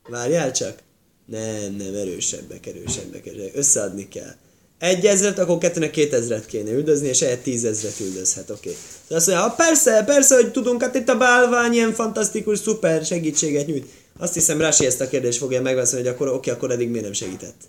Várjál 0.09 0.53
csak. 0.53 0.89
Nem, 1.31 1.75
nem, 1.79 1.95
erősebbek, 1.95 2.67
erősebbek, 2.67 3.27
erősebbek. 3.27 3.57
Összeadni 3.57 4.09
kell. 4.09 4.35
Egy 4.79 5.07
ezret, 5.07 5.39
akkor 5.39 5.59
kettőnek 5.59 5.91
két 5.91 6.13
ezret 6.13 6.47
kéne 6.47 6.71
üldözni, 6.71 7.09
és 7.09 7.21
egy 7.21 7.41
tízezret 7.41 8.01
üldözhet, 8.01 8.51
oké. 8.51 8.69
Okay. 8.69 9.17
Azt 9.17 9.27
mondja, 9.27 9.55
persze, 9.57 10.05
persze, 10.05 10.35
hogy 10.35 10.51
tudunk, 10.51 10.83
hát 10.83 10.95
itt 10.95 11.09
a 11.09 11.17
bálvány 11.17 11.73
ilyen 11.73 11.93
fantasztikus, 11.93 12.59
szuper 12.59 13.05
segítséget 13.05 13.67
nyújt. 13.67 13.87
Azt 14.19 14.35
hiszem, 14.35 14.61
Rási 14.61 14.87
ezt 14.87 15.01
a 15.01 15.09
kérdést 15.09 15.39
fogja 15.39 15.63
megválaszolni, 15.63 16.05
hogy 16.05 16.15
akkor 16.15 16.29
oké, 16.29 16.37
okay, 16.37 16.53
akkor 16.53 16.71
eddig 16.71 16.89
miért 16.89 17.05
nem 17.05 17.13
segített. 17.13 17.61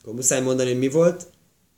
Akkor 0.00 0.14
muszáj 0.14 0.40
mondani, 0.40 0.68
hogy 0.68 0.78
mi 0.78 0.88
volt? 0.88 1.26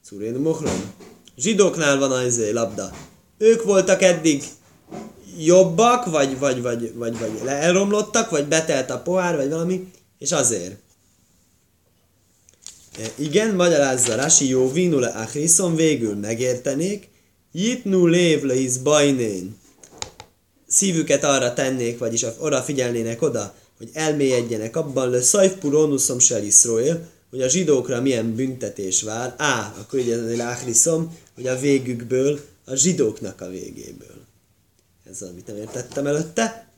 Szurén 0.05 0.35
Mohrom. 0.35 0.93
Zsidóknál 1.37 1.99
van 1.99 2.11
az 2.11 2.27
izé, 2.27 2.51
labda. 2.51 2.91
Ők 3.39 3.63
voltak 3.63 4.03
eddig 4.03 4.43
jobbak, 5.39 6.05
vagy, 6.05 6.39
vagy, 6.39 6.63
vagy, 6.63 6.93
vagy, 6.95 7.19
vagy 7.19 7.31
elromlottak, 7.47 8.31
vagy 8.31 8.47
betelt 8.47 8.91
a 8.91 8.99
pohár, 9.03 9.37
vagy 9.37 9.51
valami, 9.51 9.91
és 10.19 10.33
azért. 10.33 10.77
E, 12.99 13.13
igen, 13.15 13.55
magyarázza 13.55 14.15
Rasi, 14.15 14.49
jó 14.49 14.73
vinule 14.73 15.09
achriszon, 15.09 15.75
végül 15.75 16.15
megértenék, 16.15 17.09
jitnu 17.53 18.07
lév 18.07 18.51
hisz 18.51 18.77
bajnén. 18.77 19.57
Szívüket 20.67 21.25
arra 21.25 21.53
tennék, 21.53 21.99
vagyis 21.99 22.23
arra 22.23 22.63
figyelnének 22.63 23.23
oda, 23.23 23.55
hogy 23.79 23.91
elmélyedjenek 23.93 24.77
abban, 24.77 25.11
le 25.11 25.23
szajfpuronuszom 25.23 26.19
se 26.19 26.41
hogy 27.31 27.43
a 27.43 27.49
zsidókra 27.49 28.01
milyen 28.01 28.35
büntetés 28.35 29.03
vár. 29.03 29.35
Á, 29.39 29.75
akkor 29.79 29.99
ugye 29.99 30.15
ez 30.15 30.37
láhriszom, 30.37 31.17
hogy 31.35 31.47
a 31.47 31.59
végükből, 31.59 32.41
a 32.65 32.75
zsidóknak 32.75 33.41
a 33.41 33.49
végéből. 33.49 34.25
Ez 35.11 35.23
az, 35.23 35.29
amit 35.29 35.47
nem 35.47 35.57
értettem 35.57 36.07
előtte. 36.07 36.73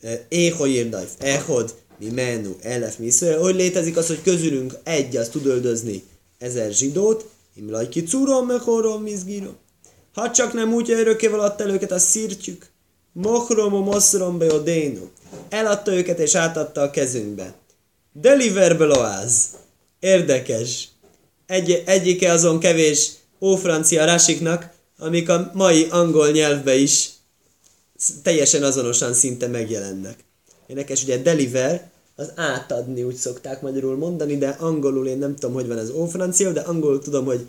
E, 0.00 0.26
Ého 0.28 0.66
írdajf, 0.66 1.10
ehod, 1.18 1.74
mi 2.00 2.08
menu, 2.08 2.56
elef, 2.60 2.96
mi 2.96 3.10
szóval, 3.10 3.38
hogy 3.38 3.54
létezik 3.54 3.96
az, 3.96 4.06
hogy 4.06 4.22
közülünk 4.22 4.74
egy 4.82 5.16
az 5.16 5.28
tud 5.28 5.46
öldözni 5.46 6.04
ezer 6.38 6.72
zsidót, 6.72 7.28
im 7.54 7.70
lajki 7.70 8.02
curom, 8.02 8.46
mechorom, 8.46 9.02
mizgírom. 9.02 9.56
Ha 10.14 10.30
csak 10.30 10.52
nem 10.52 10.74
úgy, 10.74 10.86
hogy 10.88 10.98
örökkéval 10.98 11.40
adta 11.40 11.64
el 11.64 11.70
őket, 11.70 11.90
a 11.90 11.98
szírtjük. 11.98 12.66
Mochrom, 13.12 13.84
moszrom, 13.84 14.38
beodénu. 14.38 15.08
Eladta 15.48 15.92
őket 15.92 16.18
és 16.18 16.34
átadta 16.34 16.80
a 16.80 16.90
kezünkbe. 16.90 17.54
Deliver 18.12 18.78
beloáz. 18.78 19.44
Érdekes. 20.00 20.88
Egy, 21.46 21.82
egyike 21.86 22.32
azon 22.32 22.60
kevés 22.60 23.10
ófrancia 23.40 24.04
rásiknak, 24.04 24.70
amik 24.98 25.28
a 25.28 25.50
mai 25.54 25.86
angol 25.90 26.30
nyelvbe 26.30 26.74
is 26.74 27.10
teljesen 28.22 28.62
azonosan 28.62 29.14
szinte 29.14 29.46
megjelennek. 29.46 30.24
Érdekes, 30.66 31.02
ugye 31.02 31.16
deliver, 31.16 31.89
az 32.20 32.32
átadni 32.34 33.02
úgy 33.02 33.14
szokták 33.14 33.60
magyarul 33.60 33.96
mondani, 33.96 34.38
de 34.38 34.48
angolul 34.48 35.06
én 35.06 35.18
nem 35.18 35.34
tudom, 35.34 35.54
hogy 35.54 35.66
van 35.66 35.78
ez 35.78 35.90
ófrancia, 35.90 36.52
de 36.52 36.60
angolul 36.60 36.98
tudom, 36.98 37.24
hogy 37.24 37.46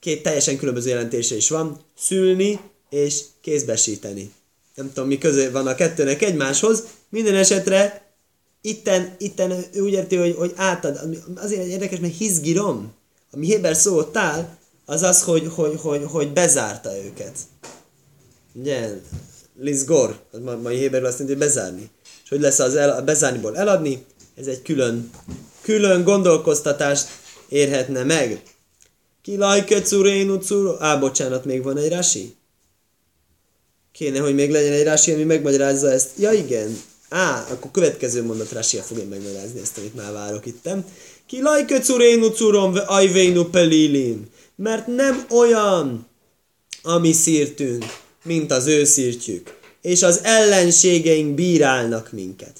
két 0.00 0.22
teljesen 0.22 0.56
különböző 0.56 0.88
jelentése 0.88 1.36
is 1.36 1.48
van. 1.48 1.80
Szülni 1.98 2.60
és 2.90 3.22
kézbesíteni. 3.40 4.32
Nem 4.74 4.92
tudom, 4.92 5.08
mi 5.08 5.18
közé 5.18 5.48
van 5.48 5.66
a 5.66 5.74
kettőnek 5.74 6.22
egymáshoz. 6.22 6.84
Minden 7.08 7.34
esetre 7.34 8.12
itten, 8.60 9.14
itten 9.18 9.50
ő 9.72 9.80
úgy 9.80 9.92
érti, 9.92 10.16
hogy, 10.16 10.34
hogy 10.34 10.52
átad. 10.56 11.00
Azért 11.36 11.66
érdekes, 11.66 11.98
mert 11.98 12.16
hizgirom, 12.16 12.92
ami 13.32 13.46
héber 13.46 13.76
szó 13.76 13.96
ott 13.96 14.16
áll, 14.16 14.48
az 14.84 15.02
az, 15.02 15.22
hogy, 15.22 15.46
hogy, 15.54 15.80
hogy, 15.80 16.04
hogy 16.04 16.32
bezárta 16.32 16.96
őket. 17.04 17.38
Ugye, 18.52 19.00
Lizgor, 19.60 20.18
az 20.30 20.40
mai 20.62 20.76
héberül 20.76 21.06
azt 21.06 21.18
jelenti, 21.18 21.38
hogy 21.38 21.48
bezárni 21.48 21.90
hogy 22.30 22.40
lesz 22.40 22.58
az 22.58 22.76
el, 22.76 23.02
bezárniból 23.02 23.56
eladni, 23.56 24.04
ez 24.34 24.46
egy 24.46 24.62
külön, 24.62 25.10
külön 25.60 26.04
gondolkoztatást 26.04 27.08
érhetne 27.48 28.02
meg. 28.02 28.42
Ki 29.22 29.36
lajke 29.36 29.82
curénu 29.82 30.38
curo... 30.38 30.76
Á, 30.78 30.96
bocsánat, 30.96 31.44
még 31.44 31.62
van 31.62 31.76
egy 31.76 31.88
rási? 31.88 32.34
Kéne, 33.92 34.18
hogy 34.18 34.34
még 34.34 34.50
legyen 34.50 34.72
egy 34.72 34.82
rási, 34.82 35.12
ami 35.12 35.24
megmagyarázza 35.24 35.90
ezt. 35.90 36.10
Ja, 36.18 36.32
igen. 36.32 36.78
Á, 37.08 37.46
akkor 37.50 37.70
következő 37.70 38.24
mondat 38.24 38.52
Rasia 38.52 38.82
fogja 38.82 39.04
megmagyarázni 39.04 39.60
ezt, 39.60 39.78
amit 39.78 39.94
már 39.94 40.12
várok 40.12 40.46
ittem. 40.46 40.84
Ki 41.26 41.42
lajke 41.42 41.80
curénu 41.80 42.28
curom, 42.28 42.74
ajvénu 42.86 43.44
pelilim. 43.44 44.28
Mert 44.56 44.86
nem 44.86 45.24
olyan 45.30 46.06
a 46.82 46.98
mi 46.98 47.12
szírtünk, 47.12 47.84
mint 48.24 48.52
az 48.52 48.66
ő 48.66 48.84
szírtjük. 48.84 49.59
És 49.80 50.02
az 50.02 50.20
ellenségeink 50.22 51.34
bírálnak 51.34 52.12
minket. 52.12 52.52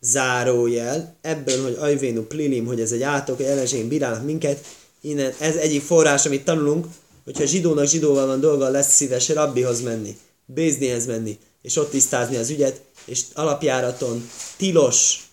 Zárójel, 0.00 1.16
ebből, 1.20 1.62
hogy 1.62 1.76
ajvénu 1.80 2.22
plilim, 2.22 2.66
hogy 2.66 2.80
ez 2.80 2.92
egy 2.92 3.02
átok, 3.02 3.42
ellenségeink 3.42 3.90
bírálnak 3.90 4.24
minket, 4.24 4.64
innen 5.00 5.32
ez 5.38 5.56
egyik 5.56 5.82
forrás, 5.82 6.26
amit 6.26 6.44
tanulunk, 6.44 6.86
hogyha 7.24 7.44
zsidónak 7.44 7.86
zsidóval 7.86 8.26
van 8.26 8.40
dolga, 8.40 8.68
lesz 8.68 8.94
szíves 8.94 9.28
rabbihoz 9.28 9.80
menni, 9.80 10.16
Béznihez 10.46 11.06
menni, 11.06 11.38
és 11.62 11.76
ott 11.76 11.90
tisztázni 11.90 12.36
az 12.36 12.50
ügyet, 12.50 12.80
és 13.04 13.20
alapjáraton 13.34 14.30
tilos 14.56 15.26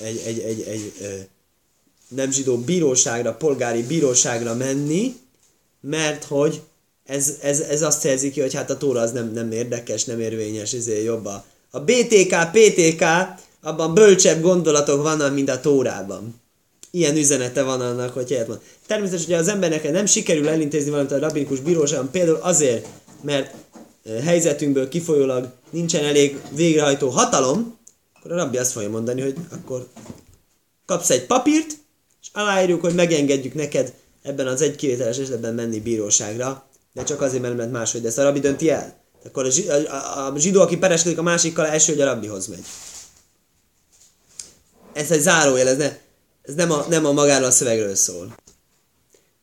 egy, 0.00 0.22
egy, 0.24 0.38
egy, 0.38 0.64
egy 0.68 0.92
nem 2.08 2.30
zsidó 2.30 2.58
bíróságra, 2.58 3.34
polgári 3.34 3.82
bíróságra 3.82 4.54
menni, 4.54 5.16
mert 5.80 6.24
hogy 6.24 6.60
ez, 7.08 7.36
ez, 7.40 7.60
ez 7.60 7.82
azt 7.82 8.04
jelzi 8.04 8.30
ki, 8.30 8.40
hogy 8.40 8.54
hát 8.54 8.70
a 8.70 8.76
tóra 8.76 9.00
az 9.00 9.12
nem, 9.12 9.32
nem 9.32 9.52
érdekes, 9.52 10.04
nem 10.04 10.20
érvényes, 10.20 10.72
ezért 10.72 11.04
jobb 11.04 11.26
a, 11.26 11.44
a 11.70 11.80
BTK, 11.80 12.34
PTK, 12.52 13.04
abban 13.62 13.94
bölcsebb 13.94 14.42
gondolatok 14.42 15.02
vannak, 15.02 15.34
mint 15.34 15.50
a 15.50 15.60
tórában. 15.60 16.40
Ilyen 16.90 17.16
üzenete 17.16 17.62
van 17.62 17.80
annak, 17.80 18.12
hogy 18.12 18.30
ilyet 18.30 18.46
van. 18.46 18.60
Természetesen, 18.86 19.30
hogy 19.30 19.38
az 19.38 19.48
embernek 19.48 19.92
nem 19.92 20.06
sikerül 20.06 20.48
elintézni 20.48 20.90
valamit 20.90 21.12
a 21.12 21.18
rabinikus 21.18 21.60
bíróságon, 21.60 22.10
például 22.10 22.38
azért, 22.42 22.86
mert 23.22 23.54
helyzetünkből 24.24 24.88
kifolyólag 24.88 25.48
nincsen 25.70 26.04
elég 26.04 26.40
végrehajtó 26.54 27.08
hatalom, 27.08 27.78
akkor 28.18 28.32
a 28.32 28.36
rabbi 28.36 28.56
azt 28.56 28.72
fogja 28.72 28.90
mondani, 28.90 29.20
hogy 29.20 29.34
akkor 29.50 29.86
kapsz 30.86 31.10
egy 31.10 31.26
papírt, 31.26 31.70
és 32.22 32.28
aláírjuk, 32.32 32.80
hogy 32.80 32.94
megengedjük 32.94 33.54
neked 33.54 33.92
ebben 34.22 34.46
az 34.46 34.62
egy 34.62 34.76
kivételes 34.76 35.18
esetben 35.18 35.54
menni 35.54 35.80
bíróságra, 35.80 36.67
de 36.98 37.04
csak 37.04 37.20
azért, 37.20 37.42
mert, 37.42 37.56
mert 37.56 37.70
máshogy, 37.70 38.00
de 38.00 38.08
ezt 38.08 38.18
a 38.18 38.22
rabbi 38.22 38.40
dönti 38.40 38.70
el. 38.70 39.00
Akkor 39.24 39.44
a, 39.44 39.50
zsidó, 39.50 39.70
a, 39.70 40.26
a 40.26 40.32
zsidó, 40.38 40.60
aki 40.60 40.76
pereskedik 40.76 41.18
a 41.18 41.22
másikkal, 41.22 41.66
első, 41.66 41.92
hogy 41.92 42.00
a 42.00 42.04
rabbihoz 42.04 42.46
megy. 42.46 42.64
Ez 44.92 45.10
egy 45.10 45.20
zárójel, 45.20 45.68
ez, 45.68 45.76
ne, 45.76 45.98
ez 46.42 46.54
nem, 46.54 46.70
a, 46.70 46.86
nem 46.88 47.06
a 47.06 47.12
magáról 47.12 47.46
a 47.46 47.50
szövegről 47.50 47.94
szól. 47.94 48.34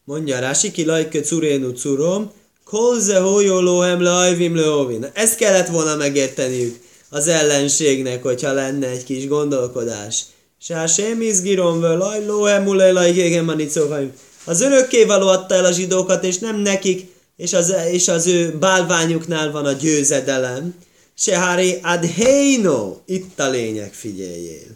Mondja 0.04 0.40
Rási, 0.40 0.72
ki 0.72 0.86
lajke 0.86 1.22
curénu 1.22 1.72
curom, 1.72 2.32
kolze 2.64 3.20
hójolóhem 3.20 4.02
lajvim 4.02 4.56
leovin. 4.56 5.10
Ezt 5.14 5.36
kellett 5.36 5.68
volna 5.68 5.96
megérteniük 5.96 6.80
az 7.10 7.28
ellenségnek, 7.28 8.24
hogyha 8.24 8.54
lenne 8.54 8.88
egy 8.88 9.04
kis 9.04 9.28
gondolkodás. 9.28 10.24
Se 10.62 10.88
sem 10.88 11.22
izgirom 11.22 11.80
völaj, 11.80 12.26
lóhemulej 12.26 12.92
lajgégen 12.92 13.46
manicóhaim. 13.46 14.14
Az 14.46 14.62
örökkévaló 14.62 15.28
adta 15.28 15.56
el 15.56 15.66
a 15.66 15.72
zsidókat, 15.72 16.24
és 16.24 16.38
nem 16.38 16.60
nekik, 16.60 17.14
és 17.38 17.54
az, 17.54 17.74
és 17.92 18.08
az 18.08 18.28
ő 18.28 18.58
bálványuknál 18.58 19.52
van 19.52 19.66
a 19.66 19.72
győzedelem. 19.72 20.76
Sehári 21.18 21.80
adheino, 21.84 22.98
itt 23.06 23.40
a 23.40 23.50
lényeg, 23.50 23.94
figyeljél. 23.94 24.68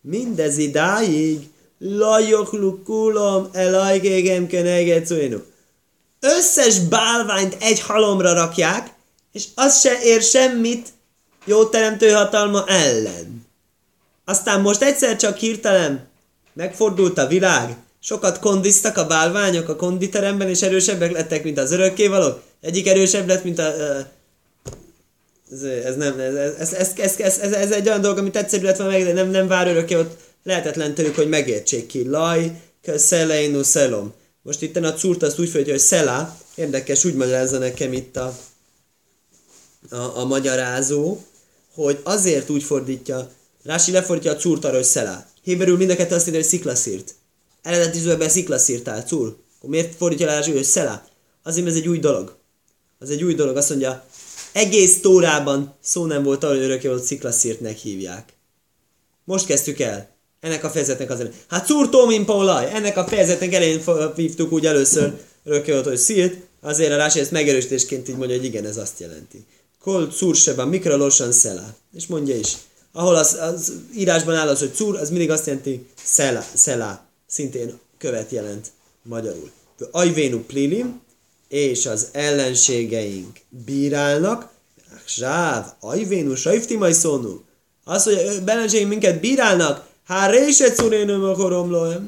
Mindez 0.00 0.58
idáig, 0.58 1.48
lajok 1.78 2.82
kulom, 2.84 3.48
elajgégem 3.52 4.46
keneget 4.46 5.10
Összes 6.20 6.78
bálványt 6.78 7.56
egy 7.60 7.80
halomra 7.80 8.32
rakják, 8.32 8.90
és 9.32 9.44
az 9.54 9.80
se 9.80 10.02
ér 10.02 10.22
semmit 10.22 10.88
jó 11.44 11.64
teremtő 11.64 12.10
hatalma 12.10 12.64
ellen. 12.66 13.46
Aztán 14.24 14.60
most 14.60 14.82
egyszer 14.82 15.16
csak 15.16 15.36
hirtelen 15.36 16.08
megfordult 16.52 17.18
a 17.18 17.26
világ, 17.26 17.76
sokat 18.06 18.38
kondiztak 18.38 18.96
a 18.96 19.06
bálványok 19.06 19.68
a 19.68 19.76
konditeremben, 19.76 20.48
és 20.48 20.62
erősebbek 20.62 21.12
lettek, 21.12 21.44
mint 21.44 21.58
az 21.58 21.72
örökkévalók. 21.72 22.40
Egyik 22.60 22.86
erősebb 22.86 23.28
lett, 23.28 23.44
mint 23.44 23.58
a... 23.58 23.74
Ez, 25.52 25.62
ez 25.62 25.96
nem, 25.96 26.18
ez, 26.18 26.34
ez, 26.34 26.72
ez, 26.72 26.92
ez, 26.96 27.14
ez, 27.18 27.38
ez, 27.38 27.52
ez, 27.52 27.70
egy 27.70 27.88
olyan 27.88 28.00
dolog, 28.00 28.18
amit 28.18 28.36
egyszerű 28.36 28.64
lett 28.64 28.76
volna 28.76 28.92
meg, 28.92 29.04
de 29.04 29.12
nem, 29.12 29.30
nem 29.30 29.46
vár 29.46 29.66
örökké, 29.66 29.94
ott 29.94 30.16
lehetetlen 30.42 30.94
tőlük, 30.94 31.14
hogy 31.14 31.28
megértsék 31.28 31.86
ki. 31.86 32.08
Laj, 32.08 32.60
szeleinu 32.96 33.62
szelom. 33.62 34.14
Most 34.42 34.62
itt 34.62 34.76
a 34.76 34.94
cúrt 34.94 35.22
azt 35.22 35.38
úgy 35.38 35.48
folytja, 35.48 35.72
hogy 35.72 35.82
szelá. 35.82 36.36
Érdekes, 36.54 37.04
úgy 37.04 37.14
magyarázza 37.14 37.58
nekem 37.58 37.92
itt 37.92 38.16
a, 38.16 38.38
a, 39.90 40.18
a 40.18 40.24
magyarázó, 40.24 41.18
hogy 41.74 41.98
azért 42.02 42.50
úgy 42.50 42.62
fordítja, 42.62 43.30
Rási 43.64 43.92
lefordítja 43.92 44.32
a 44.32 44.36
cúrt 44.36 44.64
arra, 44.64 44.74
hogy 44.74 44.84
szelá. 44.84 45.26
Héberül 45.42 45.76
mind 45.76 45.90
a 45.90 45.96
kettő 45.96 46.14
azt 46.14 46.26
írja, 46.26 46.40
hogy 46.40 46.48
sziklaszírt. 46.48 47.14
Eredeti 47.66 47.98
zöldben 47.98 48.28
sziklaszírtál, 48.28 49.02
cúr. 49.02 49.36
Akkor 49.56 49.70
miért 49.70 49.94
fordítja 49.94 50.26
Rási, 50.26 50.52
hogy 50.52 50.64
szelá? 50.64 51.04
Azért, 51.42 51.64
mert 51.64 51.76
ez 51.76 51.82
egy 51.82 51.88
új 51.88 51.98
dolog. 51.98 52.36
Az 52.98 53.10
egy 53.10 53.24
új 53.24 53.34
dolog. 53.34 53.56
Azt 53.56 53.68
mondja, 53.68 54.04
egész 54.52 55.00
tórában 55.00 55.74
szó 55.82 56.04
nem 56.04 56.22
volt 56.22 56.44
arra, 56.44 56.54
hogy 56.54 56.64
örökké 56.64 56.88
volt 56.88 57.04
sziklaszírtnek 57.04 57.76
hívják. 57.76 58.32
Most 59.24 59.46
kezdtük 59.46 59.80
el. 59.80 60.08
Ennek 60.40 60.64
a 60.64 60.70
fejezetnek 60.70 61.10
az 61.10 61.20
elején. 61.20 61.38
Hát 61.48 61.66
szúrtó, 61.66 62.06
mint 62.06 62.24
Paulaj. 62.24 62.70
Ennek 62.74 62.96
a 62.96 63.06
fejezetnek 63.06 63.52
elején 63.52 63.82
hívtuk 64.16 64.52
úgy 64.52 64.66
először 64.66 65.12
örökké 65.44 65.72
volt, 65.72 65.86
hogy 65.86 65.96
szírt. 65.96 66.36
Azért 66.60 66.92
a 66.92 66.96
Rási 66.96 67.20
ezt 67.20 67.30
megerősítésként 67.30 68.08
így 68.08 68.16
mondja, 68.16 68.36
hogy 68.36 68.44
igen, 68.44 68.64
ez 68.64 68.76
azt 68.76 69.00
jelenti. 69.00 69.44
Kol 69.80 70.12
szúrseba, 70.12 70.66
mikra 70.66 70.96
losan 70.96 71.32
szelá. 71.32 71.74
És 71.96 72.06
mondja 72.06 72.36
is. 72.36 72.56
Ahol 72.92 73.14
az, 73.14 73.36
az 73.40 73.72
írásban 73.96 74.34
áll 74.34 74.48
az, 74.48 74.58
hogy 74.58 74.74
cúr, 74.74 74.96
az 74.96 75.10
mindig 75.10 75.30
azt 75.30 75.46
jelenti 75.46 75.86
szelá, 76.04 76.46
szelá. 76.54 77.05
Szintén 77.26 77.78
követ 77.98 78.30
jelent 78.30 78.72
magyarul. 79.02 79.50
Ajvénu 79.90 80.40
plilim, 80.40 81.00
és 81.48 81.86
az 81.86 82.08
ellenségeink 82.12 83.38
bírálnak, 83.64 84.54
Zsáv, 85.08 85.66
ajvénu, 85.80 86.34
sajftimaj 86.34 86.92
szónu. 86.92 87.40
Az, 87.84 88.04
hogy 88.04 88.42
ellenségeink 88.46 88.90
minket 88.90 89.20
bírálnak, 89.20 89.86
Há 90.06 90.30
rése 90.30 90.72
curénöm 90.72 91.24
a. 91.24 92.00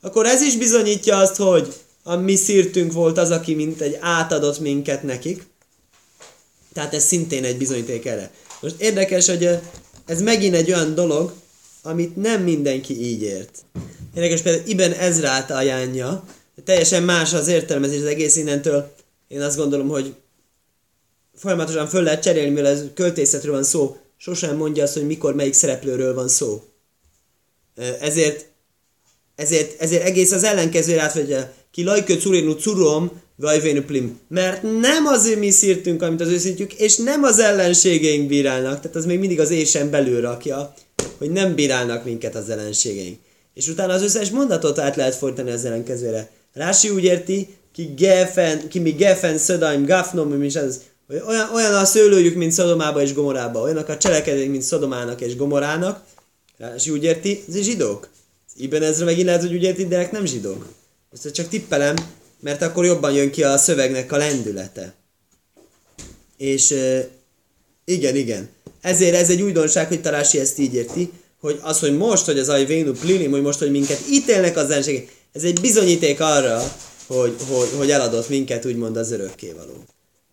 Akkor 0.00 0.26
ez 0.26 0.42
is 0.42 0.56
bizonyítja 0.56 1.16
azt, 1.16 1.36
hogy 1.36 1.74
a 2.02 2.16
mi 2.16 2.36
szírtünk 2.36 2.92
volt 2.92 3.18
az, 3.18 3.30
aki 3.30 3.54
mint 3.54 3.80
egy 3.80 3.98
átadott 4.00 4.58
minket 4.58 5.02
nekik. 5.02 5.46
Tehát 6.72 6.94
ez 6.94 7.04
szintén 7.04 7.44
egy 7.44 7.56
bizonyíték 7.56 8.06
erre. 8.06 8.30
Most 8.60 8.80
érdekes, 8.80 9.26
hogy 9.26 9.48
ez 10.06 10.22
megint 10.22 10.54
egy 10.54 10.72
olyan 10.72 10.94
dolog, 10.94 11.32
amit 11.82 12.16
nem 12.16 12.42
mindenki 12.42 13.02
így 13.02 13.22
ért. 13.22 13.64
Érdekes 14.14 14.40
például 14.40 14.68
Iben 14.68 14.92
Ezrát 14.92 15.50
ajánlja, 15.50 16.24
teljesen 16.64 17.02
más 17.02 17.32
az 17.32 17.48
értelmezés 17.48 18.00
az 18.00 18.06
egész 18.06 18.36
innentől. 18.36 18.94
Én 19.28 19.40
azt 19.40 19.56
gondolom, 19.56 19.88
hogy 19.88 20.14
folyamatosan 21.34 21.88
föl 21.88 22.02
lehet 22.02 22.22
cserélni, 22.22 22.50
mivel 22.50 22.66
ez 22.66 22.84
költészetről 22.94 23.52
van 23.52 23.62
szó. 23.62 23.96
Sosem 24.16 24.56
mondja 24.56 24.82
azt, 24.82 24.92
hogy 24.92 25.06
mikor 25.06 25.34
melyik 25.34 25.52
szereplőről 25.52 26.14
van 26.14 26.28
szó. 26.28 26.62
Ezért, 28.00 28.46
ezért, 29.34 29.80
ezért 29.80 30.04
egész 30.04 30.32
az 30.32 30.44
ellenkező 30.44 30.98
átfogja, 30.98 31.52
ki 31.70 31.82
lajkö 31.82 32.16
curénu 32.16 32.52
curom, 32.52 33.20
plim. 33.86 34.20
Mert 34.28 34.62
nem 34.62 35.06
az 35.06 35.34
mi 35.38 35.50
szírtünk, 35.50 36.02
amit 36.02 36.20
az 36.20 36.28
ő 36.28 36.38
szírtjük, 36.38 36.74
és 36.74 36.96
nem 36.96 37.22
az 37.22 37.38
ellenségeink 37.38 38.28
bírálnak. 38.28 38.80
Tehát 38.80 38.96
az 38.96 39.04
még 39.04 39.18
mindig 39.18 39.40
az 39.40 39.50
ésen 39.50 39.90
belül 39.90 40.20
rakja, 40.20 40.74
hogy 41.18 41.30
nem 41.30 41.54
bírálnak 41.54 42.04
minket 42.04 42.34
az 42.34 42.50
ellenségeink. 42.50 43.18
És 43.54 43.68
utána 43.68 43.92
az 43.92 44.02
összes 44.02 44.30
mondatot 44.30 44.78
át 44.78 44.96
lehet 44.96 45.14
fordítani 45.14 45.50
az 45.50 45.64
ellenkezőre. 45.64 46.30
Rási 46.52 46.88
úgy 46.88 47.04
érti, 47.04 47.56
ki 47.72 47.94
gefen, 47.96 48.68
ki 48.68 48.78
mi 48.78 48.90
gefen, 48.90 49.38
szödaim, 49.38 49.86
gafnom, 49.86 50.42
és 50.42 50.56
az, 50.56 50.80
hogy 51.06 51.22
olyan, 51.26 51.54
olyan 51.54 51.74
a 51.74 51.84
szőlőjük, 51.84 52.34
mint 52.34 52.52
Szodomába 52.52 53.02
és 53.02 53.14
Gomorába, 53.14 53.60
olyanak 53.60 53.88
a 53.88 53.96
cselekedetek, 53.96 54.48
mint 54.48 54.62
Szodomának 54.62 55.20
és 55.20 55.36
Gomorának, 55.36 56.04
és 56.76 56.88
úgy 56.88 57.04
érti, 57.04 57.44
ez 57.48 57.60
zsidók. 57.60 58.08
Iben 58.56 58.82
ezre 58.82 59.04
megint 59.04 59.26
lehet, 59.26 59.40
hogy 59.40 59.54
úgy 59.54 59.62
érti, 59.62 59.86
de 59.86 60.08
nem 60.12 60.24
zsidók. 60.24 60.66
Ezt 61.12 61.30
csak 61.30 61.48
tippelem, 61.48 61.96
mert 62.40 62.62
akkor 62.62 62.84
jobban 62.84 63.12
jön 63.12 63.30
ki 63.30 63.42
a 63.42 63.56
szövegnek 63.56 64.12
a 64.12 64.16
lendülete. 64.16 64.94
És 66.36 66.74
igen, 67.84 68.16
igen. 68.16 68.48
Ezért 68.80 69.14
ez 69.14 69.30
egy 69.30 69.42
újdonság, 69.42 69.88
hogy 69.88 70.00
Tarási 70.00 70.38
ezt 70.38 70.58
így 70.58 70.74
érti, 70.74 71.12
hogy 71.42 71.58
az, 71.62 71.78
hogy 71.78 71.96
most, 71.96 72.24
hogy 72.24 72.38
az 72.38 72.48
Ajvénu 72.48 72.92
Plinim, 72.92 73.30
hogy 73.30 73.42
most, 73.42 73.58
hogy 73.58 73.70
minket 73.70 74.00
ítélnek 74.10 74.56
az 74.56 74.70
ellenségek, 74.70 75.12
ez 75.32 75.42
egy 75.42 75.60
bizonyíték 75.60 76.20
arra, 76.20 76.62
hogy, 77.06 77.34
hogy, 77.48 77.68
hogy 77.76 77.90
eladott 77.90 78.28
minket, 78.28 78.64
úgymond 78.64 78.96
az 78.96 79.12
örökkévaló. 79.12 79.84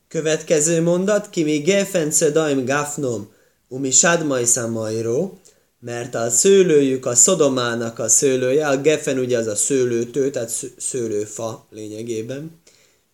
Következő 0.08 0.82
mondat, 0.82 1.30
ki 1.30 1.44
mi 1.44 1.58
gefen 1.58 2.12
daim 2.32 2.66
gafnom, 2.66 3.32
umi 3.68 3.92
sadmai 3.92 4.46
szamajró, 4.46 5.40
mert 5.80 6.16
a 6.16 6.30
szőlőjük 6.30 7.06
a 7.06 7.16
szodomának 7.16 8.00
a 8.00 8.10
szőlője, 8.10 8.68
a 8.68 8.78
gefen 8.78 9.20
ugye 9.20 9.38
az 9.38 9.48
a 9.48 9.56
szőlőtő, 9.56 10.30
tehát 10.30 10.52
szőlőfa 10.78 11.68
lényegében, 11.72 12.52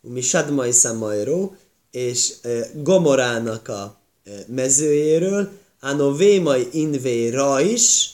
mi 0.02 0.22
sadmai 0.22 0.72
szamajró, 0.72 1.56
és 1.92 2.34
e, 2.42 2.70
Gomorának 2.74 3.68
a 3.68 4.00
e, 4.24 4.32
mezőjéről, 4.48 5.50
Anovémai 5.86 6.68
invé 6.72 7.30
is, 7.60 8.10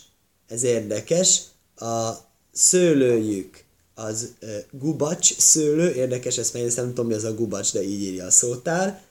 ez 0.47 0.63
érdekes, 0.63 1.41
a 1.75 2.11
szőlőjük 2.51 3.63
az 3.93 4.33
uh, 4.41 4.49
gubacs 4.71 5.37
szőlő, 5.37 5.93
érdekes, 5.93 6.37
ezt 6.37 6.53
meg 6.53 6.73
nem 6.75 6.87
tudom, 6.87 7.07
mi 7.07 7.13
az 7.13 7.23
a 7.23 7.33
gubacs, 7.33 7.73
de 7.73 7.83
így 7.83 8.01
írja 8.01 8.25
a 8.25 8.31
szótár. 8.31 9.01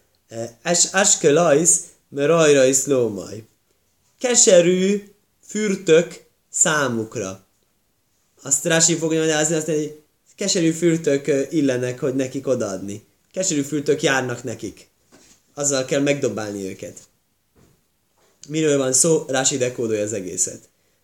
Askelajsz, 0.92 1.80
is 2.68 2.86
lómaj. 2.86 3.44
Keserű 4.18 5.12
fürtök 5.46 6.24
számukra. 6.50 7.44
Azt 8.42 8.64
Rási 8.64 8.94
fogja 8.94 9.20
magyarázni, 9.20 9.54
azt 9.54 9.66
mondja, 9.66 9.86
hogy 9.86 9.96
keserű 10.36 10.70
fürtök 10.70 11.46
illenek, 11.50 12.00
hogy 12.00 12.14
nekik 12.14 12.46
odaadni. 12.46 13.04
Keserű 13.32 13.62
fürtök 13.62 14.02
járnak 14.02 14.44
nekik. 14.44 14.88
Azzal 15.54 15.84
kell 15.84 16.00
megdobálni 16.00 16.64
őket. 16.68 16.98
Miről 18.50 18.78
van 18.78 18.92
szó? 18.92 19.24
Rási 19.28 19.56
dekódolja 19.56 20.02
az 20.02 20.12
egészet. 20.12 20.60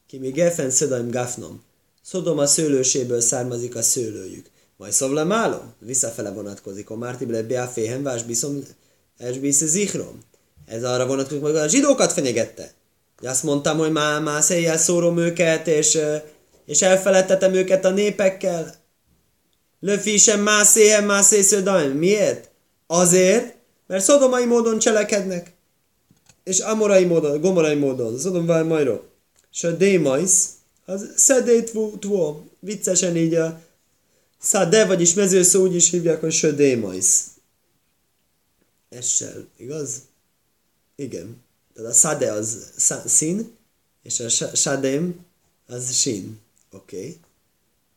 Ki 0.07 0.18
mi 0.18 0.30
gefen 0.30 0.70
szödaim 0.70 1.11
gafnom. 1.11 1.62
Szodom 2.03 2.38
a 2.38 2.47
szőlőséből 2.47 3.20
származik 3.20 3.76
a 3.76 3.82
szőlőjük. 3.82 4.47
Majd 4.76 4.92
szovlamálom, 4.92 5.74
visszafele 5.78 6.30
vonatkozik. 6.30 6.90
A 6.90 6.97
mártible 6.97 7.42
beáféhem 7.42 8.03
vás 8.03 8.22
biszom 8.22 8.62
esbísz 9.18 9.64
zichrom. 9.64 10.20
Ez 10.66 10.84
arra 10.84 11.07
vonatkozik, 11.07 11.42
hogy 11.42 11.57
a 11.57 11.68
zsidókat 11.68 12.12
fenyegette. 12.12 12.72
De 13.20 13.30
azt 13.30 13.42
mondtam, 13.42 13.78
hogy 13.78 13.92
már, 13.92 14.22
már 14.22 14.42
széjjel 14.42 14.78
szórom 14.78 15.18
őket, 15.18 15.66
és, 15.66 15.99
és 16.64 16.82
elfeledtetem 16.82 17.55
őket 17.55 17.84
a 17.84 17.90
népekkel. 17.90 18.74
Löfi 19.80 20.16
sem 20.16 20.40
mászéhem, 20.40 21.05
mászé 21.05 21.42
szödaim. 21.42 21.92
Miért? 21.92 22.51
Azért, 22.86 23.57
mert 23.86 24.05
szodomai 24.05 24.44
módon 24.44 24.78
cselekednek. 24.78 25.55
És 26.47 26.59
amorai 26.59 27.05
módon, 27.05 27.40
gomorai 27.40 27.74
módon. 27.74 28.18
Szodom 28.18 28.47
vár 28.47 28.64
majról. 28.64 29.09
És 29.53 29.64
a 29.64 29.70
démajsz, 29.70 30.49
az 30.84 31.12
szedét 31.16 31.72
tvó. 32.01 32.47
Viccesen 32.59 33.16
így 33.16 33.34
a 33.34 33.62
szade, 34.38 34.86
vagyis 34.86 35.14
mezőszó 35.14 35.62
úgy 35.62 35.74
is 35.74 35.90
hívják, 35.90 36.20
hogy 36.20 36.32
södémajsz. 36.32 37.24
Essel, 38.88 39.47
igaz? 39.57 40.03
Igen. 40.97 41.42
Tehát 41.74 41.90
a 41.90 41.94
szade 41.94 42.32
az 42.32 42.72
szín, 43.07 43.57
és 44.03 44.20
a 44.20 44.28
sadém 44.55 45.24
az 45.66 45.94
sín. 45.94 46.38
Oké. 46.72 46.97
Okay. 46.97 47.18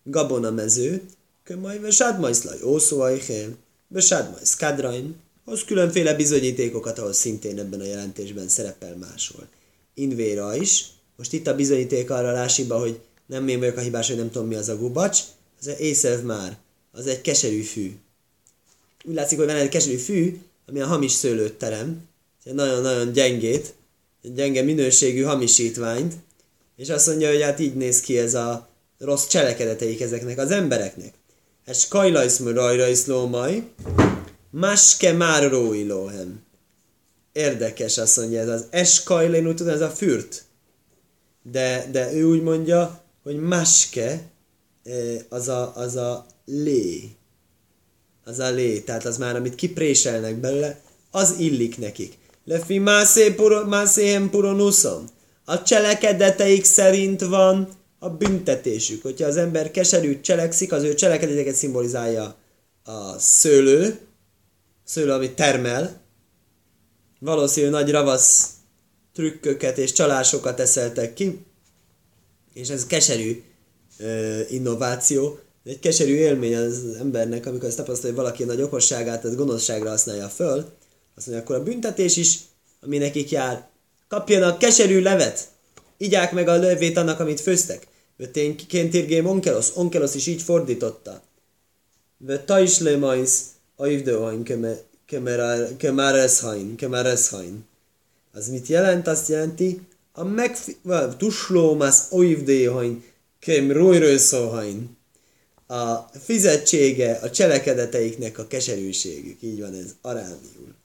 Gabona 0.04 0.52
mező, 0.52 1.06
kömaj, 1.44 1.80
ve 1.80 1.92
sádmajszlaj, 1.92 2.62
ószó 2.64 3.00
ajhél, 3.00 3.56
ve 3.88 4.00
sádmajsz 4.00 4.56
kadrain, 4.56 5.16
hoz 5.50 5.64
különféle 5.64 6.14
bizonyítékokat, 6.14 7.00
ahol 7.00 7.14
szintén 7.14 7.60
ebben 7.60 7.80
a 7.80 7.86
jelentésben 7.86 8.48
szerepel 8.48 8.96
máshol. 8.96 9.48
Invéra 9.94 10.56
is, 10.56 10.86
most 11.16 11.34
itt 11.34 11.48
a 11.48 11.56
bizonyíték 11.56 12.10
arra 12.10 12.32
lásiba, 12.32 12.80
hogy 12.80 13.00
nem 13.26 13.48
én 13.48 13.60
vagyok 13.60 13.78
a 13.78 13.82
hibás, 13.82 14.08
hogy 14.08 14.18
nem 14.18 14.32
tudom 14.32 14.48
mi 14.48 14.56
az 14.56 14.70
a 14.70 14.78
gubacs, 14.78 15.20
az 15.60 15.80
észev 15.80 16.22
már, 16.22 16.58
az 16.92 17.08
egy 17.08 17.22
keserű 17.22 17.62
fű. 17.62 17.96
Úgy 19.06 19.14
látszik, 19.14 19.38
hogy 19.38 19.48
van 19.48 19.56
egy 19.56 19.70
keserű 19.70 19.96
fű, 19.96 20.40
ami 20.68 20.80
a 20.80 20.88
hamis 20.88 21.12
szőlőt 21.12 21.54
terem, 21.54 22.08
nagyon-nagyon 22.44 23.12
gyengét, 23.12 23.74
gyenge 24.22 24.62
minőségű 24.62 25.22
hamisítványt, 25.22 26.14
és 26.76 26.90
azt 26.90 27.08
mondja, 27.08 27.30
hogy 27.30 27.42
hát 27.42 27.60
így 27.60 27.76
néz 27.76 28.02
ki 28.02 28.18
ez 28.18 28.34
a 28.34 28.70
rossz 28.98 29.28
cselekedeteik 29.28 30.02
ezeknek 30.02 30.38
az 30.38 30.52
embereknek. 30.52 31.14
Ez 31.66 31.88
kajlajsz 31.88 32.40
rajrajsz 32.40 33.06
lómaj, 33.06 33.64
maske 34.52 35.14
már 35.14 35.50
róilóhem. 35.50 36.44
Érdekes, 37.32 37.98
azt 37.98 38.18
mondja, 38.18 38.42
ez 38.42 38.48
az 38.48 38.66
eskajlén, 38.70 39.48
úgy 39.48 39.56
tudom, 39.56 39.74
ez 39.74 39.82
a 39.82 39.90
fürt. 39.90 40.44
De, 41.52 41.88
de 41.92 42.14
ő 42.14 42.24
úgy 42.24 42.42
mondja, 42.42 43.02
hogy 43.24 43.40
maske 43.40 44.22
eh, 44.84 45.20
az 45.30 45.48
a, 45.48 45.76
az 45.76 45.96
a 45.96 46.26
lé. 46.46 47.10
Az 48.26 48.40
a 48.40 48.50
lé, 48.50 48.80
tehát 48.80 49.06
az 49.06 49.18
már, 49.18 49.36
amit 49.36 49.56
kipréselnek 49.56 50.36
belőle, 50.36 50.82
az 51.12 51.36
illik 51.38 51.78
nekik. 51.78 52.18
Lefi 52.46 52.78
mászéhem 53.68 54.30
puronuszom. 54.30 55.06
A 55.46 55.64
cselekedeteik 55.64 56.66
szerint 56.66 57.22
van 57.22 57.70
a 58.00 58.10
büntetésük. 58.10 59.02
Hogyha 59.02 59.28
az 59.28 59.38
ember 59.38 59.72
keserűt 59.72 60.22
cselekszik, 60.22 60.72
az 60.72 60.84
ő 60.84 60.94
cselekedeteket 60.94 61.56
szimbolizálja 61.56 62.36
a 62.84 63.20
szőlő, 63.20 64.00
szőlő, 64.90 65.12
amit 65.12 65.36
termel. 65.36 66.02
Valószínű 67.20 67.70
nagy 67.70 67.92
ravasz 67.92 68.50
trükköket 69.14 69.78
és 69.78 69.92
csalásokat 69.92 70.60
eszeltek 70.60 71.14
ki, 71.14 71.46
és 72.54 72.70
ez 72.70 72.86
keserű 72.86 73.44
ö, 73.98 74.40
innováció, 74.50 75.40
egy 75.64 75.80
keserű 75.80 76.14
élmény 76.14 76.56
az 76.56 76.84
embernek, 77.00 77.46
amikor 77.46 77.68
ezt 77.68 77.78
tapasztalja, 77.78 78.16
hogy 78.16 78.24
valaki 78.24 78.44
nagy 78.44 78.62
okosságát, 78.62 79.26
ez 79.26 79.36
gonoszságra 79.36 79.90
használja 79.90 80.28
föl, 80.28 80.66
azt 81.16 81.28
mondja, 81.28 81.44
akkor 81.44 81.56
a 81.56 81.64
büntetés 81.64 82.18
is, 82.18 82.40
ami 82.82 82.98
nekik 82.98 83.30
jár, 83.30 83.68
kapjanak 84.08 84.58
keserű 84.58 85.02
levet, 85.02 85.48
igyák 85.98 86.32
meg 86.32 86.48
a 86.48 86.58
levét 86.58 86.98
annak, 86.98 87.20
amit 87.20 87.40
főztek. 87.40 87.88
Ként 88.68 88.94
irgém 88.94 89.26
onkelos, 89.26 89.76
onkelos 89.76 90.16
is 90.16 90.28
így 90.28 90.42
fordította. 90.42 91.22
Ve 92.18 92.44
ta 92.44 92.60
is 92.60 92.80
le 92.80 92.98
majsz, 92.98 93.42
aivdőhain 93.80 94.44
kemerezhain, 95.78 96.76
kemerezhain. 96.76 97.66
Az 98.34 98.48
mit 98.48 98.68
jelent? 98.68 99.08
Azt 99.08 99.28
jelenti, 99.28 99.82
a 100.14 100.24
megfi... 100.24 100.78
tuslómász 101.18 102.08
oivdőhain, 102.12 103.04
kem 103.40 103.72
rojrőszóhain. 103.72 104.98
A 105.68 105.96
fizetsége 105.98 107.20
a 107.22 107.30
cselekedeteiknek 107.30 108.38
a 108.38 108.48
keserűségük. 108.48 109.42
Így 109.42 109.60
van 109.60 109.74
ez 109.74 109.96
arámiul. 110.02 110.76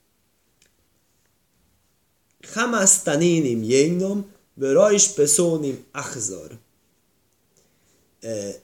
Hamasztaninim 2.53 3.63
jénom, 3.63 4.33
Rajs 4.59 5.09
Pesónim 5.09 5.85
Achzor. 5.93 6.59
E, 8.21 8.63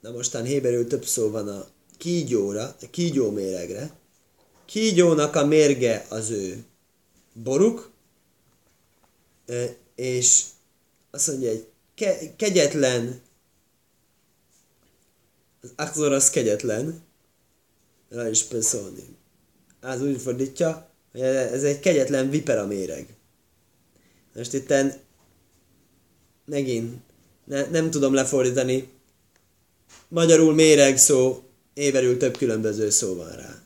na 0.00 0.10
mostan 0.10 0.44
héberül 0.44 0.86
több 0.86 1.04
szó 1.04 1.30
van 1.30 1.48
a 1.48 1.66
kígyóra, 2.02 2.76
kígyó 2.90 3.30
méregre. 3.30 3.90
Kígyónak 4.64 5.34
a 5.34 5.46
mérge 5.46 6.06
az 6.08 6.30
ő 6.30 6.64
boruk, 7.32 7.90
és 9.94 10.44
azt 11.10 11.26
mondja, 11.28 11.50
egy 11.50 11.66
ke- 11.94 12.36
kegyetlen, 12.36 13.20
az 15.60 15.72
Achzor 15.76 16.12
az 16.12 16.30
kegyetlen, 16.30 17.02
Rajs 18.08 18.42
Pesónim. 18.42 19.16
Az 19.80 20.02
úgy 20.02 20.20
fordítja, 20.20 20.88
ez 21.12 21.64
egy 21.64 21.80
kegyetlen 21.80 22.30
vipera 22.30 22.66
méreg. 22.66 23.16
Most 24.34 24.52
itt 24.52 24.74
megint 26.44 27.00
ne, 27.44 27.66
nem 27.66 27.90
tudom 27.90 28.14
lefordítani. 28.14 28.90
Magyarul 30.08 30.54
méreg 30.54 30.98
szó, 30.98 31.42
éverül 31.74 32.16
több 32.16 32.36
különböző 32.36 32.90
szó 32.90 33.14
van 33.14 33.36
rá. 33.36 33.62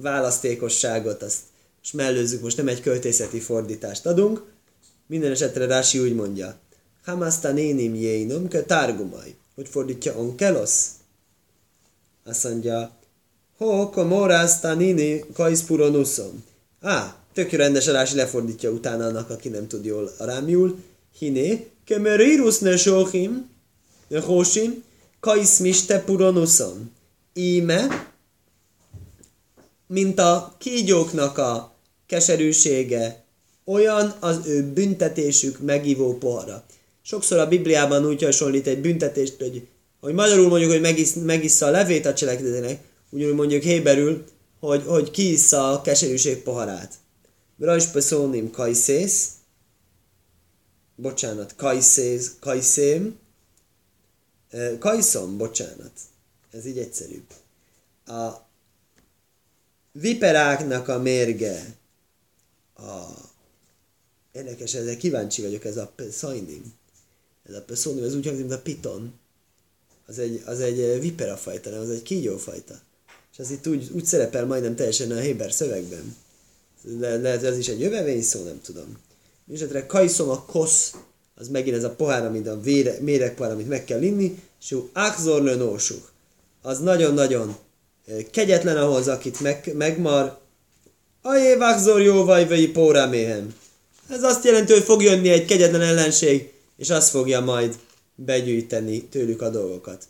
Választékosságot, 0.00 1.22
azt 1.22 1.38
most 1.78 1.92
mellőzzük, 1.92 2.42
most 2.42 2.56
nem 2.56 2.68
egy 2.68 2.80
költészeti 2.80 3.40
fordítást 3.40 4.06
adunk. 4.06 4.42
Minden 5.06 5.30
esetre 5.30 5.66
Rási 5.66 5.98
úgy 5.98 6.14
mondja. 6.14 6.56
Hamasta 7.04 7.52
nénim 7.52 7.94
jénom, 7.94 8.48
ke 8.48 8.62
tárgumaj. 8.62 9.34
Hogy 9.54 9.68
fordítja 9.68 10.18
onkelos? 10.18 10.84
Azt 12.24 12.44
mondja, 12.44 12.90
Ho, 13.56 13.90
komorászta 13.90 14.74
nini 14.74 15.24
kajszpuronuszom. 15.32 16.44
Á, 16.80 17.16
tök 17.32 17.50
rendes 17.50 17.86
Rási 17.86 18.16
lefordítja 18.16 18.70
utána 18.70 19.06
annak, 19.06 19.30
aki 19.30 19.48
nem 19.48 19.66
tud 19.66 19.84
jól 19.84 20.12
arámiul. 20.18 20.78
Hiné, 21.18 21.66
kemerirus 21.84 22.58
ne 22.58 22.76
sohim, 22.76 23.50
ne 24.08 24.20
hosim, 24.20 24.84
kajszmiste 25.24 26.00
puronuszom. 26.00 26.90
Íme, 27.34 28.12
mint 29.86 30.18
a 30.18 30.54
kígyóknak 30.58 31.38
a 31.38 31.74
keserűsége, 32.06 33.24
olyan 33.64 34.14
az 34.20 34.46
ő 34.46 34.62
büntetésük 34.62 35.58
megivó 35.58 36.18
pohara. 36.18 36.64
Sokszor 37.02 37.38
a 37.38 37.48
Bibliában 37.48 38.06
úgy 38.06 38.22
hasonlít 38.22 38.66
egy 38.66 38.80
büntetést, 38.80 39.36
hogy, 39.38 39.66
hogy 40.00 40.14
magyarul 40.14 40.48
mondjuk, 40.48 40.70
hogy 40.70 40.80
megisz, 40.80 41.14
megissza 41.14 41.66
a 41.66 41.70
levét 41.70 42.06
a 42.06 42.14
cselekedetének, 42.14 42.80
ugyanúgy 43.10 43.34
mondjuk 43.34 43.62
héberül, 43.62 44.24
hogy, 44.60 44.82
hogy 44.86 45.10
kiissza 45.10 45.72
a 45.72 45.80
keserűség 45.80 46.42
poharát. 46.42 46.94
Rajs 47.58 47.86
beszólném 47.86 48.50
kajszész, 48.50 49.28
bocsánat, 50.96 51.54
kajszész, 51.56 52.32
kajszém, 52.40 53.22
kajszom, 54.78 55.36
bocsánat, 55.36 55.92
ez 56.50 56.66
így 56.66 56.78
egyszerűbb. 56.78 57.26
A 58.06 58.30
viperáknak 59.92 60.88
a 60.88 60.98
mérge 60.98 61.76
a 62.76 63.32
Érdekes, 64.34 64.74
ezzel 64.74 64.96
kíváncsi 64.96 65.42
vagyok, 65.42 65.64
ez 65.64 65.76
a 65.76 65.94
szajnim. 66.10 66.72
Ez 67.48 67.54
a 67.54 67.76
szónim, 67.76 68.04
ez 68.04 68.14
úgy 68.14 68.24
hangzik, 68.24 68.46
mint 68.46 68.58
a 68.58 68.62
piton. 68.62 69.12
Az 70.06 70.18
egy, 70.18 70.42
az 70.46 70.60
egy 70.60 71.00
viperafajta, 71.00 71.70
nem? 71.70 71.80
Az 71.80 71.90
egy 71.90 72.02
kígyófajta. 72.02 72.80
És 73.32 73.38
az 73.38 73.50
itt 73.50 73.66
úgy, 73.66 73.90
úgy 73.92 74.04
szerepel 74.04 74.46
majdnem 74.46 74.74
teljesen 74.74 75.10
a 75.10 75.18
Héber 75.18 75.52
szövegben. 75.52 76.16
Le, 76.82 77.16
lehet, 77.16 77.42
ez 77.42 77.58
is 77.58 77.68
egy 77.68 77.80
jövevény 77.80 78.22
szó, 78.22 78.42
nem 78.42 78.60
tudom. 78.60 78.98
Mindenesetre 79.44 79.86
kajszom 79.86 80.28
a 80.28 80.44
kosz, 80.44 80.94
az 81.34 81.48
megint 81.48 81.76
ez 81.76 81.84
a 81.84 81.90
pohár, 81.90 82.26
amit 82.26 82.46
a 82.46 82.60
vére, 82.60 82.96
méregpohár, 83.00 83.52
amit 83.52 83.68
meg 83.68 83.84
kell 83.84 84.02
inni, 84.02 84.42
és 84.60 84.72
ő 84.72 84.82
akzor 84.92 85.42
Az 86.62 86.78
nagyon-nagyon 86.78 87.56
kegyetlen 88.30 88.76
ahhoz, 88.76 89.08
akit 89.08 89.40
meg, 89.40 89.72
megmar. 89.76 90.38
Ajé, 91.22 91.56
akzor 91.58 92.02
jó 92.02 92.24
vagy, 92.24 92.48
vagy 92.48 92.70
póráméhem. 92.70 93.54
Ez 94.10 94.22
azt 94.22 94.44
jelenti, 94.44 94.72
hogy 94.72 94.82
fog 94.82 95.02
jönni 95.02 95.28
egy 95.28 95.44
kegyetlen 95.44 95.80
ellenség, 95.80 96.52
és 96.76 96.90
azt 96.90 97.10
fogja 97.10 97.40
majd 97.40 97.78
begyűjteni 98.14 99.02
tőlük 99.02 99.42
a 99.42 99.50
dolgokat. 99.50 100.04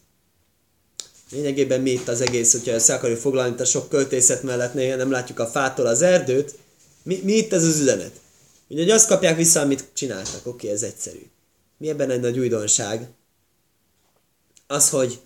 Lényegében 1.31 1.81
mi 1.81 1.91
itt 1.91 2.09
az 2.09 2.21
egész, 2.21 2.53
hogyha 2.53 2.75
össze 2.75 2.95
akarjuk 2.95 3.19
foglalni 3.19 3.53
itt 3.53 3.61
a 3.61 3.65
sok 3.65 3.89
költészet 3.89 4.43
mellett, 4.43 4.75
nem 4.75 5.11
látjuk 5.11 5.39
a 5.39 5.47
fától 5.47 5.87
az 5.87 6.03
erdőt, 6.03 6.55
mi, 7.03 7.21
mi 7.25 7.33
itt 7.33 7.53
ez 7.53 7.65
az 7.65 7.81
üzenet? 7.81 8.21
Ugye, 8.69 8.83
hogy 8.83 8.91
azt 8.91 9.07
kapják 9.09 9.37
vissza, 9.37 9.61
amit 9.61 9.89
csináltak. 9.93 10.47
Oké, 10.47 10.49
okay, 10.49 10.71
ez 10.71 10.83
egyszerű. 10.83 11.31
Mi 11.79 11.89
ebben 11.89 12.11
egy 12.11 12.21
nagy 12.21 12.39
újdonság? 12.39 13.09
Az, 14.67 14.91
hogy 14.91 15.21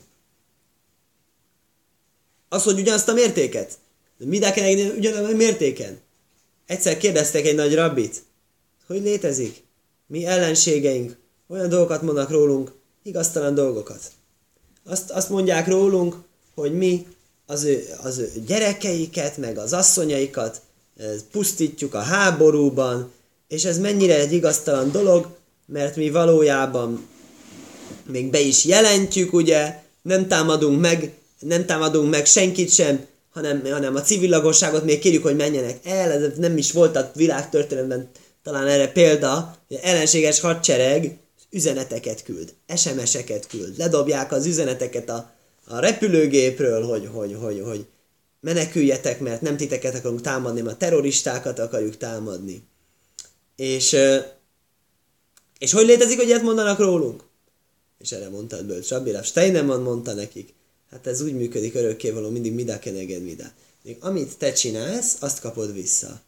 az, 2.49 2.63
hogy 2.63 2.79
ugyanazt 2.79 3.09
a 3.09 3.13
mértéket. 3.13 3.79
De 4.19 4.27
mindenkinek 4.27 4.97
ugyanazt 4.97 5.33
a 5.33 5.37
mértéken. 5.37 6.01
Egyszer 6.67 6.97
kérdeztek 6.97 7.47
egy 7.47 7.55
nagy 7.55 7.75
rabbit, 7.75 8.23
hogy 8.87 9.03
létezik. 9.03 9.65
Mi 10.07 10.27
ellenségeink 10.27 11.17
olyan 11.49 11.69
dolgokat 11.69 12.03
mondnak 12.03 12.31
rólunk, 12.31 12.73
igaztalan 13.03 13.55
dolgokat. 13.55 14.01
Azt, 14.85 15.11
azt 15.11 15.29
mondják 15.29 15.69
rólunk, 15.69 16.17
hogy 16.55 16.75
mi 16.75 17.07
az 17.47 17.65
ő, 17.65 17.85
az 18.03 18.19
ő 18.19 18.33
gyerekeiket, 18.47 19.37
meg 19.37 19.59
az 19.59 19.73
asszonyaikat 19.73 20.61
pusztítjuk 21.31 21.95
a 21.95 22.01
háborúban, 22.01 23.13
és 23.49 23.65
ez 23.65 23.79
mennyire 23.79 24.19
egy 24.19 24.33
igaztalan 24.33 24.93
dolog, 24.93 25.27
mert 25.67 25.97
mi 25.97 26.11
valójában 26.11 27.07
még 28.07 28.31
be 28.31 28.41
is 28.41 28.65
jelentjük, 28.65 29.33
ugye, 29.33 29.83
nem 30.03 30.29
támadunk 30.29 30.81
meg, 30.81 31.13
nem 31.41 31.67
támadunk 31.67 32.11
meg 32.11 32.27
senkit 32.27 32.73
sem, 32.73 33.07
hanem, 33.31 33.63
hanem 33.71 33.95
a 33.95 34.01
civil 34.01 34.31
lakosságot 34.31 34.85
még 34.85 34.99
kérjük, 34.99 35.23
hogy 35.23 35.37
menjenek 35.37 35.79
el, 35.85 36.13
ez 36.13 36.39
nem 36.39 36.57
is 36.57 36.73
volt 36.73 36.97
a 36.97 37.11
világtörténelemben 37.15 38.11
talán 38.43 38.67
erre 38.67 38.93
példa, 38.93 39.57
hogy 39.69 39.79
ellenséges 39.83 40.41
hadsereg 40.41 41.17
üzeneteket 41.51 42.23
küld, 42.23 42.55
SMS-eket 42.77 43.47
küld, 43.47 43.79
ledobják 43.79 44.33
az 44.33 44.47
üzeneteket 44.47 45.11
a, 45.11 45.31
a 45.65 45.79
repülőgépről, 45.79 46.83
hogy, 46.83 47.09
hogy, 47.13 47.37
hogy, 47.41 47.63
hogy 47.65 47.87
meneküljetek, 48.41 49.21
mert 49.21 49.41
nem 49.41 49.57
titeket 49.57 49.95
akarunk 49.95 50.21
támadni, 50.21 50.61
mert 50.61 50.79
terroristákat 50.79 51.59
akarjuk 51.59 51.97
támadni. 51.97 52.63
És, 53.59 53.97
és 55.59 55.73
hogy 55.73 55.87
létezik, 55.87 56.17
hogy 56.17 56.27
ilyet 56.27 56.43
mondanak 56.43 56.79
rólunk? 56.79 57.23
És 57.99 58.13
erre 58.13 58.29
mondta 58.29 58.65
Bölcs 58.65 58.89
Rabbi 58.89 59.17
Steinemann 59.23 59.83
mondta 59.83 60.13
nekik, 60.13 60.55
hát 60.91 61.07
ez 61.07 61.21
úgy 61.21 61.35
működik 61.35 61.75
örökkévaló, 61.75 62.29
mindig 62.29 62.53
midá 62.53 62.79
keneged 62.79 63.23
midá. 63.23 63.53
Még 63.83 63.97
amit 64.01 64.39
te 64.39 64.53
csinálsz, 64.53 65.17
azt 65.21 65.41
kapod 65.41 65.75
vissza. 65.75 66.21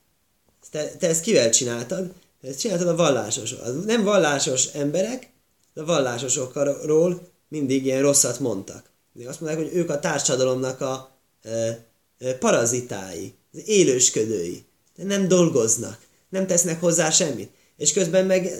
Te, 0.71 0.89
te 0.99 1.09
ezt 1.09 1.23
kivel 1.23 1.51
csináltad? 1.51 2.13
Ezt 2.43 2.61
csináltad 2.61 2.89
a 2.89 2.97
vallásos. 2.97 3.53
A 3.53 3.71
nem 3.71 4.05
vallásos 4.05 4.67
emberek, 4.67 5.31
de 5.75 5.81
a 5.81 5.85
vallásosokról 5.85 7.29
mindig 7.49 7.85
ilyen 7.85 8.03
rosszat 8.03 8.41
mondtak. 8.41 8.91
Még 9.13 9.27
azt 9.27 9.41
mondják, 9.41 9.63
hogy 9.63 9.77
ők 9.77 9.91
a 9.91 9.99
társadalomnak 9.99 10.81
a 10.81 11.11
e, 11.43 11.85
e, 12.19 12.35
parazitái, 12.35 13.35
az 13.53 13.69
élősködői. 13.69 14.65
De 14.97 15.05
nem 15.05 15.29
dolgoznak, 15.29 16.09
nem 16.31 16.47
tesznek 16.47 16.81
hozzá 16.81 17.11
semmit. 17.11 17.51
És 17.77 17.93
közben 17.93 18.27
meg 18.27 18.51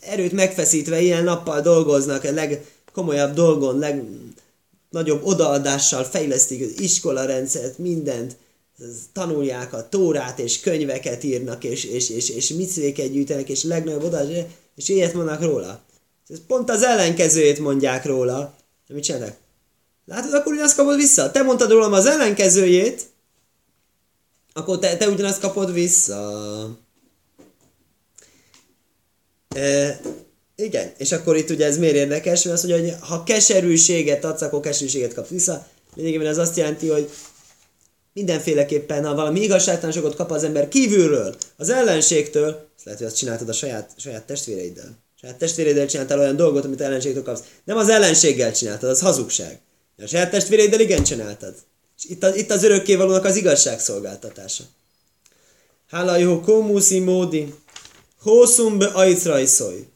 erőt 0.00 0.32
megfeszítve 0.32 1.00
ilyen 1.00 1.24
nappal 1.24 1.60
dolgoznak, 1.60 2.24
a 2.24 2.32
legkomolyabb 2.32 3.34
dolgon, 3.34 3.78
legnagyobb 3.78 5.24
odaadással 5.24 6.04
fejlesztik 6.04 6.62
az 6.64 6.80
iskolarendszert, 6.80 7.78
mindent, 7.78 8.36
tanulják 9.12 9.72
a 9.72 9.88
tórát, 9.88 10.38
és 10.38 10.60
könyveket 10.60 11.24
írnak, 11.24 11.64
és, 11.64 11.84
és, 11.84 12.10
és, 12.10 12.28
és 12.28 12.48
micvéket 12.48 13.12
gyűjtenek, 13.12 13.48
és 13.48 13.62
legnagyobb 13.62 14.02
oda, 14.02 14.20
és 14.76 14.88
ilyet 14.88 15.14
mondnak 15.14 15.42
róla. 15.42 15.80
Ez 16.28 16.38
pont 16.46 16.70
az 16.70 16.82
ellenkezőjét 16.82 17.58
mondják 17.58 18.04
róla. 18.04 18.54
De 18.88 18.94
mit 18.94 19.04
csinálnak? 19.04 19.36
Látod, 20.06 20.34
akkor 20.34 20.52
ugyanazt 20.52 20.76
kapod 20.76 20.96
vissza. 20.96 21.30
Te 21.30 21.42
mondtad 21.42 21.70
rólam 21.70 21.92
az 21.92 22.06
ellenkezőjét, 22.06 23.06
akkor 24.52 24.78
te, 24.78 24.96
te 24.96 25.08
ugyanazt 25.08 25.40
kapod 25.40 25.72
vissza. 25.72 26.78
E, 29.54 30.00
igen, 30.56 30.92
és 30.98 31.12
akkor 31.12 31.36
itt 31.36 31.50
ugye 31.50 31.66
ez 31.66 31.78
miért 31.78 31.94
érdekes, 31.94 32.42
mert 32.42 32.56
az, 32.56 32.70
hogy 32.70 32.94
ha 33.00 33.22
keserűséget 33.22 34.24
adsz, 34.24 34.42
akkor 34.42 34.60
keserűséget 34.60 35.14
kapsz 35.14 35.28
vissza. 35.28 35.66
Lényegében 35.94 36.26
ez 36.26 36.38
azt 36.38 36.56
jelenti, 36.56 36.88
hogy 36.88 37.10
mindenféleképpen, 38.12 39.04
ha 39.04 39.14
valami 39.14 39.40
igazságtalanságot 39.40 40.14
kap 40.14 40.30
az 40.30 40.44
ember 40.44 40.68
kívülről, 40.68 41.36
az 41.56 41.70
ellenségtől, 41.70 42.68
azt 42.76 42.84
lehet, 42.84 43.00
hogy 43.00 43.08
azt 43.08 43.16
csináltad 43.16 43.48
a 43.48 43.52
saját, 43.52 43.90
saját 43.96 44.26
testvéreiddel. 44.26 44.98
Saját 45.20 45.36
testvéreiddel 45.36 45.86
csináltál 45.86 46.18
olyan 46.18 46.36
dolgot, 46.36 46.64
amit 46.64 46.80
ellenségtől 46.80 47.22
kapsz. 47.22 47.42
Nem 47.64 47.76
az 47.76 47.88
ellenséggel 47.88 48.52
csináltad, 48.52 48.90
az 48.90 49.00
hazugság. 49.00 49.60
A 49.98 50.06
saját 50.06 50.30
testvéreiddel 50.30 50.80
igen 50.80 51.02
csináltad. 51.02 51.54
És 51.98 52.04
itt, 52.04 52.22
az, 52.22 52.36
itt 52.36 52.50
az 52.50 52.64
örökkévalónak 52.64 53.24
az 53.24 53.36
igazságszolgáltatása. 53.36 54.64
Hála 55.90 56.16
jó 56.16 56.40
kómuszi 56.40 56.98
módi, 56.98 57.54
hószum 58.22 58.78
be 58.78 58.86
ajcrajszoj. 58.86 59.86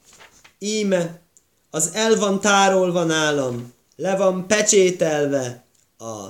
Íme, 0.59 1.20
az 1.70 1.91
el 1.93 2.16
van 2.16 2.41
tárolva 2.41 3.05
nálam, 3.05 3.72
le 3.97 4.16
van 4.16 4.47
pecsételve 4.47 5.64
a 5.99 6.29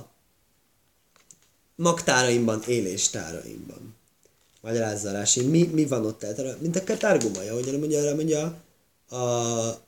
magtáraimban, 1.77 2.63
éléstáraimban. 2.67 3.95
Magyarázza 4.61 5.13
Rási, 5.13 5.43
mi, 5.43 5.71
mi 5.73 5.85
van 5.87 6.07
ott 6.07 6.23
eltára? 6.23 6.57
Mint 6.61 6.77
a 6.77 6.85
katárgumaja, 6.85 7.55
hogy 7.55 7.79
mondja, 7.79 8.01
arra 8.01 8.15
mondja 8.15 8.55
a, 9.09 9.17
a, 9.17 9.79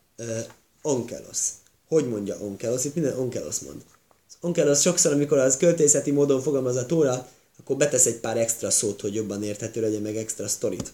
onkelosz. 0.82 1.52
Hogy 1.88 2.08
mondja 2.08 2.36
onkelosz? 2.40 2.84
Itt 2.84 2.94
minden 2.94 3.18
onkelosz 3.18 3.58
mond. 3.58 3.84
Az 4.28 4.36
onkelosz 4.40 4.80
sokszor, 4.80 5.12
amikor 5.12 5.38
az 5.38 5.56
költészeti 5.56 6.10
módon 6.10 6.40
fogalmaz 6.40 6.76
a 6.76 6.86
tóra, 6.86 7.28
akkor 7.58 7.76
betesz 7.76 8.06
egy 8.06 8.20
pár 8.20 8.36
extra 8.36 8.70
szót, 8.70 9.00
hogy 9.00 9.14
jobban 9.14 9.42
érthető 9.42 9.80
legyen, 9.80 10.02
meg 10.02 10.16
extra 10.16 10.48
sztorit. 10.48 10.92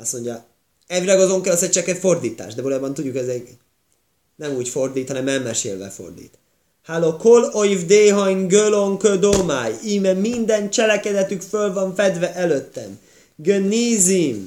Azt 0.00 0.12
mondja, 0.12 0.44
elvileg 0.86 1.20
az 1.20 1.30
onkelosz 1.30 1.62
egy 1.62 1.70
csak 1.70 1.84
fordítás, 1.84 2.54
de 2.54 2.62
valójában 2.62 2.94
tudjuk, 2.94 3.16
ez 3.16 3.28
egy 3.28 3.48
nem 4.36 4.54
úgy 4.54 4.68
fordít, 4.68 5.08
hanem 5.08 5.28
elmesélve 5.28 5.88
fordít. 5.88 6.38
Háló 6.82 7.16
kol 7.16 7.50
oiv 7.54 7.86
déhain 7.86 8.48
gölon 8.48 8.98
ködomáj. 8.98 9.74
Íme 9.84 10.12
minden 10.12 10.70
cselekedetük 10.70 11.42
föl 11.42 11.72
van 11.72 11.94
fedve 11.94 12.34
előttem. 12.34 12.98
Genizim. 13.36 14.44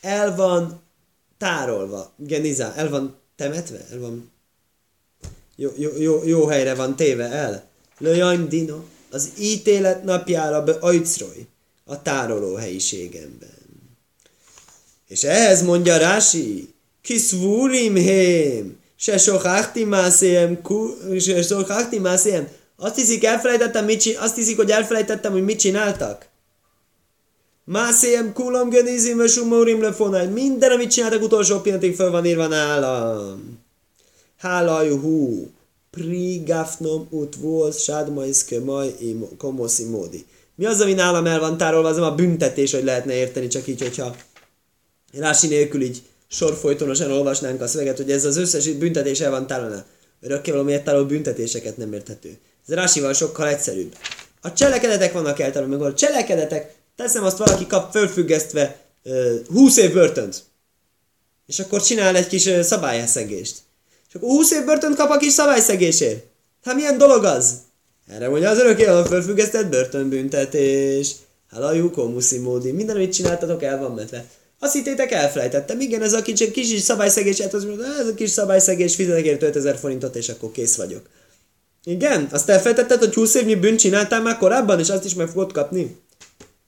El 0.00 0.36
van 0.36 0.80
tárolva. 1.38 2.12
Genizá. 2.16 2.74
El 2.76 2.88
van 2.88 3.16
temetve? 3.36 3.86
El 3.90 3.98
van... 3.98 4.30
Jó, 5.56 5.70
jó, 5.76 5.90
jó, 5.98 6.24
jó 6.24 6.46
helyre 6.46 6.74
van 6.74 6.96
téve 6.96 7.24
el. 7.24 7.68
Löjaim 7.98 8.48
dino. 8.48 8.78
Az 9.10 9.32
ítélet 9.38 10.04
napjára 10.04 10.62
be 10.62 10.72
ajcroj. 10.72 11.46
A 11.84 12.02
tároló 12.02 12.54
helyiségemben. 12.54 13.65
És 15.08 15.22
ehhez 15.24 15.62
mondja 15.62 15.96
Rási, 15.96 16.74
kiszvúrim 17.02 17.94
hém, 17.94 18.76
se 18.96 19.18
sohachti 19.18 19.84
mászéjem, 19.84 20.60
se 21.18 21.42
sohachti 21.42 21.98
mászéjem. 21.98 22.48
Azt 22.76 22.96
hiszik, 22.96 23.24
elfelejtettem, 23.24 23.84
mit 23.84 24.00
csin- 24.00 24.16
azt 24.18 24.36
hiszik, 24.36 24.56
hogy 24.56 24.70
elfelejtettem, 24.70 25.32
hogy 25.32 25.44
mit 25.44 25.58
csináltak? 25.58 26.26
Mászéjem 27.64 28.32
kulam 28.32 28.68
genizim 28.68 29.20
és 29.20 29.36
umorim 29.36 29.82
lefonáj. 29.82 30.26
Minden, 30.26 30.70
amit 30.70 30.90
csináltak 30.90 31.22
utolsó 31.22 31.60
pillanatig 31.60 31.94
föl 31.94 32.10
van 32.10 32.24
írva 32.24 32.46
nálam. 32.46 33.58
Hálajú 34.38 35.00
hú. 35.00 35.50
Prigafnom 35.90 37.06
ut 37.10 37.36
volt 37.36 37.80
sádmaiszke 37.80 38.60
maj 38.60 38.94
komoszi 39.38 39.84
módi. 39.84 40.26
Mi 40.54 40.64
az, 40.64 40.80
ami 40.80 40.92
nálam 40.92 41.26
el 41.26 41.40
van 41.40 41.56
tárolva, 41.56 41.88
az 41.88 41.96
a 41.96 42.14
büntetés, 42.14 42.72
hogy 42.72 42.84
lehetne 42.84 43.14
érteni 43.14 43.46
csak 43.46 43.66
így, 43.66 43.82
hogyha 43.82 44.16
Rási 45.12 45.46
nélkül 45.46 45.82
így 45.82 46.02
sorfolytonosan 46.28 47.10
olvasnánk 47.10 47.60
a 47.60 47.66
szöveget, 47.66 47.96
hogy 47.96 48.10
ez 48.10 48.24
az 48.24 48.36
összes 48.36 48.68
büntetés 48.68 49.20
el 49.20 49.30
van 49.30 49.46
tálolva. 49.46 49.84
Örökké 50.20 50.50
valami 50.50 50.82
tálol 50.82 51.04
büntetéseket 51.04 51.76
nem 51.76 51.92
érthető. 51.92 52.38
Ez 52.68 52.74
Rásival 52.74 53.12
sokkal 53.12 53.48
egyszerűbb. 53.48 53.96
A 54.40 54.52
cselekedetek 54.52 55.12
vannak 55.12 55.40
eltálolva, 55.40 55.76
meg 55.76 55.86
a 55.86 55.94
cselekedetek, 55.94 56.74
teszem 56.96 57.24
azt 57.24 57.38
valaki 57.38 57.66
kap 57.66 57.92
fölfüggesztve 57.92 58.80
uh, 59.04 59.46
20 59.48 59.76
év 59.76 59.92
börtönt. 59.92 60.44
és 61.46 61.58
akkor 61.58 61.82
csinál 61.82 62.16
egy 62.16 62.26
kis 62.26 62.50
szabályszegést. 62.62 63.56
És 64.08 64.14
akkor 64.14 64.28
20 64.28 64.50
év 64.50 64.64
börtönt 64.64 64.96
kap 64.96 65.10
a 65.10 65.16
kis 65.16 65.32
szabályszegésért. 65.32 66.24
Hát 66.64 66.74
milyen 66.74 66.98
dolog 66.98 67.24
az? 67.24 67.54
Erre 68.08 68.28
mondja 68.28 68.50
az 68.50 68.58
örökké 68.58 68.84
a 68.84 69.04
fölfüggesztett 69.04 69.66
börtönbüntetés. 69.66 71.12
Halajú, 71.50 71.90
komuszi 71.90 72.38
módi. 72.38 72.70
Minden, 72.70 72.96
amit 72.96 73.12
csináltatok, 73.12 73.62
el 73.62 73.78
van 73.78 73.92
metve. 73.92 74.24
Azt 74.66 74.74
hittétek, 74.74 75.12
elfelejtettem. 75.12 75.80
Igen, 75.80 76.02
ez 76.02 76.12
a 76.12 76.22
kicsi, 76.22 76.50
kis 76.50 76.80
szabályszegés, 76.80 77.40
hát 77.40 77.54
az, 77.54 77.66
ez 78.00 78.06
a 78.06 78.14
kis 78.14 78.30
szabályszegés, 78.30 78.94
fizetek 78.94 79.24
érte 79.24 79.46
5000 79.46 79.76
forintot, 79.76 80.16
és 80.16 80.28
akkor 80.28 80.50
kész 80.52 80.76
vagyok. 80.76 81.08
Igen, 81.84 82.28
azt 82.30 82.48
elfelejtetted, 82.48 82.98
hogy 82.98 83.14
20 83.14 83.34
évnyi 83.34 83.54
bűnt 83.54 83.78
csináltál 83.78 84.22
már 84.22 84.38
korábban, 84.38 84.78
és 84.78 84.88
azt 84.88 85.04
is 85.04 85.14
meg 85.14 85.28
fogod 85.28 85.52
kapni? 85.52 85.96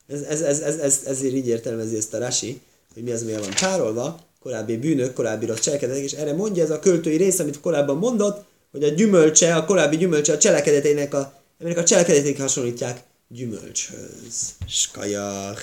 Ez, 0.08 0.20
ez, 0.20 0.40
ez, 0.40 0.60
ez, 0.60 0.76
ez, 0.76 1.00
ezért 1.06 1.34
így 1.34 1.46
értelmezi 1.46 1.96
ezt 1.96 2.14
a 2.14 2.18
Rasi, 2.18 2.60
hogy 2.94 3.02
mi 3.02 3.10
az, 3.10 3.22
mi 3.22 3.32
van 3.32 3.54
tárolva, 3.60 4.20
korábbi 4.42 4.76
bűnök, 4.76 5.12
korábbi 5.12 5.46
rossz 5.46 5.60
cselekedetek, 5.60 6.02
és 6.02 6.12
erre 6.12 6.32
mondja 6.32 6.62
ez 6.62 6.70
a 6.70 6.78
költői 6.78 7.16
rész, 7.16 7.38
amit 7.38 7.60
korábban 7.60 7.96
mondott, 7.96 8.44
hogy 8.70 8.82
a 8.82 8.88
gyümölcse, 8.88 9.54
a 9.54 9.64
korábbi 9.64 9.96
gyümölcse 9.96 10.32
a 10.32 10.38
cselekedetének 10.38 11.14
a, 11.14 11.32
a 11.76 11.82
cselekedetét 11.82 12.38
hasonlítják 12.38 13.02
gyümölcshöz. 13.28 14.54
Skajach. 14.66 15.62